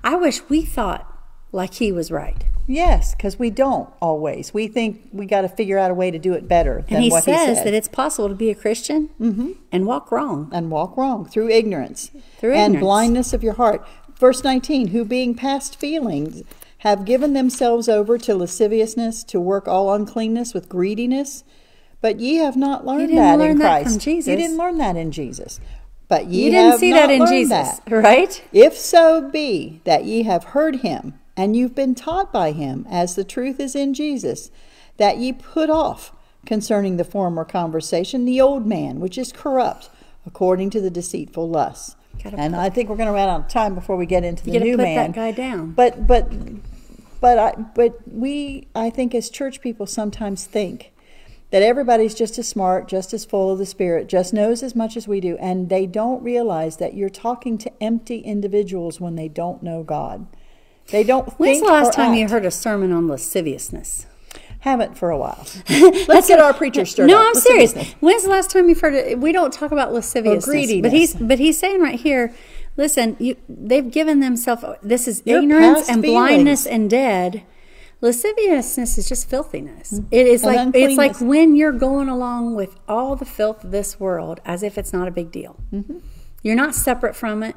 I, 0.03 0.13
I 0.13 0.15
wish 0.15 0.41
we 0.49 0.63
thought 0.63 1.05
like 1.51 1.75
he 1.75 1.91
was 1.91 2.11
right. 2.11 2.43
Yes, 2.67 3.15
because 3.15 3.39
we 3.39 3.49
don't 3.49 3.89
always. 3.99 4.53
We 4.53 4.67
think 4.67 5.09
we 5.11 5.25
got 5.25 5.41
to 5.41 5.49
figure 5.49 5.79
out 5.79 5.89
a 5.89 5.93
way 5.95 6.11
to 6.11 6.19
do 6.19 6.33
it 6.33 6.47
better 6.47 6.83
than 6.83 6.97
And 6.97 7.03
he 7.03 7.09
what 7.09 7.23
says 7.23 7.49
he 7.49 7.55
said. 7.55 7.65
that 7.65 7.73
it's 7.73 7.87
possible 7.87 8.29
to 8.29 8.35
be 8.35 8.51
a 8.51 8.55
Christian 8.55 9.09
mm-hmm. 9.19 9.53
and 9.71 9.87
walk 9.87 10.11
wrong. 10.11 10.51
and 10.53 10.69
walk 10.69 10.95
wrong 10.95 11.25
through 11.25 11.49
ignorance 11.49 12.11
Through 12.37 12.53
and 12.53 12.75
ignorance. 12.75 12.83
blindness 12.83 13.33
of 13.33 13.41
your 13.41 13.53
heart. 13.53 13.87
Verse 14.19 14.43
19, 14.43 14.89
who 14.89 15.03
being 15.03 15.33
past 15.33 15.79
feelings 15.79 16.43
have 16.79 17.05
given 17.05 17.33
themselves 17.33 17.89
over 17.89 18.17
to 18.17 18.35
lasciviousness, 18.35 19.23
to 19.25 19.39
work 19.39 19.67
all 19.67 19.93
uncleanness 19.93 20.53
with 20.53 20.69
greediness. 20.69 21.43
But 22.01 22.19
ye 22.19 22.35
have 22.35 22.55
not 22.55 22.85
learned 22.85 23.17
that 23.17 23.39
learn 23.39 23.51
in 23.51 23.57
that 23.59 23.83
Christ. 23.83 23.99
Jesus. 23.99 24.31
You 24.31 24.37
didn't 24.37 24.57
learn 24.57 24.77
that 24.77 24.95
in 24.95 25.11
Jesus. 25.11 25.59
But 26.07 26.27
ye 26.27 26.45
You 26.45 26.51
didn't 26.51 26.71
have 26.71 26.79
see 26.79 26.91
not 26.91 27.07
that 27.07 27.11
in 27.11 27.27
Jesus, 27.27 27.79
that. 27.79 27.83
right? 27.91 28.43
If 28.53 28.77
so 28.77 29.29
be 29.29 29.81
that 29.83 30.05
ye 30.05 30.23
have 30.23 30.45
heard 30.45 30.77
him, 30.77 31.19
and 31.35 31.55
you've 31.55 31.75
been 31.75 31.95
taught 31.95 32.31
by 32.31 32.51
him, 32.51 32.85
as 32.89 33.15
the 33.15 33.23
truth 33.23 33.59
is 33.59 33.75
in 33.75 33.93
Jesus, 33.93 34.49
that 34.97 35.17
ye 35.17 35.33
put 35.33 35.69
off 35.69 36.13
concerning 36.45 36.97
the 36.97 37.03
former 37.03 37.45
conversation 37.45 38.25
the 38.25 38.41
old 38.41 38.65
man, 38.65 38.99
which 38.99 39.17
is 39.17 39.31
corrupt, 39.31 39.89
according 40.25 40.69
to 40.69 40.81
the 40.81 40.89
deceitful 40.89 41.49
lusts. 41.49 41.95
And 42.25 42.55
I 42.55 42.69
think 42.69 42.89
we're 42.89 42.97
going 42.97 43.07
to 43.07 43.13
run 43.13 43.29
out 43.29 43.41
of 43.41 43.47
time 43.47 43.75
before 43.75 43.95
we 43.95 44.05
get 44.05 44.23
into 44.23 44.43
the 44.43 44.51
gotta 44.51 44.65
new 44.65 44.77
put 44.77 44.83
man. 44.83 45.11
that 45.11 45.15
guy 45.15 45.31
down. 45.31 45.71
But 45.71 46.05
but 46.05 46.29
but 47.21 47.37
I 47.37 47.51
but 47.75 47.99
we 48.07 48.67
I 48.75 48.89
think 48.89 49.15
as 49.15 49.29
church 49.29 49.61
people 49.61 49.85
sometimes 49.85 50.45
think 50.45 50.91
that 51.51 51.63
everybody's 51.63 52.13
just 52.13 52.37
as 52.37 52.47
smart, 52.47 52.87
just 52.87 53.13
as 53.13 53.25
full 53.25 53.51
of 53.51 53.57
the 53.57 53.65
spirit, 53.65 54.07
just 54.07 54.33
knows 54.33 54.61
as 54.61 54.75
much 54.75 54.95
as 54.95 55.07
we 55.07 55.19
do, 55.19 55.35
and 55.37 55.69
they 55.69 55.87
don't 55.87 56.21
realize 56.21 56.77
that 56.77 56.93
you're 56.93 57.09
talking 57.09 57.57
to 57.57 57.83
empty 57.83 58.19
individuals 58.19 59.01
when 59.01 59.15
they 59.15 59.27
don't 59.27 59.63
know 59.63 59.81
God. 59.81 60.27
They 60.91 61.03
don't 61.03 61.27
When's 61.39 61.59
think 61.59 61.67
the 61.67 61.73
last 61.73 61.93
time 61.93 62.13
you 62.13 62.27
heard 62.27 62.45
a 62.45 62.51
sermon 62.51 62.91
on 62.91 63.07
lasciviousness? 63.07 64.05
Haven't 64.59 64.97
for 64.97 65.09
a 65.09 65.17
while. 65.17 65.45
Let's 66.07 66.27
get 66.27 66.39
our 66.39 66.53
preacher 66.53 66.85
stirred 66.85 67.07
No, 67.07 67.17
up. 67.21 67.27
I'm 67.27 67.35
serious. 67.35 67.73
When's 68.01 68.23
the 68.23 68.29
last 68.29 68.49
time 68.51 68.67
you've 68.67 68.81
heard 68.81 68.93
it? 68.93 69.17
We 69.19 69.31
don't 69.31 69.53
talk 69.53 69.71
about 69.71 69.93
lasciviousness, 69.93 70.45
but 70.45 70.51
greediness. 70.51 70.91
he's 70.91 71.13
but 71.13 71.39
he's 71.39 71.57
saying 71.57 71.81
right 71.81 71.99
here. 71.99 72.33
Listen, 72.75 73.15
you, 73.19 73.35
they've 73.47 73.89
given 73.89 74.19
themselves. 74.19 74.63
This 74.83 75.07
is 75.07 75.21
Your 75.25 75.39
ignorance 75.41 75.89
and 75.89 76.01
feelings. 76.01 76.13
blindness 76.13 76.65
and 76.65 76.89
dead. 76.89 77.43
Lasciviousness 78.01 78.97
is 78.97 79.09
just 79.09 79.29
filthiness. 79.29 79.99
It 80.11 80.25
is 80.27 80.43
Mm-hmm. 80.43 80.49
And 80.57 80.73
like 80.73 80.75
it's 80.75 80.97
like 80.97 81.21
when 81.21 81.55
you're 81.55 81.73
going 81.73 82.07
along 82.09 82.55
with 82.55 82.75
all 82.87 83.15
the 83.15 83.25
filth 83.25 83.63
of 83.65 83.71
this 83.71 83.99
world 83.99 84.39
as 84.45 84.63
if 84.63 84.77
it's 84.77 84.93
not 84.93 85.07
a 85.07 85.11
big 85.11 85.31
deal. 85.31 85.59
Mm-hmm. 85.73 85.97
You're 86.41 86.55
not 86.55 86.73
separate 86.75 87.15
from 87.15 87.43
it. 87.43 87.55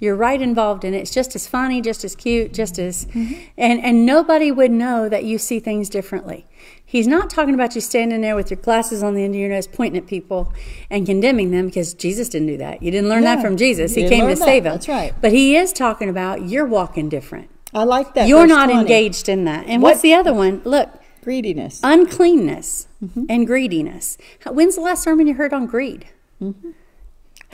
You're 0.00 0.16
right 0.16 0.40
involved 0.42 0.84
in 0.84 0.92
it. 0.92 0.98
It's 0.98 1.10
just 1.12 1.34
as 1.36 1.46
funny, 1.46 1.80
just 1.80 2.04
as 2.04 2.14
cute, 2.16 2.52
just 2.52 2.78
as, 2.78 3.06
Mm-hmm. 3.06 3.34
and 3.56 3.80
and 3.84 4.04
nobody 4.04 4.50
would 4.50 4.70
know 4.70 5.08
that 5.08 5.24
you 5.24 5.38
see 5.38 5.60
things 5.60 5.88
differently. 5.88 6.46
He's 6.84 7.06
not 7.06 7.30
talking 7.30 7.54
about 7.54 7.74
you 7.74 7.80
standing 7.80 8.20
there 8.20 8.36
with 8.36 8.50
your 8.50 8.58
glasses 8.60 9.02
on 9.02 9.14
the 9.14 9.24
end 9.24 9.34
of 9.34 9.40
your 9.40 9.48
nose, 9.48 9.66
pointing 9.66 10.00
at 10.02 10.06
people 10.08 10.52
and 10.90 11.06
condemning 11.06 11.50
them 11.50 11.66
because 11.66 11.94
Jesus 11.94 12.28
didn't 12.28 12.48
do 12.48 12.56
that. 12.58 12.82
You 12.82 12.90
didn't 12.90 13.08
learn 13.08 13.24
that 13.24 13.40
from 13.40 13.56
Jesus. 13.56 13.96
you 13.96 14.02
He 14.04 14.08
came 14.08 14.28
to 14.28 14.34
that. 14.34 14.44
save 14.44 14.66
him. 14.66 14.72
That's 14.72 14.88
right. 14.88 15.12
But 15.20 15.32
he 15.32 15.56
is 15.56 15.72
talking 15.72 16.08
about 16.08 16.48
you're 16.48 16.66
walking 16.66 17.08
different. 17.08 17.48
I 17.72 17.84
like 17.84 18.14
that. 18.14 18.28
You're 18.28 18.46
not 18.46 18.66
20. 18.66 18.80
engaged 18.80 19.28
in 19.28 19.44
that. 19.46 19.64
And 19.66 19.82
What- 19.82 19.90
what's 19.92 20.02
the 20.02 20.14
other 20.14 20.32
one? 20.34 20.60
Look, 20.64 20.88
Greediness. 21.22 21.80
uncleanness 21.82 22.86
Mm-hmm. 23.04 23.24
and 23.28 23.46
greediness. 23.46 24.16
When's 24.46 24.76
the 24.76 24.80
last 24.80 25.02
sermon 25.02 25.26
you 25.26 25.34
heard 25.34 25.52
on 25.52 25.66
greed? 25.66 26.06
Mm-hmm. 26.42 26.70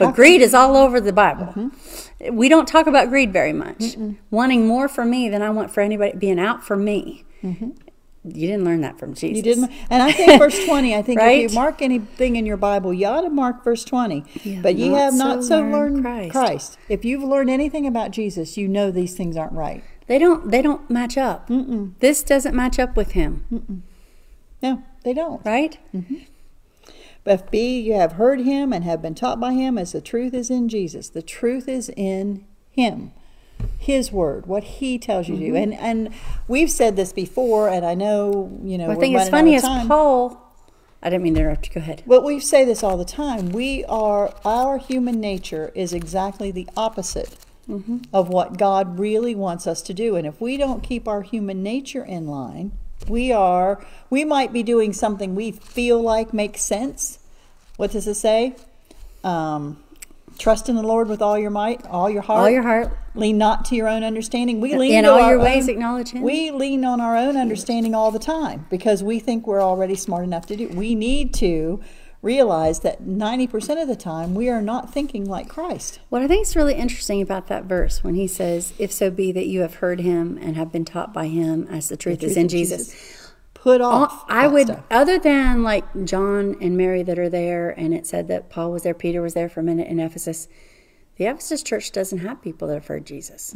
But 0.05 0.15
greed 0.15 0.41
is 0.41 0.53
all 0.53 0.75
over 0.75 0.99
the 1.01 1.13
Bible. 1.13 1.45
Mm-hmm. 1.55 2.35
We 2.35 2.49
don't 2.49 2.67
talk 2.67 2.87
about 2.87 3.09
greed 3.09 3.31
very 3.33 3.53
much. 3.53 3.95
Wanting 4.29 4.67
more 4.67 4.87
for 4.87 5.05
me 5.05 5.29
than 5.29 5.41
I 5.41 5.49
want 5.49 5.71
for 5.71 5.81
anybody, 5.81 6.17
being 6.17 6.39
out 6.39 6.63
for 6.63 6.75
me. 6.75 7.25
Mm-hmm. 7.43 7.69
You 8.23 8.47
didn't 8.47 8.65
learn 8.65 8.81
that 8.81 8.99
from 8.99 9.15
Jesus. 9.15 9.37
You 9.37 9.41
didn't, 9.41 9.71
and 9.89 10.03
I 10.03 10.11
think 10.11 10.37
verse 10.39 10.63
twenty. 10.67 10.95
I 10.95 11.01
think 11.01 11.19
if 11.19 11.51
you 11.51 11.55
mark 11.55 11.81
anything 11.81 12.35
in 12.35 12.45
your 12.45 12.55
Bible, 12.57 12.93
you 12.93 13.07
ought 13.07 13.21
to 13.21 13.31
mark 13.31 13.63
verse 13.63 13.83
twenty. 13.83 14.23
You 14.43 14.61
but 14.61 14.75
you 14.75 14.93
have 14.93 15.15
not 15.15 15.41
so 15.43 15.49
so 15.49 15.59
learned 15.61 15.71
learned 15.73 16.01
Christ. 16.03 16.31
Christ. 16.31 16.77
If 16.87 17.03
you've 17.03 17.23
learned 17.23 17.49
anything 17.49 17.87
about 17.87 18.11
Jesus, 18.11 18.57
you 18.57 18.67
know 18.67 18.91
these 18.91 19.15
things 19.15 19.35
aren't 19.37 19.53
right. 19.53 19.83
They 20.05 20.19
don't. 20.19 20.51
They 20.51 20.61
don't 20.61 20.87
match 20.87 21.17
up. 21.17 21.49
This 21.99 22.21
doesn't 22.21 22.55
match 22.55 22.77
up 22.77 22.95
with 22.95 23.13
him, 23.13 23.81
No, 24.61 24.83
they 25.03 25.13
don't. 25.15 25.43
right? 25.43 25.79
Mm-hmm. 25.91 26.15
But 27.23 27.33
if 27.39 27.51
be, 27.51 27.79
you 27.79 27.93
have 27.93 28.13
heard 28.13 28.41
him 28.41 28.73
and 28.73 28.83
have 28.83 29.01
been 29.01 29.15
taught 29.15 29.39
by 29.39 29.53
him, 29.53 29.77
as 29.77 29.91
the 29.91 30.01
truth 30.01 30.33
is 30.33 30.49
in 30.49 30.69
Jesus. 30.69 31.09
The 31.09 31.21
truth 31.21 31.67
is 31.67 31.89
in 31.95 32.45
him, 32.71 33.11
his 33.77 34.11
word, 34.11 34.47
what 34.47 34.63
he 34.63 34.97
tells 34.97 35.27
you 35.29 35.35
to 35.37 35.41
Mm-hmm. 35.43 35.53
do. 35.53 35.59
And 35.59 35.73
and 35.75 36.13
we've 36.47 36.71
said 36.71 36.95
this 36.95 37.13
before, 37.13 37.69
and 37.69 37.85
I 37.85 37.93
know 37.93 38.59
you 38.63 38.77
know. 38.77 38.89
I 38.89 38.95
think 38.95 39.15
it's 39.15 39.29
funny 39.29 39.55
as. 39.55 39.61
Paul. 39.63 40.37
I 41.03 41.09
didn't 41.09 41.23
mean 41.23 41.33
to 41.33 41.39
interrupt 41.41 41.67
you. 41.67 41.73
Go 41.73 41.81
ahead. 41.81 42.03
But 42.05 42.23
we 42.23 42.39
say 42.39 42.63
this 42.63 42.83
all 42.83 42.95
the 42.95 43.05
time. 43.05 43.49
We 43.49 43.83
are 43.85 44.33
our 44.45 44.77
human 44.77 45.19
nature 45.19 45.71
is 45.73 45.93
exactly 45.93 46.51
the 46.51 46.67
opposite 46.77 47.37
Mm-hmm. 47.69 47.99
of 48.11 48.27
what 48.27 48.57
God 48.57 48.99
really 48.99 49.33
wants 49.35 49.65
us 49.67 49.81
to 49.83 49.93
do. 49.93 50.15
And 50.15 50.25
if 50.27 50.41
we 50.41 50.57
don't 50.57 50.81
keep 50.83 51.07
our 51.07 51.21
human 51.21 51.61
nature 51.63 52.03
in 52.03 52.27
line, 52.27 52.71
we 53.07 53.31
are 53.31 53.83
we 54.09 54.23
might 54.25 54.51
be 54.53 54.63
doing 54.63 54.93
something 54.93 55.35
we 55.35 55.51
feel 55.51 56.01
like 56.01 56.33
makes 56.33 56.61
sense. 56.61 57.19
What 57.77 57.91
does 57.91 58.07
it 58.07 58.15
say? 58.15 58.55
Um, 59.23 59.81
Trust 60.37 60.69
in 60.69 60.75
the 60.75 60.81
Lord 60.81 61.07
with 61.07 61.21
all 61.21 61.37
your 61.37 61.51
might, 61.51 61.85
all 61.85 62.09
your 62.09 62.21
heart. 62.23 62.39
All 62.39 62.49
your 62.49 62.63
heart. 62.63 62.97
Lean 63.13 63.37
not 63.37 63.65
to 63.65 63.75
your 63.75 63.87
own 63.87 64.03
understanding. 64.03 64.59
We 64.59 64.75
lean 64.75 64.93
In 64.93 65.05
all 65.05 65.19
our 65.19 65.31
your 65.31 65.39
ways 65.39 65.65
own- 65.65 65.69
acknowledge 65.75 66.09
Him. 66.11 66.23
We 66.23 66.49
lean 66.51 66.83
on 66.85 66.99
our 67.01 67.15
own 67.15 67.37
understanding 67.37 67.93
all 67.93 68.09
the 68.11 68.17
time 68.19 68.65
because 68.71 69.03
we 69.03 69.19
think 69.19 69.45
we're 69.45 69.61
already 69.61 69.93
smart 69.95 70.23
enough 70.23 70.47
to 70.47 70.55
do. 70.55 70.67
We 70.69 70.95
need 70.95 71.33
to 71.35 71.81
realize 72.21 72.81
that 72.81 73.03
90% 73.03 73.81
of 73.81 73.87
the 73.87 73.95
time 73.95 74.35
we 74.35 74.47
are 74.49 74.61
not 74.61 74.93
thinking 74.93 75.25
like 75.25 75.49
Christ. 75.49 75.99
What 76.09 76.21
I 76.21 76.27
think 76.27 76.45
is 76.45 76.55
really 76.55 76.75
interesting 76.75 77.21
about 77.21 77.47
that 77.47 77.65
verse 77.65 78.03
when 78.03 78.13
he 78.15 78.27
says, 78.27 78.73
If 78.77 78.91
so 78.91 79.09
be 79.09 79.31
that 79.31 79.47
you 79.47 79.61
have 79.61 79.75
heard 79.75 79.99
him 80.01 80.37
and 80.41 80.55
have 80.55 80.71
been 80.71 80.85
taught 80.85 81.13
by 81.13 81.27
him 81.27 81.67
as 81.69 81.89
the 81.89 81.97
truth, 81.97 82.23
is 82.23 82.33
truth 82.33 82.37
in 82.37 82.45
of 82.45 82.51
Jesus. 82.51 83.31
Put 83.53 83.81
All- 83.81 84.03
off. 84.05 84.25
I 84.27 84.47
would, 84.47 84.67
stuff. 84.67 84.83
other 84.89 85.19
than 85.19 85.63
like 85.63 85.85
John 86.05 86.57
and 86.61 86.77
Mary 86.77 87.03
that 87.03 87.19
are 87.19 87.29
there, 87.29 87.69
and 87.69 87.93
it 87.93 88.05
said 88.07 88.27
that 88.27 88.49
Paul 88.49 88.71
was 88.71 88.83
there, 88.83 88.93
Peter 88.93 89.21
was 89.21 89.33
there 89.33 89.49
for 89.49 89.59
a 89.59 89.63
minute 89.63 89.87
in 89.87 89.99
Ephesus. 89.99 90.47
The 91.17 91.25
Ephesus 91.25 91.61
church 91.61 91.91
doesn't 91.91 92.19
have 92.19 92.41
people 92.41 92.67
that 92.67 92.75
have 92.75 92.87
heard 92.87 93.05
Jesus. 93.05 93.55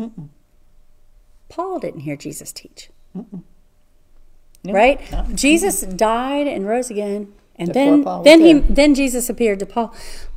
Paul 1.50 1.80
didn't 1.80 2.02
hear 2.02 2.16
Jesus 2.16 2.52
teach. 2.52 2.90
No, 3.14 4.74
right? 4.74 5.00
no. 5.12 5.26
Jesus 5.34 5.82
died 5.82 6.48
and 6.48 6.68
rose 6.68 6.90
again, 6.92 7.34
and 7.58 7.70
Before 7.74 8.24
then 8.24 8.24
then 8.24 8.42
he 8.42 8.54
then 8.74 8.96
Jesus 8.96 9.30
appeared 9.30 9.60
to 9.60 9.66
Paul. 9.66 9.94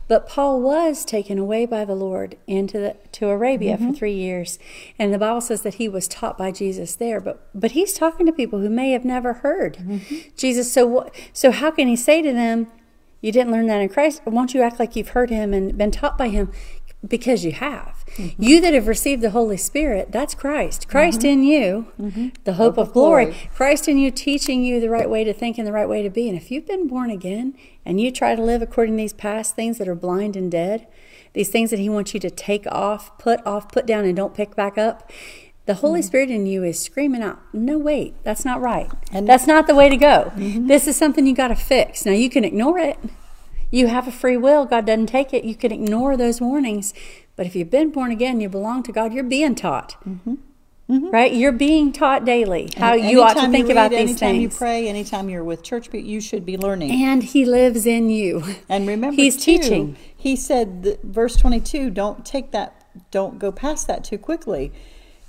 But 0.08 0.26
Paul 0.26 0.62
was 0.62 1.04
taken 1.04 1.38
away 1.38 1.66
by 1.66 1.84
the 1.84 1.94
Lord 1.94 2.38
into 2.46 2.78
the 2.78 2.96
to 3.12 3.28
Arabia 3.28 3.76
Mm-hmm. 3.76 3.90
for 3.90 3.96
three 3.96 4.14
years, 4.14 4.58
and 4.98 5.12
the 5.12 5.18
Bible 5.18 5.42
says 5.42 5.60
that 5.62 5.74
he 5.74 5.86
was 5.88 6.08
taught 6.08 6.38
by 6.38 6.50
Jesus 6.50 6.94
there. 6.94 7.20
But 7.20 7.46
but 7.54 7.72
he's 7.72 7.92
talking 7.92 8.24
to 8.24 8.32
people 8.32 8.60
who 8.60 8.70
may 8.70 8.92
have 8.92 9.04
never 9.04 9.34
heard 9.34 9.76
Mm-hmm. 9.76 10.16
Jesus. 10.36 10.72
So 10.72 10.86
what? 10.86 11.14
So 11.34 11.50
how 11.50 11.70
can 11.70 11.88
he 11.88 11.96
say 11.96 12.22
to 12.22 12.32
them, 12.32 12.68
"You 13.20 13.32
didn't 13.32 13.52
learn 13.52 13.66
that 13.66 13.80
in 13.82 13.90
Christ"? 13.90 14.22
Won't 14.24 14.54
you 14.54 14.62
act 14.62 14.78
like 14.78 14.96
you've 14.96 15.10
heard 15.10 15.28
him 15.28 15.52
and 15.52 15.76
been 15.76 15.90
taught 15.90 16.16
by 16.16 16.28
him? 16.28 16.50
Because 17.06 17.44
you 17.44 17.52
have. 17.52 17.97
Mm-hmm. 18.16 18.42
You 18.42 18.60
that 18.60 18.74
have 18.74 18.86
received 18.88 19.22
the 19.22 19.30
Holy 19.30 19.56
Spirit, 19.56 20.10
that's 20.12 20.34
Christ. 20.34 20.88
Christ 20.88 21.24
in 21.24 21.42
you, 21.42 21.86
the 22.44 22.54
hope, 22.54 22.74
Mm-hmm. 22.74 22.80
of 22.80 22.88
of 22.88 22.92
glory. 22.92 23.24
glory. 23.26 23.50
Christ 23.54 23.88
in 23.88 23.98
you 23.98 24.10
teaching 24.10 24.62
you 24.64 24.80
the 24.80 24.90
right 24.90 25.08
way 25.08 25.24
to 25.24 25.32
think 25.32 25.58
and 25.58 25.66
the 25.66 25.72
right 25.72 25.88
way 25.88 26.02
to 26.02 26.10
be. 26.10 26.28
And 26.28 26.36
if 26.36 26.50
you've 26.50 26.66
been 26.66 26.86
born 26.88 27.10
again 27.10 27.54
and 27.84 28.00
you 28.00 28.10
try 28.10 28.34
to 28.34 28.42
live 28.42 28.62
according 28.62 28.94
to 28.96 29.02
these 29.02 29.12
past 29.12 29.54
things 29.56 29.78
that 29.78 29.88
are 29.88 29.94
blind 29.94 30.36
and 30.36 30.50
dead, 30.50 30.86
these 31.34 31.48
things 31.50 31.70
that 31.70 31.78
He 31.78 31.88
wants 31.88 32.14
you 32.14 32.20
to 32.20 32.30
take 32.30 32.66
off, 32.72 33.16
put 33.18 33.44
off, 33.46 33.70
put 33.70 33.86
down, 33.86 34.04
and 34.04 34.16
don't 34.16 34.34
pick 34.34 34.56
back 34.56 34.78
up, 34.78 35.10
the 35.66 35.74
Holy 35.74 36.00
Spirit 36.00 36.30
in 36.30 36.46
you 36.46 36.64
is 36.64 36.80
screaming 36.80 37.22
out, 37.22 37.38
No, 37.52 37.76
wait, 37.78 38.14
that's 38.24 38.42
not 38.44 38.60
right. 38.62 38.90
And- 39.12 39.28
that's 39.28 39.46
not 39.46 39.66
the 39.66 39.74
way 39.74 39.90
to 39.90 39.96
go. 39.98 40.32
This 40.34 40.88
is 40.88 40.96
something 40.96 41.26
you 41.26 41.34
got 41.34 41.48
to 41.48 41.54
fix. 41.56 42.06
Now, 42.06 42.12
you 42.12 42.30
can 42.30 42.42
ignore 42.42 42.78
it. 42.78 42.98
You 43.70 43.88
have 43.88 44.08
a 44.08 44.10
free 44.10 44.38
will. 44.38 44.64
God 44.64 44.86
doesn't 44.86 45.08
take 45.08 45.34
it. 45.34 45.44
You 45.44 45.54
can 45.54 45.70
ignore 45.70 46.16
those 46.16 46.40
warnings. 46.40 46.94
But 47.38 47.46
if 47.46 47.54
you've 47.54 47.70
been 47.70 47.90
born 47.90 48.10
again, 48.10 48.40
you 48.40 48.48
belong 48.48 48.82
to 48.82 48.90
God, 48.90 49.12
you're 49.12 49.22
being 49.22 49.54
taught. 49.54 49.94
Mm-hmm. 50.04 50.34
Mm-hmm. 50.90 51.10
Right? 51.10 51.32
You're 51.32 51.52
being 51.52 51.92
taught 51.92 52.24
daily 52.24 52.68
how 52.76 52.94
And 52.94 53.08
you 53.08 53.22
ought 53.22 53.34
to 53.34 53.48
think 53.48 53.68
read, 53.68 53.72
about 53.72 53.90
these 53.92 54.00
anytime 54.00 54.18
things. 54.18 54.42
you 54.42 54.58
pray, 54.58 54.88
anytime 54.88 55.30
you're 55.30 55.44
with 55.44 55.62
church 55.62 55.88
people, 55.88 56.08
you 56.08 56.20
should 56.20 56.44
be 56.44 56.56
learning. 56.56 56.90
And 56.90 57.22
he 57.22 57.44
lives 57.44 57.86
in 57.86 58.10
you. 58.10 58.42
And 58.68 58.88
remember, 58.88 59.14
he's 59.14 59.36
too, 59.36 59.58
teaching. 59.58 59.96
He 60.16 60.34
said, 60.34 60.98
verse 61.04 61.36
22, 61.36 61.90
don't 61.90 62.26
take 62.26 62.50
that, 62.50 62.84
don't 63.12 63.38
go 63.38 63.52
past 63.52 63.86
that 63.86 64.02
too 64.02 64.18
quickly. 64.18 64.72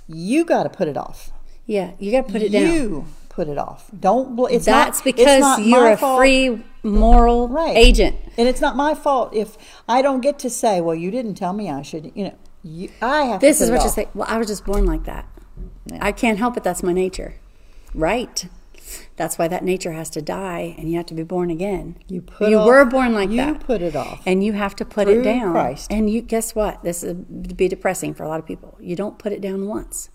You 0.08 0.44
got 0.44 0.64
to 0.64 0.68
put 0.68 0.88
it 0.88 0.96
off. 0.96 1.30
Yeah, 1.64 1.92
you 2.00 2.10
got 2.10 2.26
to 2.26 2.32
put 2.32 2.42
it 2.42 2.50
down. 2.50 2.74
You 2.74 3.06
put 3.30 3.48
it 3.48 3.56
off. 3.56 3.90
Don't. 3.98 4.36
Bl- 4.36 4.46
it's 4.46 4.66
That's 4.66 4.76
not, 4.86 4.88
it's 4.88 5.02
because 5.02 5.40
not 5.40 5.64
you're 5.64 5.92
a 5.92 5.96
fault. 5.96 6.18
free 6.18 6.62
moral 6.82 7.48
right. 7.48 7.74
agent. 7.76 8.16
and 8.36 8.46
it's 8.46 8.60
not 8.60 8.76
my 8.76 8.94
fault 8.94 9.34
if 9.34 9.56
I 9.88 10.02
don't 10.02 10.20
get 10.20 10.38
to 10.40 10.50
say, 10.50 10.82
"Well, 10.82 10.94
you 10.94 11.10
didn't 11.10 11.34
tell 11.36 11.54
me 11.54 11.70
I 11.70 11.80
should." 11.80 12.12
You 12.14 12.24
know, 12.24 12.34
you, 12.62 12.90
I 13.00 13.22
have. 13.22 13.40
This 13.40 13.58
to 13.58 13.64
is 13.64 13.70
what 13.70 13.82
you 13.82 13.88
say. 13.88 14.08
Well, 14.14 14.26
I 14.28 14.36
was 14.36 14.46
just 14.48 14.66
born 14.66 14.84
like 14.84 15.04
that. 15.04 15.26
I 16.00 16.12
can't 16.12 16.38
help 16.38 16.56
it. 16.58 16.62
That's 16.62 16.82
my 16.82 16.92
nature. 16.92 17.36
Right. 17.94 18.46
That's 19.16 19.38
why 19.38 19.46
that 19.48 19.62
nature 19.64 19.92
has 19.92 20.10
to 20.10 20.22
die, 20.22 20.74
and 20.78 20.90
you 20.90 20.96
have 20.96 21.06
to 21.06 21.14
be 21.14 21.22
born 21.22 21.50
again. 21.50 21.96
You 22.08 22.22
put 22.22 22.48
you 22.50 22.58
off- 22.58 22.66
were 22.66 22.84
born 22.84 23.12
like 23.12 23.30
you 23.30 23.36
that. 23.36 23.48
You 23.48 23.54
put 23.54 23.82
it 23.82 23.94
off. 23.94 24.20
and 24.26 24.42
you 24.42 24.52
have 24.54 24.74
to 24.76 24.84
put 24.84 25.06
Through 25.06 25.20
it 25.20 25.24
down. 25.24 25.52
Christ. 25.52 25.92
And 25.92 26.10
you 26.10 26.22
guess 26.22 26.54
what? 26.54 26.82
This 26.82 27.02
would 27.02 27.56
be 27.56 27.68
depressing 27.68 28.14
for 28.14 28.24
a 28.24 28.28
lot 28.28 28.40
of 28.40 28.46
people. 28.46 28.76
You 28.80 28.96
don't 28.96 29.18
put 29.18 29.32
it 29.32 29.40
down 29.40 29.66
once. 29.66 30.10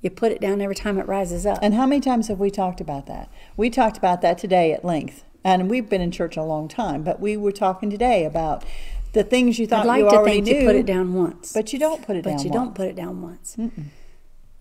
You 0.00 0.10
put 0.10 0.32
it 0.32 0.40
down 0.40 0.60
every 0.60 0.74
time 0.74 0.98
it 0.98 1.06
rises 1.06 1.44
up. 1.44 1.58
And 1.62 1.74
how 1.74 1.86
many 1.86 2.00
times 2.00 2.28
have 2.28 2.38
we 2.38 2.50
talked 2.50 2.80
about 2.80 3.06
that? 3.06 3.30
We 3.56 3.68
talked 3.70 3.98
about 3.98 4.22
that 4.22 4.38
today 4.38 4.72
at 4.72 4.84
length. 4.84 5.24
And 5.44 5.70
we've 5.70 5.88
been 5.88 6.00
in 6.00 6.10
church 6.10 6.36
a 6.36 6.42
long 6.42 6.68
time, 6.68 7.02
but 7.02 7.20
we 7.20 7.36
were 7.36 7.52
talking 7.52 7.90
today 7.90 8.24
about 8.24 8.64
the 9.12 9.24
things 9.24 9.58
you 9.58 9.66
thought 9.66 9.80
I'd 9.80 9.86
like 9.86 10.02
you 10.04 10.10
to 10.10 10.16
already 10.16 10.42
think 10.42 10.46
knew. 10.46 10.60
you 10.60 10.66
put 10.66 10.76
it 10.76 10.86
down 10.86 11.14
once. 11.14 11.52
But 11.52 11.72
you 11.72 11.78
don't 11.78 12.02
put 12.02 12.16
it 12.16 12.24
but 12.24 12.30
down. 12.30 12.38
But 12.38 12.44
you 12.44 12.50
don't 12.50 12.66
once. 12.66 12.76
put 12.76 12.88
it 12.88 12.96
down 12.96 13.22
once. 13.22 13.56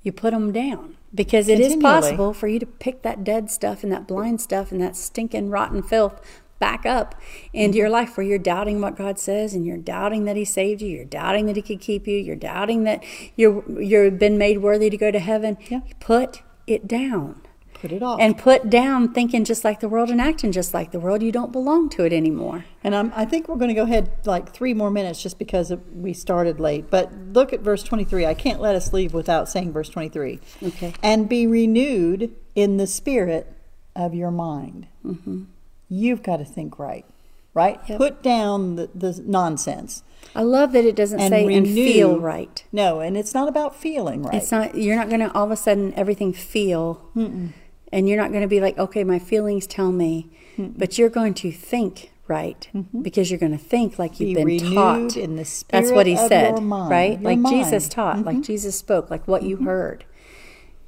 You 0.01 0.11
put 0.11 0.31
them 0.31 0.51
down 0.51 0.95
because 1.13 1.47
it 1.49 1.59
is 1.59 1.75
possible 1.75 2.33
for 2.33 2.47
you 2.47 2.59
to 2.59 2.65
pick 2.65 3.01
that 3.01 3.23
dead 3.23 3.51
stuff 3.51 3.83
and 3.83 3.91
that 3.91 4.07
blind 4.07 4.39
stuff 4.39 4.71
and 4.71 4.81
that 4.81 4.95
stinking 4.95 5.49
rotten 5.49 5.83
filth 5.83 6.21
back 6.59 6.85
up 6.85 7.19
into 7.53 7.77
your 7.77 7.89
life 7.89 8.17
where 8.17 8.25
you're 8.25 8.37
doubting 8.37 8.81
what 8.81 8.95
God 8.95 9.17
says 9.17 9.53
and 9.53 9.65
you're 9.65 9.77
doubting 9.77 10.25
that 10.25 10.35
he 10.35 10.45
saved 10.45 10.81
you, 10.81 10.89
you're 10.89 11.05
doubting 11.05 11.45
that 11.47 11.55
he 11.55 11.61
could 11.61 11.79
keep 11.79 12.07
you, 12.07 12.17
you're 12.17 12.35
doubting 12.35 12.83
that 12.83 13.03
you're 13.35 13.63
you've 13.81 14.19
been 14.19 14.37
made 14.37 14.59
worthy 14.59 14.89
to 14.89 14.97
go 14.97 15.11
to 15.11 15.19
heaven. 15.19 15.57
Yeah. 15.69 15.81
Put 15.99 16.41
it 16.67 16.87
down. 16.87 17.41
Put 17.81 17.93
it 17.93 18.03
off. 18.03 18.19
And 18.19 18.37
put 18.37 18.69
down 18.69 19.13
thinking 19.13 19.45
just 19.45 19.63
like 19.63 19.79
the 19.79 19.87
world 19.87 20.09
and 20.09 20.19
acting 20.19 20.51
just 20.51 20.73
like 20.73 20.91
the 20.91 20.99
world. 20.99 21.23
You 21.23 21.31
don't 21.31 21.51
belong 21.51 21.87
to 21.91 22.03
it 22.03 22.11
anymore. 22.11 22.65
And 22.83 22.93
I'm, 22.93 23.13
I 23.15 23.23
think 23.23 23.47
we're 23.47 23.55
going 23.55 23.69
to 23.69 23.75
go 23.75 23.83
ahead 23.83 24.11
like 24.25 24.53
three 24.53 24.73
more 24.73 24.91
minutes 24.91 25.23
just 25.23 25.39
because 25.39 25.71
we 25.93 26.11
started 26.11 26.59
late. 26.59 26.89
But 26.89 27.13
look 27.13 27.53
at 27.53 27.61
verse 27.61 27.81
23. 27.83 28.25
I 28.25 28.33
can't 28.33 28.59
let 28.59 28.75
us 28.75 28.91
leave 28.91 29.13
without 29.13 29.47
saying 29.47 29.71
verse 29.71 29.87
23. 29.87 30.41
Okay. 30.63 30.93
And 31.01 31.29
be 31.29 31.47
renewed 31.47 32.35
in 32.53 32.75
the 32.75 32.87
spirit 32.87 33.53
of 33.95 34.13
your 34.13 34.31
mind. 34.31 34.87
Mm-hmm. 35.05 35.43
You've 35.89 36.23
got 36.23 36.37
to 36.37 36.45
think 36.45 36.77
right, 36.79 37.05
right? 37.53 37.79
Yep. 37.87 37.97
Put 37.97 38.23
down 38.23 38.75
the, 38.75 38.89
the 38.93 39.21
nonsense. 39.25 40.03
I 40.35 40.43
love 40.43 40.71
that 40.73 40.85
it 40.85 40.95
doesn't 40.95 41.19
And 41.19 41.31
say 41.31 41.53
and 41.53 41.65
feel 41.65 42.19
right. 42.19 42.63
No, 42.71 42.99
and 42.99 43.17
it's 43.17 43.33
not 43.33 43.47
about 43.47 43.75
feeling 43.75 44.23
right. 44.23 44.35
It's 44.35 44.51
not. 44.51 44.75
You're 44.75 44.95
not 44.95 45.09
going 45.09 45.21
to 45.21 45.33
all 45.33 45.45
of 45.45 45.51
a 45.51 45.55
sudden 45.55 45.93
everything 45.95 46.33
feel, 46.33 47.09
and 47.15 48.07
you're 48.07 48.17
not 48.17 48.29
going 48.29 48.43
to 48.43 48.47
be 48.47 48.61
like, 48.61 48.77
okay, 48.77 49.03
my 49.03 49.17
feelings 49.17 49.65
tell 49.65 49.91
me, 49.91 50.29
but 50.57 50.97
you're 50.97 51.09
going 51.09 51.33
to 51.35 51.51
think 51.51 52.11
right 52.27 52.69
because 53.01 53.31
you're 53.31 53.39
going 53.39 53.51
to 53.51 53.57
think 53.57 53.97
like 53.97 54.19
you've 54.19 54.37
Be 54.45 54.59
been 54.59 54.75
taught. 54.75 55.17
in 55.17 55.35
the 55.35 55.43
spirit 55.45 55.81
That's 55.81 55.91
what 55.91 56.05
he 56.05 56.15
said, 56.15 56.59
right? 56.61 57.19
your 57.19 57.35
like 57.35 57.39
Jesus 57.43 57.43
mind. 57.43 57.71
Mm-hmm. 57.71 57.89
taught, 57.89 58.25
like 58.25 58.41
Jesus 58.41 58.77
spoke, 58.77 59.09
like 59.09 59.27
what 59.27 59.41
you 59.43 59.57
heard. 59.57 60.05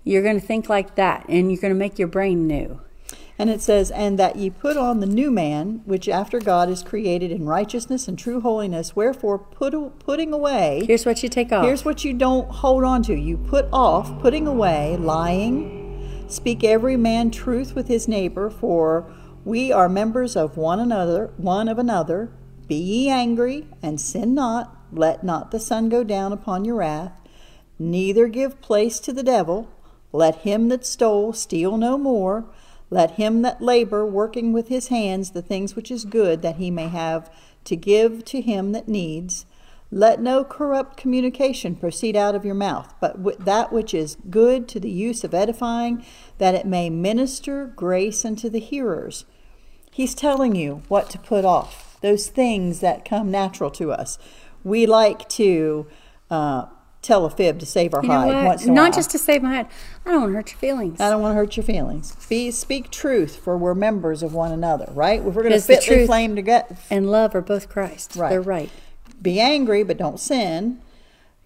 You're 0.03 0.21
going 0.23 0.39
to 0.39 0.45
think 0.45 0.69
like 0.69 0.95
that, 0.95 1.25
and 1.27 1.51
you're 1.51 1.61
going 1.61 1.73
to 1.73 1.79
make 1.79 1.97
your 1.97 2.07
brain 2.07 2.45
new. 2.47 2.81
And 3.41 3.49
it 3.49 3.59
says, 3.59 3.89
And 3.89 4.19
that 4.19 4.35
ye 4.35 4.51
put 4.51 4.77
on 4.77 4.99
the 4.99 5.07
new 5.07 5.31
man, 5.31 5.81
which 5.85 6.07
after 6.07 6.39
God 6.39 6.69
is 6.69 6.83
created 6.83 7.31
in 7.31 7.47
righteousness 7.47 8.07
and 8.07 8.15
true 8.15 8.39
holiness. 8.39 8.95
Wherefore, 8.95 9.39
put, 9.39 9.73
putting 9.97 10.31
away. 10.31 10.83
Here's 10.85 11.07
what 11.07 11.23
you 11.23 11.27
take 11.27 11.51
off. 11.51 11.65
Here's 11.65 11.83
what 11.83 12.05
you 12.05 12.13
don't 12.13 12.47
hold 12.51 12.83
on 12.83 13.01
to. 13.01 13.15
You 13.15 13.37
put 13.37 13.65
off, 13.73 14.21
putting 14.21 14.45
away, 14.45 14.95
lying. 14.95 16.27
Speak 16.29 16.63
every 16.63 16.95
man 16.95 17.31
truth 17.31 17.73
with 17.73 17.87
his 17.87 18.07
neighbor, 18.07 18.51
for 18.51 19.11
we 19.43 19.71
are 19.71 19.89
members 19.89 20.35
of 20.35 20.55
one 20.55 20.79
another, 20.79 21.33
one 21.37 21.67
of 21.67 21.79
another. 21.79 22.31
Be 22.67 22.75
ye 22.75 23.09
angry, 23.09 23.65
and 23.81 23.99
sin 23.99 24.35
not. 24.35 24.77
Let 24.91 25.23
not 25.23 25.49
the 25.49 25.59
sun 25.59 25.89
go 25.89 26.03
down 26.03 26.31
upon 26.31 26.63
your 26.63 26.75
wrath. 26.75 27.13
Neither 27.79 28.27
give 28.27 28.61
place 28.61 28.99
to 28.99 29.11
the 29.11 29.23
devil. 29.23 29.67
Let 30.11 30.41
him 30.41 30.69
that 30.69 30.85
stole 30.85 31.33
steal 31.33 31.75
no 31.77 31.97
more. 31.97 32.45
Let 32.91 33.11
him 33.11 33.41
that 33.41 33.61
labor, 33.61 34.05
working 34.05 34.51
with 34.51 34.67
his 34.67 34.89
hands 34.89 35.31
the 35.31 35.41
things 35.41 35.75
which 35.75 35.89
is 35.89 36.05
good, 36.05 36.41
that 36.41 36.57
he 36.57 36.69
may 36.69 36.89
have 36.89 37.31
to 37.63 37.75
give 37.75 38.25
to 38.25 38.41
him 38.41 38.73
that 38.73 38.89
needs. 38.89 39.45
Let 39.89 40.21
no 40.21 40.43
corrupt 40.43 40.97
communication 40.97 41.75
proceed 41.75 42.15
out 42.15 42.35
of 42.35 42.45
your 42.45 42.55
mouth, 42.55 42.93
but 42.99 43.45
that 43.45 43.71
which 43.71 43.93
is 43.93 44.17
good 44.29 44.67
to 44.69 44.79
the 44.79 44.89
use 44.89 45.23
of 45.23 45.33
edifying, 45.33 46.05
that 46.37 46.53
it 46.53 46.65
may 46.65 46.89
minister 46.89 47.65
grace 47.65 48.23
unto 48.25 48.49
the 48.49 48.59
hearers. 48.59 49.25
He's 49.89 50.13
telling 50.13 50.55
you 50.55 50.83
what 50.87 51.09
to 51.11 51.19
put 51.19 51.45
off, 51.45 51.97
those 52.01 52.27
things 52.27 52.81
that 52.81 53.05
come 53.05 53.31
natural 53.31 53.71
to 53.71 53.91
us. 53.91 54.17
We 54.63 54.85
like 54.85 55.27
to 55.29 55.87
uh, 56.29 56.65
tell 57.01 57.25
a 57.25 57.29
fib 57.29 57.59
to 57.59 57.65
save 57.65 57.93
our 57.93 58.03
You 58.03 58.09
hide 58.11 58.27
what? 58.35 58.45
once 58.45 58.63
in 58.65 58.71
a 58.71 58.73
Not 58.73 58.93
just 58.93 59.09
to 59.11 59.17
save 59.17 59.41
my 59.41 59.53
head. 59.53 59.67
I 60.05 60.11
don't 60.11 60.21
want 60.21 60.31
to 60.31 60.35
hurt 60.35 60.51
your 60.51 60.59
feelings. 60.59 60.99
I 61.01 61.09
don't 61.09 61.21
want 61.21 61.31
to 61.31 61.35
hurt 61.35 61.57
your 61.57 61.63
feelings. 61.63 62.15
Be 62.29 62.51
speak 62.51 62.91
truth, 62.91 63.37
for 63.37 63.57
we're 63.57 63.73
members 63.73 64.21
of 64.23 64.33
one 64.33 64.51
another, 64.51 64.89
right? 64.93 65.19
If 65.19 65.25
we're 65.25 65.31
going 65.43 65.45
to 65.45 65.49
Because 65.51 65.67
the 65.67 65.77
truth- 65.81 66.07
flame 66.07 66.35
together, 66.35 66.77
and 66.89 67.09
love 67.09 67.33
are 67.35 67.41
both 67.41 67.69
Christ. 67.69 68.15
Right. 68.15 68.29
They're 68.29 68.41
right. 68.41 68.69
be 69.21 69.39
angry, 69.39 69.83
but 69.83 69.97
don't 69.97 70.19
sin. 70.19 70.79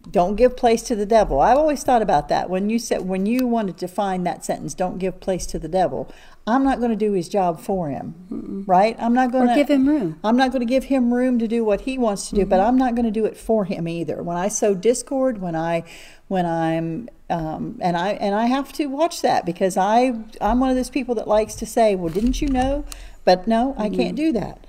Don't 0.10 0.36
give 0.36 0.56
place 0.56 0.84
to 0.84 0.96
the 0.96 1.06
devil. 1.06 1.42
I've 1.42 1.58
always 1.58 1.84
thought 1.84 2.02
about 2.02 2.30
that 2.30 2.50
when 2.50 2.70
you 2.70 2.80
said 2.80 3.08
when 3.08 3.26
you 3.26 3.48
wanted 3.48 3.78
to 3.80 3.88
find 3.88 4.26
that 4.26 4.46
sentence, 4.46 4.74
don't 4.74 4.98
give 5.00 5.20
place 5.20 5.46
to 5.48 5.60
the 5.60 5.68
devil. 5.68 6.14
I'm 6.48 6.64
not 6.64 6.78
going 6.78 6.92
to 6.92 6.96
do 6.96 7.14
his 7.14 7.28
job 7.28 7.60
for 7.60 7.90
him, 7.90 8.64
right? 8.68 8.96
I'm 9.00 9.16
not 9.16 9.32
going 9.32 9.48
to 9.48 9.56
give 9.56 9.68
him 9.68 9.90
room. 9.90 10.20
I'm 10.24 10.38
not 10.38 10.52
going 10.52 10.60
to 10.60 10.68
give 10.68 10.86
him 10.86 11.12
room 11.12 11.40
to 11.40 11.48
do 11.48 11.66
what 11.66 11.82
he 11.82 11.98
wants 11.98 12.30
to 12.30 12.36
do, 12.36 12.46
but 12.46 12.60
I'm 12.60 12.78
not 12.78 12.94
going 12.94 13.06
to 13.06 13.12
do 13.12 13.26
it 13.26 13.36
for 13.36 13.66
him 13.66 13.88
either. 13.88 14.22
When 14.22 14.38
I 14.38 14.48
sow 14.48 14.76
discord, 14.76 15.40
when 15.40 15.56
I 15.56 15.84
when 16.28 16.46
I'm 16.46 17.10
um, 17.32 17.80
and 17.82 17.98
I 17.98 18.10
and 18.10 18.36
I 18.36 18.46
have 18.46 18.72
to 18.74 18.86
watch 18.86 19.24
that 19.24 19.44
because 19.44 19.76
I 19.76 20.14
I'm 20.40 20.60
one 20.60 20.70
of 20.70 20.76
those 20.76 20.92
people 20.92 21.16
that 21.16 21.28
likes 21.28 21.56
to 21.56 21.66
say, 21.66 21.96
well, 21.96 22.14
didn't 22.14 22.42
you 22.42 22.48
know? 22.48 22.86
But 23.24 23.48
no, 23.48 23.74
I 23.76 23.90
can't 23.90 24.16
do 24.16 24.32
that. 24.34 24.68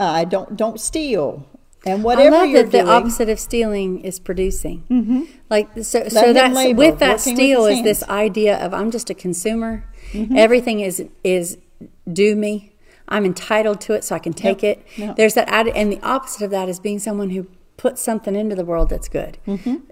Uh, 0.00 0.04
I 0.04 0.24
don't 0.24 0.56
don't 0.56 0.80
steal. 0.80 1.46
And 1.84 2.06
I 2.06 2.28
love 2.28 2.48
you're 2.50 2.62
that 2.62 2.70
the 2.72 2.86
opposite 2.88 3.28
of 3.28 3.40
stealing 3.40 4.00
is 4.00 4.20
producing. 4.20 4.84
Mm-hmm. 4.88 5.22
Like 5.50 5.68
so, 5.82 6.08
so 6.08 6.26
him 6.26 6.34
that's 6.34 6.54
labor, 6.54 6.78
with 6.78 6.98
that 7.00 7.18
working 7.18 7.32
with 7.34 7.38
steal 7.38 7.66
is 7.66 7.82
this. 7.82 8.02
Mm-hmm. 8.02 8.12
idea 8.12 8.56
of 8.64 8.72
I'm 8.72 8.90
just 8.90 9.10
a 9.10 9.14
consumer. 9.14 9.84
Everything 10.14 10.80
is 10.80 11.04
is 11.24 11.58
due 12.12 12.36
me. 12.36 12.72
I'm 13.08 13.24
entitled 13.24 13.80
to 13.82 13.94
it, 13.94 14.04
so 14.04 14.14
I 14.14 14.18
can 14.20 14.32
take 14.32 14.62
Yep, 14.62 14.78
it. 14.78 14.86
yep. 14.98 15.16
There's 15.16 15.34
that, 15.34 15.48
and 15.50 15.92
the 15.92 16.00
opposite 16.02 16.44
of 16.44 16.50
that 16.52 16.68
is 16.68 16.80
being 16.80 16.98
someone 16.98 17.30
who 17.30 17.46
puts 17.76 18.00
something 18.00 18.36
into 18.36 18.54
the 18.54 18.64
world 18.64 18.88
that's 18.88 19.08
good. 19.08 19.38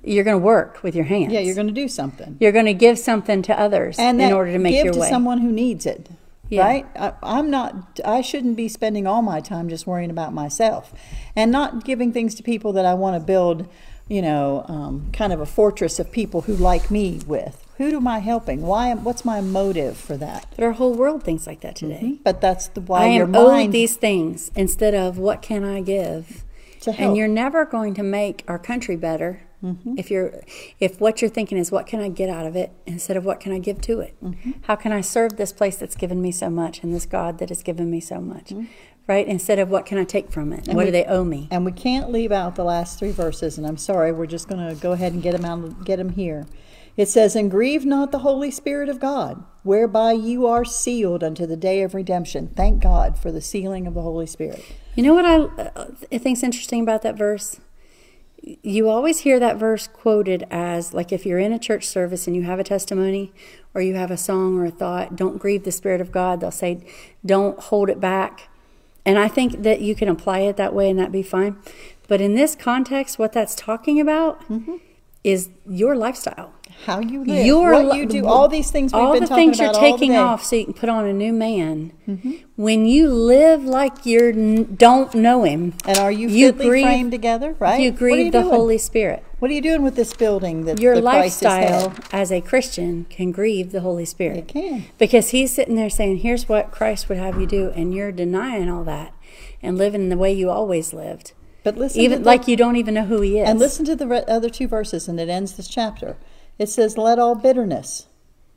You're 0.05 0.25
going 0.25 0.37
to 0.41 0.45
work 0.45 0.83
with 0.83 0.95
your 0.95 1.07
hands. 1.07 1.25
Mm-hmm. 1.27 1.33
yeah, 1.35 1.41
you're 1.41 1.55
going 1.57 1.67
to 1.67 1.73
do 1.73 1.89
something. 1.89 2.37
You're 2.41 2.53
going 2.53 2.67
to 2.67 2.75
give 2.75 2.99
something 2.99 3.43
to 3.43 3.59
others 3.59 3.99
and 3.99 4.21
in 4.23 4.33
order 4.33 4.53
to 4.53 4.59
make 4.59 4.75
give 4.75 4.85
your 4.85 4.95
to 4.95 5.01
way. 5.01 5.09
someone 5.09 5.39
who 5.39 5.51
needs 5.51 5.87
it 5.87 6.09
Yeah. 6.51 6.67
right 6.67 6.87
I, 6.97 7.13
i'm 7.23 7.51
not 7.51 8.01
i 8.05 8.21
shouldn't 8.21 8.57
be 8.57 8.69
spending 8.69 9.07
all 9.07 9.23
my 9.23 9.41
time 9.41 9.69
just 9.69 9.87
worrying 9.87 10.11
about 10.11 10.35
myself 10.35 10.93
and 11.35 11.51
not 11.51 11.85
giving 11.85 12.13
things 12.13 12.35
to 12.35 12.43
people 12.43 12.73
that 12.75 12.85
i 12.85 12.93
want 12.93 13.15
to 13.15 13.25
build 13.25 13.69
you 14.09 14.21
know 14.21 14.65
um, 14.69 15.11
kind 15.13 15.33
of 15.33 15.41
a 15.41 15.47
fortress 15.47 15.99
of 15.99 16.11
people 16.11 16.43
who 16.43 16.55
like 16.55 16.91
me 16.91 17.21
with 17.27 17.65
who 17.79 17.97
am 17.97 18.07
i 18.09 18.19
helping 18.19 18.63
why 18.63 18.89
am 18.89 19.05
what's 19.05 19.25
my 19.25 19.41
motive 19.41 19.97
for 19.97 20.17
that 20.17 20.47
but 20.57 20.65
our 20.65 20.73
whole 20.73 20.95
world 20.95 21.23
thinks 21.23 21.47
like 21.47 21.61
that 21.61 21.77
today. 21.77 22.19
but 22.25 22.41
that's 22.41 22.69
the 22.69 22.81
why 22.81 23.05
I 23.05 23.09
your 23.13 23.25
am 23.25 23.35
owed 23.35 23.49
mind 23.49 23.73
these 23.73 23.97
things 23.97 24.51
instead 24.55 24.95
of 24.95 25.17
what 25.17 25.41
can 25.43 25.65
I 25.65 25.81
give. 25.81 26.45
To 26.83 26.93
help. 26.93 27.09
And 27.09 27.17
you're 27.17 27.29
never 27.29 27.65
going 27.65 27.95
to 27.95 28.03
make 28.03 28.45
our 28.49 28.59
country 28.59 28.97
better 28.97 29.43
Mm-hmm. 29.63 29.95
if 29.99 30.11
you're 30.11 30.43
if 30.79 31.01
what 31.03 31.21
you're 31.21 31.29
thinking 31.31 31.59
is 31.59 31.71
what 31.71 31.87
can 31.87 32.01
I 32.01 32.09
get 32.09 32.31
out 32.31 32.47
of 32.47 32.57
it 32.57 32.73
instead 32.87 33.17
of 33.19 33.27
what 33.27 33.41
can 33.41 33.53
I 33.53 33.59
give 33.59 33.81
to 33.83 34.01
it. 34.01 34.15
Mm-hmm. 34.25 34.53
How 34.63 34.75
can 34.75 34.91
I 34.91 35.03
serve 35.03 35.37
this 35.37 35.53
place 35.53 35.77
that's 35.77 35.95
given 35.97 36.23
me 36.23 36.33
so 36.33 36.49
much 36.49 36.83
and 36.83 36.95
this 36.95 37.05
God 37.05 37.39
that 37.39 37.51
has 37.51 37.63
given 37.63 37.91
me 37.91 38.01
so 38.01 38.21
much, 38.21 38.47
Mm-hmm. 38.51 38.65
right? 39.07 39.27
Instead 39.27 39.59
of 39.59 39.69
what 39.69 39.85
can 39.85 39.99
I 39.99 40.05
take 40.05 40.33
from 40.33 40.53
it? 40.55 40.67
And 40.67 40.77
what 40.77 40.87
we- 40.87 40.87
do 40.87 40.93
they 40.93 41.05
owe 41.05 41.25
me? 41.25 41.47
And 41.51 41.67
we 41.67 41.73
can't 41.73 42.11
leave 42.11 42.33
out 42.33 42.55
the 42.57 42.65
last 42.65 42.99
three 42.99 43.11
verses, 43.13 43.59
and 43.59 43.67
I'm 43.67 43.77
sorry, 43.77 44.13
we're 44.13 44.25
just 44.27 44.49
going 44.49 44.67
to 44.67 44.75
go 44.81 44.93
ahead 44.93 45.13
and 45.13 45.23
get 45.23 45.33
them 45.33 45.45
out, 45.45 45.85
get 45.85 45.97
them 45.97 46.11
here. 46.11 46.47
It 46.97 47.09
says, 47.09 47.37
"And 47.37 47.51
grieve 47.51 47.85
not 47.87 48.13
the 48.13 48.19
Holy 48.21 48.51
Spirit 48.51 48.89
of 48.89 48.99
God, 48.99 49.45
whereby 49.63 50.13
you 50.13 50.47
are 50.47 50.65
sealed 50.65 51.23
unto 51.23 51.47
the 51.47 51.57
day 51.57 51.83
of 51.83 51.95
redemption." 51.95 52.49
Thank 52.57 52.83
God 52.83 53.19
for 53.19 53.31
the 53.31 53.41
sealing 53.41 53.87
of 53.87 53.95
the 53.95 54.03
Holy 54.03 54.27
Spirit. 54.27 54.63
You 54.97 55.03
know 55.05 55.15
what 55.15 55.25
I, 55.25 55.37
uh, 55.63 55.87
I 56.13 56.19
think's 56.19 56.43
interesting 56.43 56.83
about 56.83 57.03
that 57.03 57.17
verse? 57.17 57.61
You 58.43 58.89
always 58.89 59.21
hear 59.21 59.39
that 59.39 59.59
verse 59.59 59.87
quoted 59.87 60.47
as 60.51 60.95
like 60.95 61.13
if 61.13 61.27
you're 61.27 61.39
in 61.39 61.53
a 61.53 61.59
church 61.59 61.87
service 61.87 62.27
and 62.27 62.35
you 62.35 62.43
have 62.43 62.59
a 62.59 62.65
testimony 62.65 63.33
or 63.75 63.83
you 63.83 63.95
have 63.95 64.11
a 64.11 64.17
song 64.17 64.59
or 64.59 64.65
a 64.65 64.71
thought, 64.71 65.17
don't 65.17 65.39
grieve 65.39 65.65
the 65.65 65.73
Spirit 65.73 66.01
of 66.01 66.11
God. 66.11 66.41
They'll 66.41 66.51
say, 66.51 66.81
don't 67.25 67.59
hold 67.59 67.91
it 67.91 68.01
back. 68.01 68.49
And 69.05 69.19
I 69.19 69.29
think 69.29 69.63
that 69.63 69.81
you 69.81 69.95
can 69.95 70.09
apply 70.09 70.41
it 70.41 70.57
that 70.57 70.75
way 70.75 70.91
and 70.91 70.99
that'd 70.99 71.13
be 71.13 71.23
fine. 71.23 71.57
But 72.09 72.21
in 72.21 72.35
this 72.35 72.55
context, 72.55 73.19
what 73.19 73.33
that's 73.33 73.55
talking 73.55 74.01
about 74.01 74.41
mm-hmm. 74.49 74.77
is 75.23 75.51
your 75.69 75.95
lifestyle. 75.95 76.53
How 76.87 77.01
you 77.01 77.25
live, 77.25 77.87
what 77.87 77.97
you 77.97 78.07
do, 78.07 78.27
all 78.27 78.49
these 78.49 78.71
things 78.71 78.93
we've 78.93 79.03
all 79.03 79.13
been 79.13 79.23
the 79.23 79.29
talking 79.29 79.49
things 79.53 79.59
you're 79.61 79.73
taking. 79.73 80.13
Mm-hmm. 80.13 80.23
off 80.29 80.45
so 80.45 80.57
you 80.57 80.65
can 80.65 80.75
put 80.75 80.89
on 80.89 81.07
a 81.07 81.13
new 81.13 81.33
man. 81.33 81.93
When 82.57 82.87
you 82.87 83.09
live 83.09 83.65
like 83.65 84.05
you 84.07 84.65
don't 84.65 85.15
know 85.15 85.45
him, 85.45 85.75
And 85.87 85.99
are 85.99 86.11
you, 86.11 86.29
You 86.29 86.53
grieve- 86.53 86.85
framed 86.85 87.13
together? 87.13 87.55
Right? 87.59 87.81
you 87.81 87.89
are 87.89 87.93
you 87.93 87.99
grieve 87.99 88.33
the 88.33 88.41
doing? 88.43 88.55
Holy 88.55 88.79
Spirit. 88.79 89.25
What 89.39 89.51
are 89.51 89.55
you 89.55 89.63
doing 89.63 89.83
with 89.83 89.95
this 89.97 90.13
building 90.13 90.65
that 90.67 90.81
Your 90.81 91.01
lifestyle 91.01 91.95
as 92.13 92.31
a 92.31 92.41
Christian 92.41 93.07
can 93.09 93.31
grieve 93.33 93.73
the 93.73 93.81
Holy 93.81 94.05
Spirit. 94.05 94.39
It 94.39 94.49
can. 94.49 94.85
Because 94.99 95.31
he's 95.31 95.53
sitting 95.53 95.77
there 95.77 95.89
saying, 95.91 96.19
Here's 96.19 96.49
what 96.49 96.71
Christ 96.71 97.09
would 97.09 97.17
have 97.19 97.41
you 97.41 97.47
do, 97.47 97.71
and 97.75 97.95
you're 97.95 98.13
denying 98.13 98.69
all 98.69 98.85
that 98.85 99.15
and 99.63 99.79
living 99.79 100.09
the 100.09 100.19
way 100.19 100.33
you 100.33 100.51
always 100.51 100.93
lived. 100.93 101.33
But 101.63 101.77
listen, 101.77 102.01
Even 102.01 102.23
the, 102.23 102.27
like 102.27 102.49
you 102.49 102.57
don't 102.57 102.77
even 102.77 102.95
know 102.95 103.05
who 103.05 103.21
he 103.21 103.39
is. 103.39 103.49
and 103.49 103.59
listen 103.59 103.85
to 103.85 103.95
the 103.95 104.07
re- 104.07 104.25
other 104.27 104.49
two 104.51 104.67
verses, 104.67 105.09
and 105.09 105.21
it 105.21 105.29
ends 105.29 105.53
this 105.53 105.69
chapter. 105.69 106.17
It 106.61 106.69
says, 106.69 106.97
"Let 106.97 107.19
all 107.19 107.35
bitterness, 107.35 108.07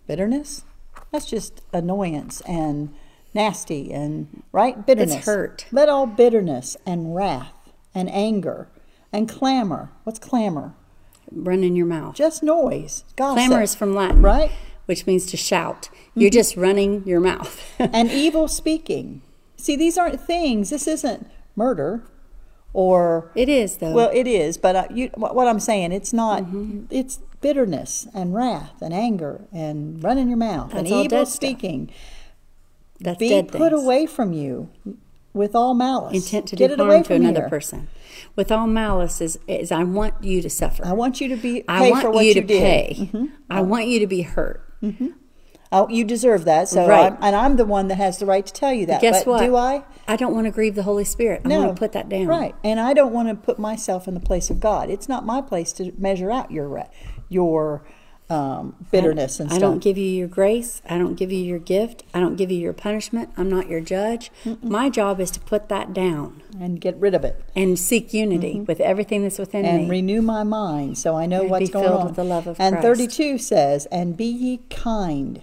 bitterness, 0.05 0.63
that's 1.11 1.25
just 1.25 1.61
annoyance 1.73 2.41
and 2.41 2.93
nasty 3.33 3.91
and 3.91 4.43
right 4.51 4.85
bitterness, 4.85 5.25
hurt. 5.25 5.65
Let 5.71 5.89
all 5.89 6.05
bitterness 6.05 6.77
and 6.85 7.15
wrath 7.15 7.71
and 7.95 8.09
anger 8.11 8.67
and 9.11 9.27
clamor. 9.27 9.89
What's 10.03 10.19
clamor? 10.19 10.73
run 11.35 11.63
in 11.63 11.75
your 11.75 11.85
mouth. 11.85 12.15
Just 12.15 12.43
noise, 12.43 13.03
gossip. 13.15 13.47
Clamor 13.47 13.61
is 13.61 13.75
from 13.75 13.95
Latin, 13.95 14.21
right? 14.21 14.51
Which 14.85 15.07
means 15.07 15.25
to 15.27 15.37
shout. 15.37 15.89
You're 16.13 16.29
just 16.29 16.57
running 16.57 17.07
your 17.07 17.19
mouth. 17.19 17.73
and 17.79 18.11
evil 18.11 18.47
speaking. 18.47 19.21
See, 19.55 19.75
these 19.75 19.97
aren't 19.97 20.19
things. 20.19 20.69
This 20.69 20.87
isn't 20.87 21.29
murder, 21.55 22.03
or 22.73 23.31
it 23.33 23.49
is 23.49 23.77
though. 23.77 23.93
well, 23.93 24.11
it 24.13 24.27
is. 24.27 24.57
But 24.57 24.75
uh, 24.75 24.87
you, 24.91 25.09
what 25.15 25.35
what 25.35 25.47
I'm 25.47 25.59
saying, 25.59 25.91
it's 25.91 26.13
not. 26.13 26.43
Mm-hmm. 26.43 26.85
It's 26.89 27.19
bitterness 27.43 28.07
and 28.15 28.33
wrath 28.33 28.81
and 28.81 28.91
anger 28.93 29.41
and 29.53 30.03
running 30.03 30.29
your 30.29 30.37
mouth 30.37 30.71
and 30.73 30.87
That's 30.87 30.91
all 30.91 31.03
evil 31.03 31.25
speaking. 31.27 31.91
That's 32.99 33.19
Be 33.19 33.43
put 33.43 33.51
things. 33.51 33.73
away 33.83 34.05
from 34.07 34.33
you 34.33 34.69
with 35.33 35.53
all 35.55 35.73
malice. 35.73 36.15
Intent 36.15 36.47
to 36.47 36.55
Get 36.55 36.69
do 36.69 36.73
it 36.75 36.79
harm 36.79 37.03
to 37.03 37.13
another 37.13 37.41
here. 37.41 37.49
person. 37.49 37.89
With 38.35 38.51
all 38.51 38.65
malice 38.67 39.19
is, 39.19 39.37
is 39.47 39.71
I 39.71 39.83
want 39.83 40.23
you 40.23 40.41
to 40.41 40.49
suffer. 40.49 40.85
I 40.85 40.93
want 40.93 41.19
you 41.19 41.27
to 41.29 41.35
be 41.35 41.61
pay 41.61 41.65
I 41.67 41.89
want 41.89 42.01
for 42.03 42.11
what 42.11 42.21
you 42.25 42.29
you, 42.29 42.33
to 42.35 42.41
did. 42.41 42.95
Mm-hmm. 42.97 43.25
pay. 43.25 43.31
I 43.49 43.61
want 43.61 43.87
you 43.87 43.99
to 43.99 44.07
be 44.07 44.21
hurt. 44.21 44.61
Oh, 45.75 45.89
you 45.89 46.05
deserve 46.05 46.45
that. 46.45 46.69
So, 46.69 46.87
Right. 46.87 47.11
I'm, 47.13 47.17
and 47.19 47.35
I'm 47.35 47.55
the 47.55 47.65
one 47.65 47.87
that 47.87 47.95
has 47.95 48.19
the 48.19 48.27
right 48.27 48.45
to 48.45 48.53
tell 48.53 48.71
you 48.71 48.85
that. 48.85 49.01
Guess 49.01 49.23
but 49.23 49.31
what? 49.31 49.41
Do 49.41 49.55
I? 49.55 49.83
I 50.07 50.15
don't 50.15 50.33
want 50.35 50.45
to 50.45 50.51
grieve 50.51 50.75
the 50.75 50.83
Holy 50.83 51.03
Spirit. 51.03 51.41
I 51.45 51.47
want 51.57 51.75
to 51.75 51.79
put 51.79 51.93
that 51.93 52.09
down. 52.09 52.27
Right, 52.27 52.53
and 52.63 52.79
I 52.79 52.93
don't 52.93 53.11
want 53.11 53.29
to 53.29 53.33
put 53.35 53.57
myself 53.57 54.07
in 54.07 54.13
the 54.13 54.19
place 54.19 54.51
of 54.51 54.59
God. 54.59 54.91
It's 54.91 55.09
not 55.09 55.25
my 55.25 55.41
place 55.41 55.73
to 55.73 55.91
measure 55.97 56.29
out 56.31 56.51
your 56.51 56.67
your 57.33 57.81
um, 58.29 58.75
bitterness 58.89 59.39
and 59.39 59.49
stuff. 59.49 59.57
I 59.57 59.59
don't 59.59 59.79
give 59.79 59.97
you 59.97 60.05
your 60.09 60.27
grace. 60.29 60.81
I 60.89 60.97
don't 60.97 61.15
give 61.15 61.31
you 61.31 61.43
your 61.43 61.59
gift. 61.59 62.03
I 62.13 62.19
don't 62.19 62.35
give 62.37 62.49
you 62.49 62.57
your 62.59 62.73
punishment. 62.73 63.29
I'm 63.37 63.49
not 63.49 63.67
your 63.69 63.81
judge. 63.81 64.31
My 64.61 64.89
job 64.89 65.19
is 65.19 65.29
to 65.31 65.39
put 65.41 65.67
that 65.69 65.93
down 65.93 66.41
and 66.59 66.79
get 66.79 66.95
rid 66.95 67.13
of 67.13 67.23
it 67.25 67.43
and 67.55 67.77
seek 67.77 68.13
unity 68.13 68.61
with 68.61 68.79
everything 68.79 69.23
that's 69.23 69.37
within 69.37 69.65
Mm-hmm. 69.65 69.75
and 69.81 69.89
renew 69.89 70.21
my 70.21 70.43
mind 70.43 70.97
so 70.97 71.15
I 71.15 71.25
know 71.25 71.41
And 71.41 71.49
what's 71.51 71.67
be 71.67 71.73
going 71.73 71.89
on. 71.89 72.05
with 72.07 72.15
the 72.15 72.23
love 72.23 72.47
of 72.47 72.55
and 72.59 72.75
Christ. 72.75 72.85
32 72.87 73.37
says, 73.37 73.85
"And 73.87 74.15
be 74.17 74.25
ye 74.25 74.61
kind 74.69 75.41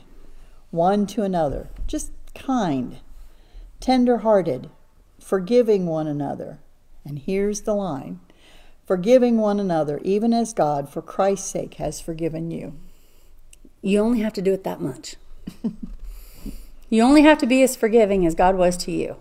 one 0.70 1.06
to 1.08 1.22
another, 1.22 1.68
just 1.86 2.12
kind, 2.34 2.96
tender-hearted, 3.78 4.70
forgiving 5.20 5.86
one 5.86 6.06
another." 6.06 6.58
And 7.04 7.18
here's 7.18 7.62
the 7.62 7.74
line: 7.74 8.20
forgiving 8.90 9.38
one 9.38 9.60
another, 9.60 10.00
even 10.02 10.34
as 10.34 10.52
God, 10.52 10.88
for 10.88 11.00
Christ's 11.00 11.48
sake, 11.48 11.74
has 11.74 12.00
forgiven 12.00 12.50
you. 12.50 12.74
you 13.82 14.00
only 14.00 14.18
have 14.18 14.32
to 14.32 14.42
do 14.42 14.52
it 14.52 14.64
that 14.64 14.80
much. 14.80 15.14
you 16.90 17.00
only 17.00 17.22
have 17.22 17.38
to 17.38 17.46
be 17.46 17.62
as 17.62 17.76
forgiving 17.76 18.26
as 18.26 18.34
God 18.34 18.56
was 18.56 18.76
to 18.78 18.90
you. 18.90 19.14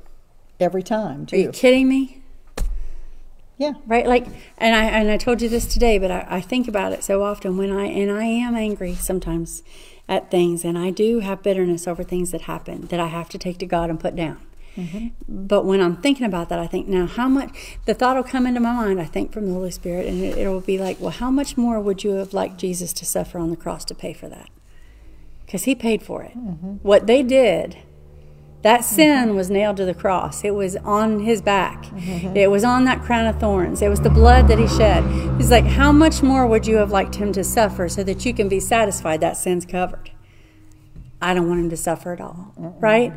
Every 0.59 0.81
time, 0.81 1.27
too. 1.27 1.35
Are 1.35 1.39
you 1.39 1.49
kidding 1.51 1.87
me? 1.87 2.23
Yeah. 3.59 3.73
right 3.85 4.07
like 4.07 4.25
and 4.57 4.73
i 4.73 4.85
and 4.85 5.11
i 5.11 5.17
told 5.17 5.41
you 5.41 5.49
this 5.49 5.65
today 5.65 5.97
but 5.97 6.09
I, 6.09 6.25
I 6.29 6.39
think 6.39 6.69
about 6.69 6.93
it 6.93 7.03
so 7.03 7.23
often 7.23 7.57
when 7.57 7.73
i 7.73 7.87
and 7.87 8.09
i 8.09 8.23
am 8.23 8.55
angry 8.55 8.95
sometimes 8.95 9.63
at 10.07 10.31
things 10.31 10.63
and 10.63 10.77
i 10.77 10.91
do 10.91 11.19
have 11.19 11.43
bitterness 11.43 11.85
over 11.85 12.01
things 12.01 12.31
that 12.31 12.43
happen 12.43 12.83
that 12.83 13.01
i 13.01 13.07
have 13.07 13.27
to 13.29 13.37
take 13.37 13.57
to 13.57 13.65
god 13.65 13.89
and 13.89 13.99
put 13.99 14.15
down 14.15 14.39
Mm-hmm. 14.79 15.07
but 15.27 15.65
when 15.65 15.81
i'm 15.81 15.97
thinking 15.97 16.25
about 16.25 16.49
that 16.49 16.59
i 16.59 16.67
think 16.67 16.87
now 16.87 17.05
how 17.05 17.27
much 17.27 17.77
the 17.85 17.93
thought 17.93 18.15
will 18.15 18.23
come 18.23 18.47
into 18.47 18.59
my 18.59 18.71
mind 18.71 19.01
i 19.01 19.05
think 19.05 19.33
from 19.33 19.47
the 19.47 19.53
holy 19.53 19.71
spirit 19.71 20.07
and 20.07 20.23
it, 20.23 20.37
it'll 20.37 20.61
be 20.61 20.77
like 20.77 20.99
well 20.99 21.11
how 21.11 21.29
much 21.29 21.57
more 21.57 21.79
would 21.79 22.03
you 22.03 22.11
have 22.11 22.33
liked 22.33 22.57
jesus 22.57 22.93
to 22.93 23.05
suffer 23.05 23.37
on 23.37 23.49
the 23.49 23.57
cross 23.57 23.83
to 23.85 23.93
pay 23.95 24.13
for 24.13 24.29
that 24.29 24.49
because 25.45 25.63
he 25.65 25.75
paid 25.75 26.01
for 26.01 26.23
it 26.23 26.37
mm-hmm. 26.37 26.75
what 26.81 27.07
they 27.07 27.21
did 27.23 27.77
that 28.61 28.81
mm-hmm. 28.81 28.95
sin 28.95 29.35
was 29.35 29.49
nailed 29.49 29.77
to 29.77 29.85
the 29.85 29.93
cross. 29.93 30.43
It 30.43 30.51
was 30.51 30.75
on 30.77 31.21
his 31.21 31.41
back. 31.41 31.85
It 32.35 32.51
was 32.51 32.63
on 32.63 32.83
that 32.85 33.01
crown 33.01 33.25
of 33.25 33.39
thorns. 33.39 33.81
It 33.81 33.89
was 33.89 34.01
the 34.01 34.09
blood 34.09 34.47
that 34.49 34.59
he 34.59 34.67
shed. 34.67 35.03
He's 35.37 35.51
like, 35.51 35.65
How 35.65 35.91
much 35.91 36.21
more 36.21 36.45
would 36.45 36.67
you 36.67 36.75
have 36.75 36.91
liked 36.91 37.15
him 37.15 37.31
to 37.33 37.43
suffer 37.43 37.87
so 37.87 38.03
that 38.03 38.25
you 38.25 38.33
can 38.33 38.49
be 38.49 38.59
satisfied 38.59 39.21
that 39.21 39.37
sin's 39.37 39.65
covered? 39.65 40.11
I 41.21 41.33
don't 41.33 41.49
want 41.49 41.59
him 41.59 41.69
to 41.69 41.77
suffer 41.77 42.13
at 42.13 42.21
all, 42.21 42.53
right? 42.79 43.13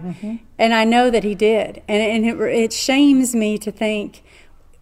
And 0.59 0.75
I 0.75 0.85
know 0.85 1.11
that 1.11 1.25
he 1.25 1.35
did. 1.35 1.83
And, 1.87 2.03
and 2.03 2.27
it, 2.27 2.41
it 2.55 2.73
shames 2.73 3.35
me 3.35 3.59
to 3.59 3.71
think 3.71 4.23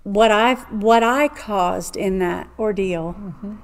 what 0.03 0.31
I've 0.31 0.61
what 0.73 1.03
I 1.03 1.29
caused 1.29 1.97
in 1.97 2.19
that 2.21 2.49
ordeal. 2.59 3.15
Mm-hmm. 3.19 3.57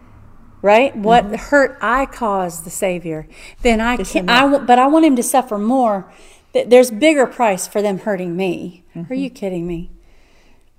Right? 0.63 0.97
What 0.97 1.25
hurt 1.37 1.79
I 1.81 2.07
caused 2.07 2.65
the 2.65 2.71
Savior. 2.71 3.29
Then 3.63 3.81
I 3.81 3.95
It's 3.95 4.13
can 4.13 4.29
I 4.29 4.59
but 4.59 4.79
I 4.79 4.89
want 4.89 5.05
him 5.05 5.15
to 5.15 5.23
suffer 5.23 5.59
more. 5.59 6.13
Th- 6.53 6.69
There's 6.69 6.91
bigger 6.91 7.27
price 7.27 7.69
for 7.69 7.81
them 7.83 7.99
hurting 7.99 8.37
me. 8.37 8.85
Mm-hmm. 8.97 9.13
Are 9.13 9.17
you 9.17 9.31
kidding 9.31 9.67
me? 9.67 9.91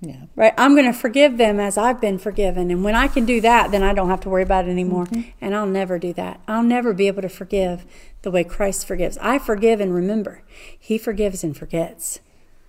Yeah. 0.00 0.26
Right? 0.36 0.54
I'm 0.56 0.74
going 0.74 0.86
to 0.86 0.92
forgive 0.92 1.38
them 1.38 1.58
as 1.58 1.76
I've 1.76 2.00
been 2.00 2.18
forgiven. 2.18 2.70
And 2.70 2.84
when 2.84 2.94
I 2.94 3.08
can 3.08 3.26
do 3.26 3.40
that, 3.40 3.72
then 3.72 3.82
I 3.82 3.92
don't 3.92 4.08
have 4.08 4.20
to 4.20 4.28
worry 4.28 4.44
about 4.44 4.66
it 4.66 4.70
anymore. 4.70 5.06
Mm-hmm. 5.06 5.30
And 5.40 5.54
I'll 5.56 5.66
never 5.66 5.98
do 5.98 6.12
that. 6.12 6.40
I'll 6.46 6.62
never 6.62 6.92
be 6.92 7.08
able 7.08 7.22
to 7.22 7.28
forgive 7.28 7.84
the 8.22 8.30
way 8.30 8.44
Christ 8.44 8.86
forgives. 8.86 9.18
I 9.18 9.38
forgive 9.38 9.80
and 9.80 9.92
remember. 9.92 10.42
He 10.78 10.98
forgives 10.98 11.42
and 11.44 11.56
forgets 11.56 12.20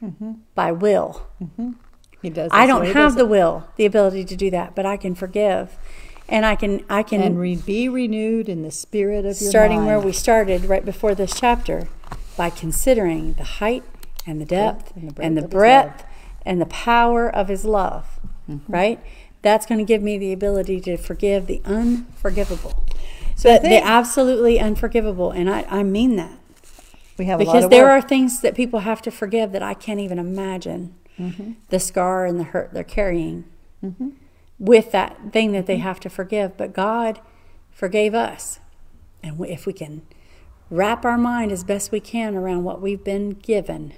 Mm-hmm. 0.02 0.32
by 0.56 0.72
will. 0.72 1.28
He 2.22 2.30
does. 2.30 2.50
I 2.54 2.66
don't 2.66 2.86
have 2.86 3.16
the 3.16 3.26
will, 3.26 3.68
the 3.76 3.86
ability 3.86 4.24
to 4.24 4.36
do 4.38 4.50
that, 4.52 4.74
but 4.74 4.86
I 4.86 4.96
can 4.96 5.14
forgive. 5.14 5.78
And 6.30 6.46
I 6.46 6.56
can 6.56 6.86
I 6.90 7.04
can 7.04 7.22
and 7.22 7.38
re- 7.38 7.58
be 7.58 7.90
renewed 7.90 8.48
in 8.48 8.62
the 8.62 8.72
spirit 8.72 9.26
of 9.26 9.42
your 9.42 9.50
starting 9.50 9.86
where 9.86 10.00
we 10.00 10.14
started 10.14 10.64
right 10.66 10.86
before 10.86 11.16
this 11.16 11.38
chapter 11.38 11.90
by 12.38 12.50
considering 12.50 13.34
the 13.34 13.44
height 13.44 13.84
and 14.26 14.40
the 14.40 14.46
depth 14.46 14.96
and 14.96 15.12
the 15.12 15.22
and 15.22 15.36
the 15.36 15.42
breadth 15.50 15.50
of 15.50 15.52
his 15.52 15.54
breadth 16.00 16.06
and 16.50 16.60
the 16.60 16.66
power 16.66 17.30
of 17.39 17.47
his 17.47 17.64
love 17.66 18.06
Mm-hmm. 18.50 18.74
right 18.74 19.00
that's 19.43 19.66
going 19.68 19.78
to 19.78 19.86
give 19.86 20.02
me 20.02 20.18
the 20.18 20.34
ability 20.34 20.82
to 20.82 20.97
forgive 20.97 21.45
the 21.45 21.62
unforgivable 21.66 22.84
So 23.36 23.58
the, 23.60 23.80
absolutely 23.84 24.60
unforgivable 24.60 25.30
and 25.32 25.47
I, 25.50 25.66
I 25.70 25.84
mean 25.84 26.16
that 26.16 26.32
we 27.18 27.26
have 27.26 27.39
a 27.39 27.43
lot 27.43 27.54
because 27.54 27.70
there 27.70 27.86
work. 27.86 28.04
are 28.06 28.08
things 28.08 28.41
that 28.41 28.56
people 28.56 28.80
have 28.80 29.02
to 29.04 29.12
forgive 29.12 29.52
that 29.52 29.62
i 29.64 29.74
can't 29.76 30.00
even 30.00 30.18
imagine 30.20 30.95
Mm-hmm. 31.20 31.52
the 31.70 31.80
scar 31.80 32.26
and 32.26 32.39
the 32.39 32.45
hurt 32.45 32.74
they're 32.74 32.84
carrying 32.84 33.43
with 34.58 34.91
that 34.93 35.18
thing 35.34 35.52
that 35.52 35.66
they 35.68 35.76
Mm-hmm. 35.76 35.84
have 35.84 36.00
to 36.02 36.10
forgive 36.10 36.58
but 36.58 36.74
god 36.74 37.20
forgave 37.72 38.14
us 38.16 38.60
and 39.22 39.39
if 39.45 39.66
we 39.68 39.74
can 39.74 40.02
wrap 40.72 41.06
our 41.06 41.18
mind 41.18 41.52
as 41.52 41.64
best 41.64 41.91
we 41.91 42.00
can 42.00 42.36
around 42.36 42.64
what 42.64 42.82
we've 42.82 43.04
been 43.04 43.32
given 43.32 43.93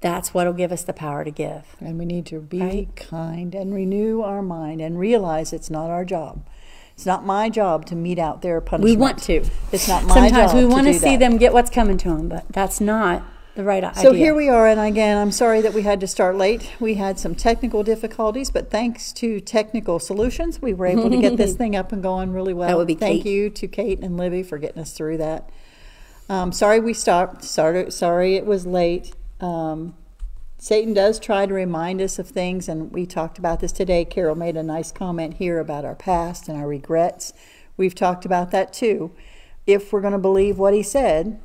that's 0.00 0.32
what 0.32 0.46
will 0.46 0.54
give 0.54 0.72
us 0.72 0.82
the 0.82 0.92
power 0.92 1.24
to 1.24 1.30
give 1.30 1.76
And 1.80 1.98
we 1.98 2.04
need 2.06 2.26
to 2.26 2.40
be 2.40 2.60
Right? 2.60 2.96
kind 2.96 3.54
and 3.54 3.74
renew 3.74 4.22
our 4.22 4.42
mind 4.42 4.80
and 4.80 4.98
realize 4.98 5.52
it's 5.52 5.70
not 5.70 5.90
our 5.90 6.04
job. 6.04 6.46
It's 6.94 7.06
not 7.06 7.24
my 7.24 7.48
job 7.48 7.86
to 7.86 7.94
mete 7.96 8.18
out 8.18 8.42
their 8.42 8.60
punishment. 8.60 8.96
we 8.98 9.00
want 9.00 9.18
to 9.24 9.44
It's 9.72 9.88
not 9.88 10.04
my 10.04 10.14
sometimes 10.14 10.32
job 10.32 10.48
Sometimes 10.50 10.54
we 10.54 10.72
want 10.72 10.86
to 10.86 10.92
do 10.92 10.98
see 10.98 11.16
that. 11.16 11.20
them 11.20 11.38
get 11.38 11.52
what's 11.52 11.70
coming 11.70 11.96
to 11.98 12.08
them 12.10 12.28
but 12.28 12.44
that's 12.50 12.80
not 12.80 13.22
the 13.56 13.64
right 13.64 13.82
idea 13.82 14.00
So 14.02 14.12
here 14.12 14.34
we 14.34 14.48
are, 14.48 14.68
and 14.68 14.78
again, 14.80 15.18
I'm 15.18 15.32
sorry 15.32 15.60
that 15.60 15.74
we 15.74 15.82
had 15.82 15.98
to 16.00 16.06
start 16.06 16.36
late. 16.36 16.70
We 16.78 16.94
had 16.94 17.18
some 17.18 17.34
technical 17.34 17.82
difficulties, 17.82 18.48
but 18.50 18.70
thanks 18.70 19.12
to 19.14 19.40
Technical 19.40 19.98
Solutions, 19.98 20.62
we 20.62 20.72
were 20.72 20.86
able 20.86 21.10
to 21.10 21.20
get 21.20 21.36
this 21.36 21.54
thing 21.60 21.74
up 21.74 21.90
and 21.90 22.00
going 22.00 22.32
really 22.32 22.54
well. 22.54 22.68
That 22.68 22.76
would 22.76 22.86
be 22.86 22.94
Thank 22.94 23.24
Kate. 23.24 23.30
you 23.32 23.50
to 23.50 23.66
Kate 23.66 23.98
and 24.00 24.16
Libby 24.16 24.44
for 24.44 24.56
getting 24.56 24.80
us 24.80 24.92
through 24.92 25.16
that. 25.18 25.50
Um, 26.28 26.52
sorry 26.52 26.78
we 26.78 26.94
stopped. 26.94 27.42
Sorry, 27.42 27.90
sorry 27.90 28.36
it 28.36 28.46
was 28.46 28.66
late. 28.66 29.12
Um, 29.40 29.94
Satan 30.58 30.92
does 30.92 31.18
try 31.18 31.46
to 31.46 31.54
remind 31.54 32.02
us 32.02 32.18
of 32.18 32.28
things, 32.28 32.68
and 32.68 32.92
we 32.92 33.06
talked 33.06 33.38
about 33.38 33.60
this 33.60 33.72
today. 33.72 34.04
Carol 34.04 34.34
made 34.34 34.56
a 34.56 34.62
nice 34.62 34.92
comment 34.92 35.34
here 35.34 35.58
about 35.58 35.84
our 35.86 35.94
past 35.94 36.48
and 36.48 36.58
our 36.60 36.68
regrets. 36.68 37.32
We've 37.76 37.94
talked 37.94 38.26
about 38.26 38.50
that 38.50 38.72
too. 38.72 39.12
If 39.66 39.92
we're 39.92 40.02
going 40.02 40.12
to 40.12 40.18
believe 40.18 40.58
what 40.58 40.74
he 40.74 40.82
said, 40.82 41.40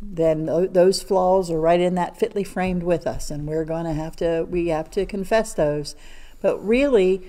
then 0.00 0.46
those 0.72 1.02
flaws 1.02 1.50
are 1.50 1.60
right 1.60 1.80
in 1.80 1.94
that 1.96 2.16
fitly 2.18 2.44
framed 2.44 2.82
with 2.82 3.06
us, 3.06 3.30
and 3.30 3.46
we're 3.46 3.64
going 3.66 3.84
to 3.84 3.92
have 3.92 4.16
to 4.16 4.46
we 4.48 4.68
have 4.68 4.90
to 4.92 5.04
confess 5.04 5.52
those. 5.54 5.94
But 6.40 6.58
really, 6.64 7.22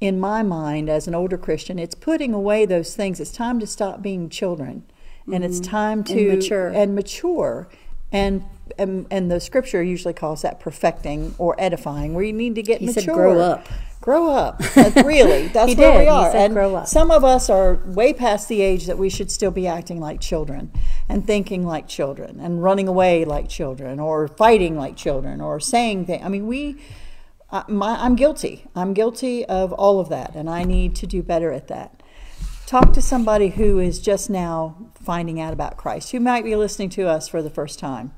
in 0.00 0.20
my 0.20 0.42
mind, 0.44 0.88
as 0.88 1.08
an 1.08 1.14
older 1.14 1.38
Christian, 1.38 1.78
it's 1.78 1.94
putting 1.94 2.32
away 2.34 2.66
those 2.66 2.94
things. 2.94 3.18
It's 3.18 3.32
time 3.32 3.58
to 3.60 3.66
stop 3.66 4.00
being 4.00 4.28
children, 4.28 4.84
and 5.32 5.44
it's 5.44 5.58
time 5.60 6.04
to 6.04 6.14
Mm-hmm. 6.14 6.36
mature. 6.36 6.68
and 6.68 6.94
mature. 6.94 7.68
And, 8.10 8.44
and 8.78 9.06
and 9.10 9.30
the 9.30 9.40
scripture 9.40 9.82
usually 9.82 10.14
calls 10.14 10.42
that 10.42 10.60
perfecting 10.60 11.34
or 11.38 11.54
edifying, 11.58 12.14
where 12.14 12.24
you 12.24 12.32
need 12.32 12.54
to 12.56 12.62
get 12.62 12.80
He 12.80 12.86
mature. 12.86 13.02
said, 13.02 13.14
"Grow 13.14 13.40
up." 13.40 13.66
Grow 14.00 14.30
up. 14.30 14.58
That's 14.74 15.04
really, 15.04 15.48
that's 15.52 15.70
He 15.72 15.74
where 15.74 15.92
did. 15.92 15.98
we 16.02 16.06
are. 16.08 16.30
said, 16.30 16.46
and 16.46 16.54
"Grow 16.54 16.76
up." 16.76 16.86
some 16.86 17.10
of 17.10 17.24
us 17.24 17.50
are 17.50 17.74
way 17.86 18.12
past 18.12 18.48
the 18.48 18.62
age 18.62 18.86
that 18.86 18.96
we 18.96 19.10
should 19.10 19.30
still 19.30 19.50
be 19.50 19.66
acting 19.66 20.00
like 20.00 20.20
children 20.20 20.70
and 21.08 21.26
thinking 21.26 21.66
like 21.66 21.88
children 21.88 22.38
and 22.40 22.62
running 22.62 22.86
away 22.88 23.24
like 23.24 23.48
children 23.48 23.98
or 24.00 24.28
fighting 24.28 24.76
like 24.76 24.96
children 24.96 25.40
or 25.40 25.58
saying 25.60 26.06
things. 26.06 26.22
I 26.24 26.28
mean, 26.28 26.46
we. 26.46 26.80
I, 27.50 27.64
my, 27.66 27.96
I'm 28.02 28.14
guilty. 28.14 28.66
I'm 28.76 28.92
guilty 28.94 29.44
of 29.46 29.72
all 29.72 30.00
of 30.00 30.10
that, 30.10 30.34
and 30.36 30.48
I 30.50 30.64
need 30.64 30.94
to 30.96 31.06
do 31.06 31.22
better 31.22 31.50
at 31.50 31.68
that. 31.68 32.02
Talk 32.66 32.92
to 32.92 33.00
somebody 33.02 33.48
who 33.48 33.78
is 33.78 33.98
just 33.98 34.28
now 34.28 34.76
finding 35.02 35.40
out 35.40 35.54
about 35.54 35.78
Christ, 35.78 36.12
who 36.12 36.20
might 36.20 36.44
be 36.44 36.54
listening 36.54 36.90
to 36.90 37.08
us 37.08 37.26
for 37.26 37.40
the 37.42 37.48
first 37.50 37.78
time. 37.78 38.12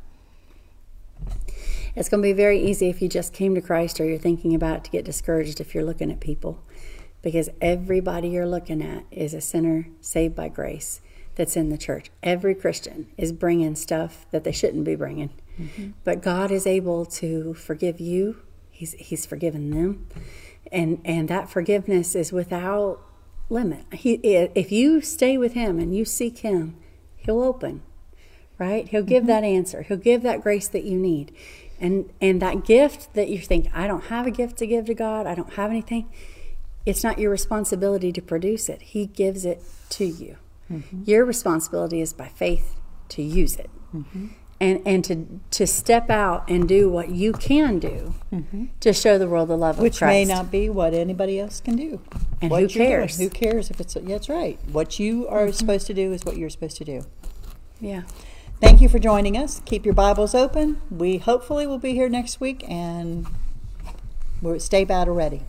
It's 2.01 2.09
going 2.09 2.23
to 2.23 2.27
be 2.27 2.33
very 2.33 2.59
easy 2.59 2.89
if 2.89 3.03
you 3.03 3.11
just 3.11 3.35
came 3.35 3.55
to 3.55 3.61
Christ 3.61 4.01
or 4.01 4.07
you're 4.07 4.17
thinking 4.17 4.55
about 4.55 4.79
it 4.79 4.85
to 4.85 4.91
get 4.91 5.05
discouraged 5.05 5.61
if 5.61 5.75
you're 5.75 5.85
looking 5.85 6.11
at 6.11 6.19
people. 6.19 6.65
Because 7.21 7.51
everybody 7.61 8.31
you're 8.31 8.47
looking 8.47 8.81
at 8.83 9.05
is 9.11 9.35
a 9.35 9.41
sinner 9.43 9.87
saved 10.01 10.35
by 10.35 10.49
grace 10.49 11.03
that's 11.35 11.59
in 11.59 11.69
the 11.69 11.77
church. 11.77 12.11
Every 12.23 12.55
Christian 12.55 13.09
is 13.19 13.33
bringing 13.33 13.75
stuff 13.75 14.25
that 14.31 14.45
they 14.45 14.51
shouldn't 14.51 14.85
be 14.85 14.95
bringing. 14.95 15.29
Mm-hmm. 15.61 15.91
But 16.03 16.23
God 16.23 16.51
is 16.51 16.67
able 16.67 17.05
to 17.05 17.53
forgive 17.53 18.01
you. 18.01 18.41
He's 18.71 18.95
he's 18.95 19.27
forgiven 19.27 19.69
them. 19.69 20.09
And 20.73 21.03
and 21.05 21.29
that 21.29 21.51
forgiveness 21.51 22.15
is 22.15 22.33
without 22.33 23.03
limit. 23.51 23.85
He 23.93 24.15
if 24.15 24.73
you 24.73 25.03
stay 25.03 25.37
with 25.37 25.53
him 25.53 25.79
and 25.79 25.95
you 25.95 26.07
seek 26.07 26.39
him, 26.39 26.79
he'll 27.19 27.43
open 27.43 27.83
right 28.61 28.89
he'll 28.91 29.03
give 29.03 29.23
mm-hmm. 29.23 29.29
that 29.29 29.43
answer 29.43 29.83
he'll 29.83 29.97
give 29.97 30.23
that 30.23 30.43
grace 30.43 30.69
that 30.69 30.85
you 30.85 30.97
need 30.97 31.35
and 31.81 32.13
and 32.21 32.41
that 32.41 32.65
gift 32.65 33.13
that 33.15 33.29
you 33.29 33.39
think 33.39 33.69
i 33.75 33.87
don't 33.87 34.05
have 34.05 34.27
a 34.27 34.31
gift 34.31 34.57
to 34.59 34.67
give 34.67 34.85
to 34.85 34.95
god 34.95 35.27
i 35.27 35.35
don't 35.35 35.55
have 35.55 35.71
anything 35.71 36.09
it's 36.87 37.03
not 37.03 37.19
your 37.19 37.31
responsibility 37.31 38.13
to 38.13 38.23
produce 38.23 38.69
it 38.69 38.83
he 38.83 39.07
gives 39.07 39.45
it 39.45 39.63
to 39.89 40.05
you 40.05 40.37
mm-hmm. 40.71 41.03
your 41.05 41.25
responsibility 41.25 42.01
is 42.01 42.13
by 42.13 42.29
faith 42.29 42.77
to 43.09 43.23
use 43.23 43.57
it 43.57 43.71
mm-hmm. 43.95 44.29
and 44.61 44.81
and 44.87 45.05
to 45.05 45.41
to 45.51 45.67
step 45.67 46.11
out 46.11 46.49
and 46.49 46.69
do 46.69 46.89
what 46.89 47.11
you 47.11 47.33
can 47.33 47.79
do 47.79 48.15
mm-hmm. 48.33 48.67
to 48.79 48.93
show 48.93 49.19
the 49.19 49.27
world 49.27 49.49
the 49.49 49.57
love 49.57 49.77
of 49.77 49.81
Christ. 49.81 50.01
Which 50.01 50.03
may 50.03 50.25
not 50.25 50.51
be 50.51 50.69
what 50.69 50.95
anybody 50.95 51.41
else 51.41 51.61
can 51.61 51.77
do. 51.77 52.01
And 52.41 52.51
What 52.51 52.59
who 52.59 52.61
you're 52.63 52.69
doing. 52.69 52.89
cares? 52.89 53.19
Who 53.19 53.29
cares 53.29 53.71
if 53.71 53.81
it's? 53.81 53.97
Yeah, 53.97 54.03
that's 54.03 54.29
right. 54.29 54.59
What 54.71 54.99
you 54.99 55.27
are 55.29 55.51
supposed 55.53 55.87
to 55.89 55.95
do 55.95 56.13
is 56.13 56.25
what 56.25 56.37
you're 56.37 56.51
supposed 56.51 56.77
to 56.79 56.85
do. 56.85 57.03
yeah 57.81 58.03
Thank 58.61 58.83
you 58.83 58.91
for 58.91 58.99
joining 58.99 59.39
us. 59.39 59.63
Keep 59.65 59.87
your 59.87 59.95
Bibles 59.95 60.35
open. 60.35 60.83
We 60.91 61.17
hopefully 61.17 61.67
will 61.67 61.79
be 61.79 61.95
here 61.95 62.11
next 62.11 62.41
week, 62.41 62.63
and 62.69 63.27
we'll 64.43 64.61
stay 64.61 64.85
battle 64.85 65.15
ready. 65.15 65.43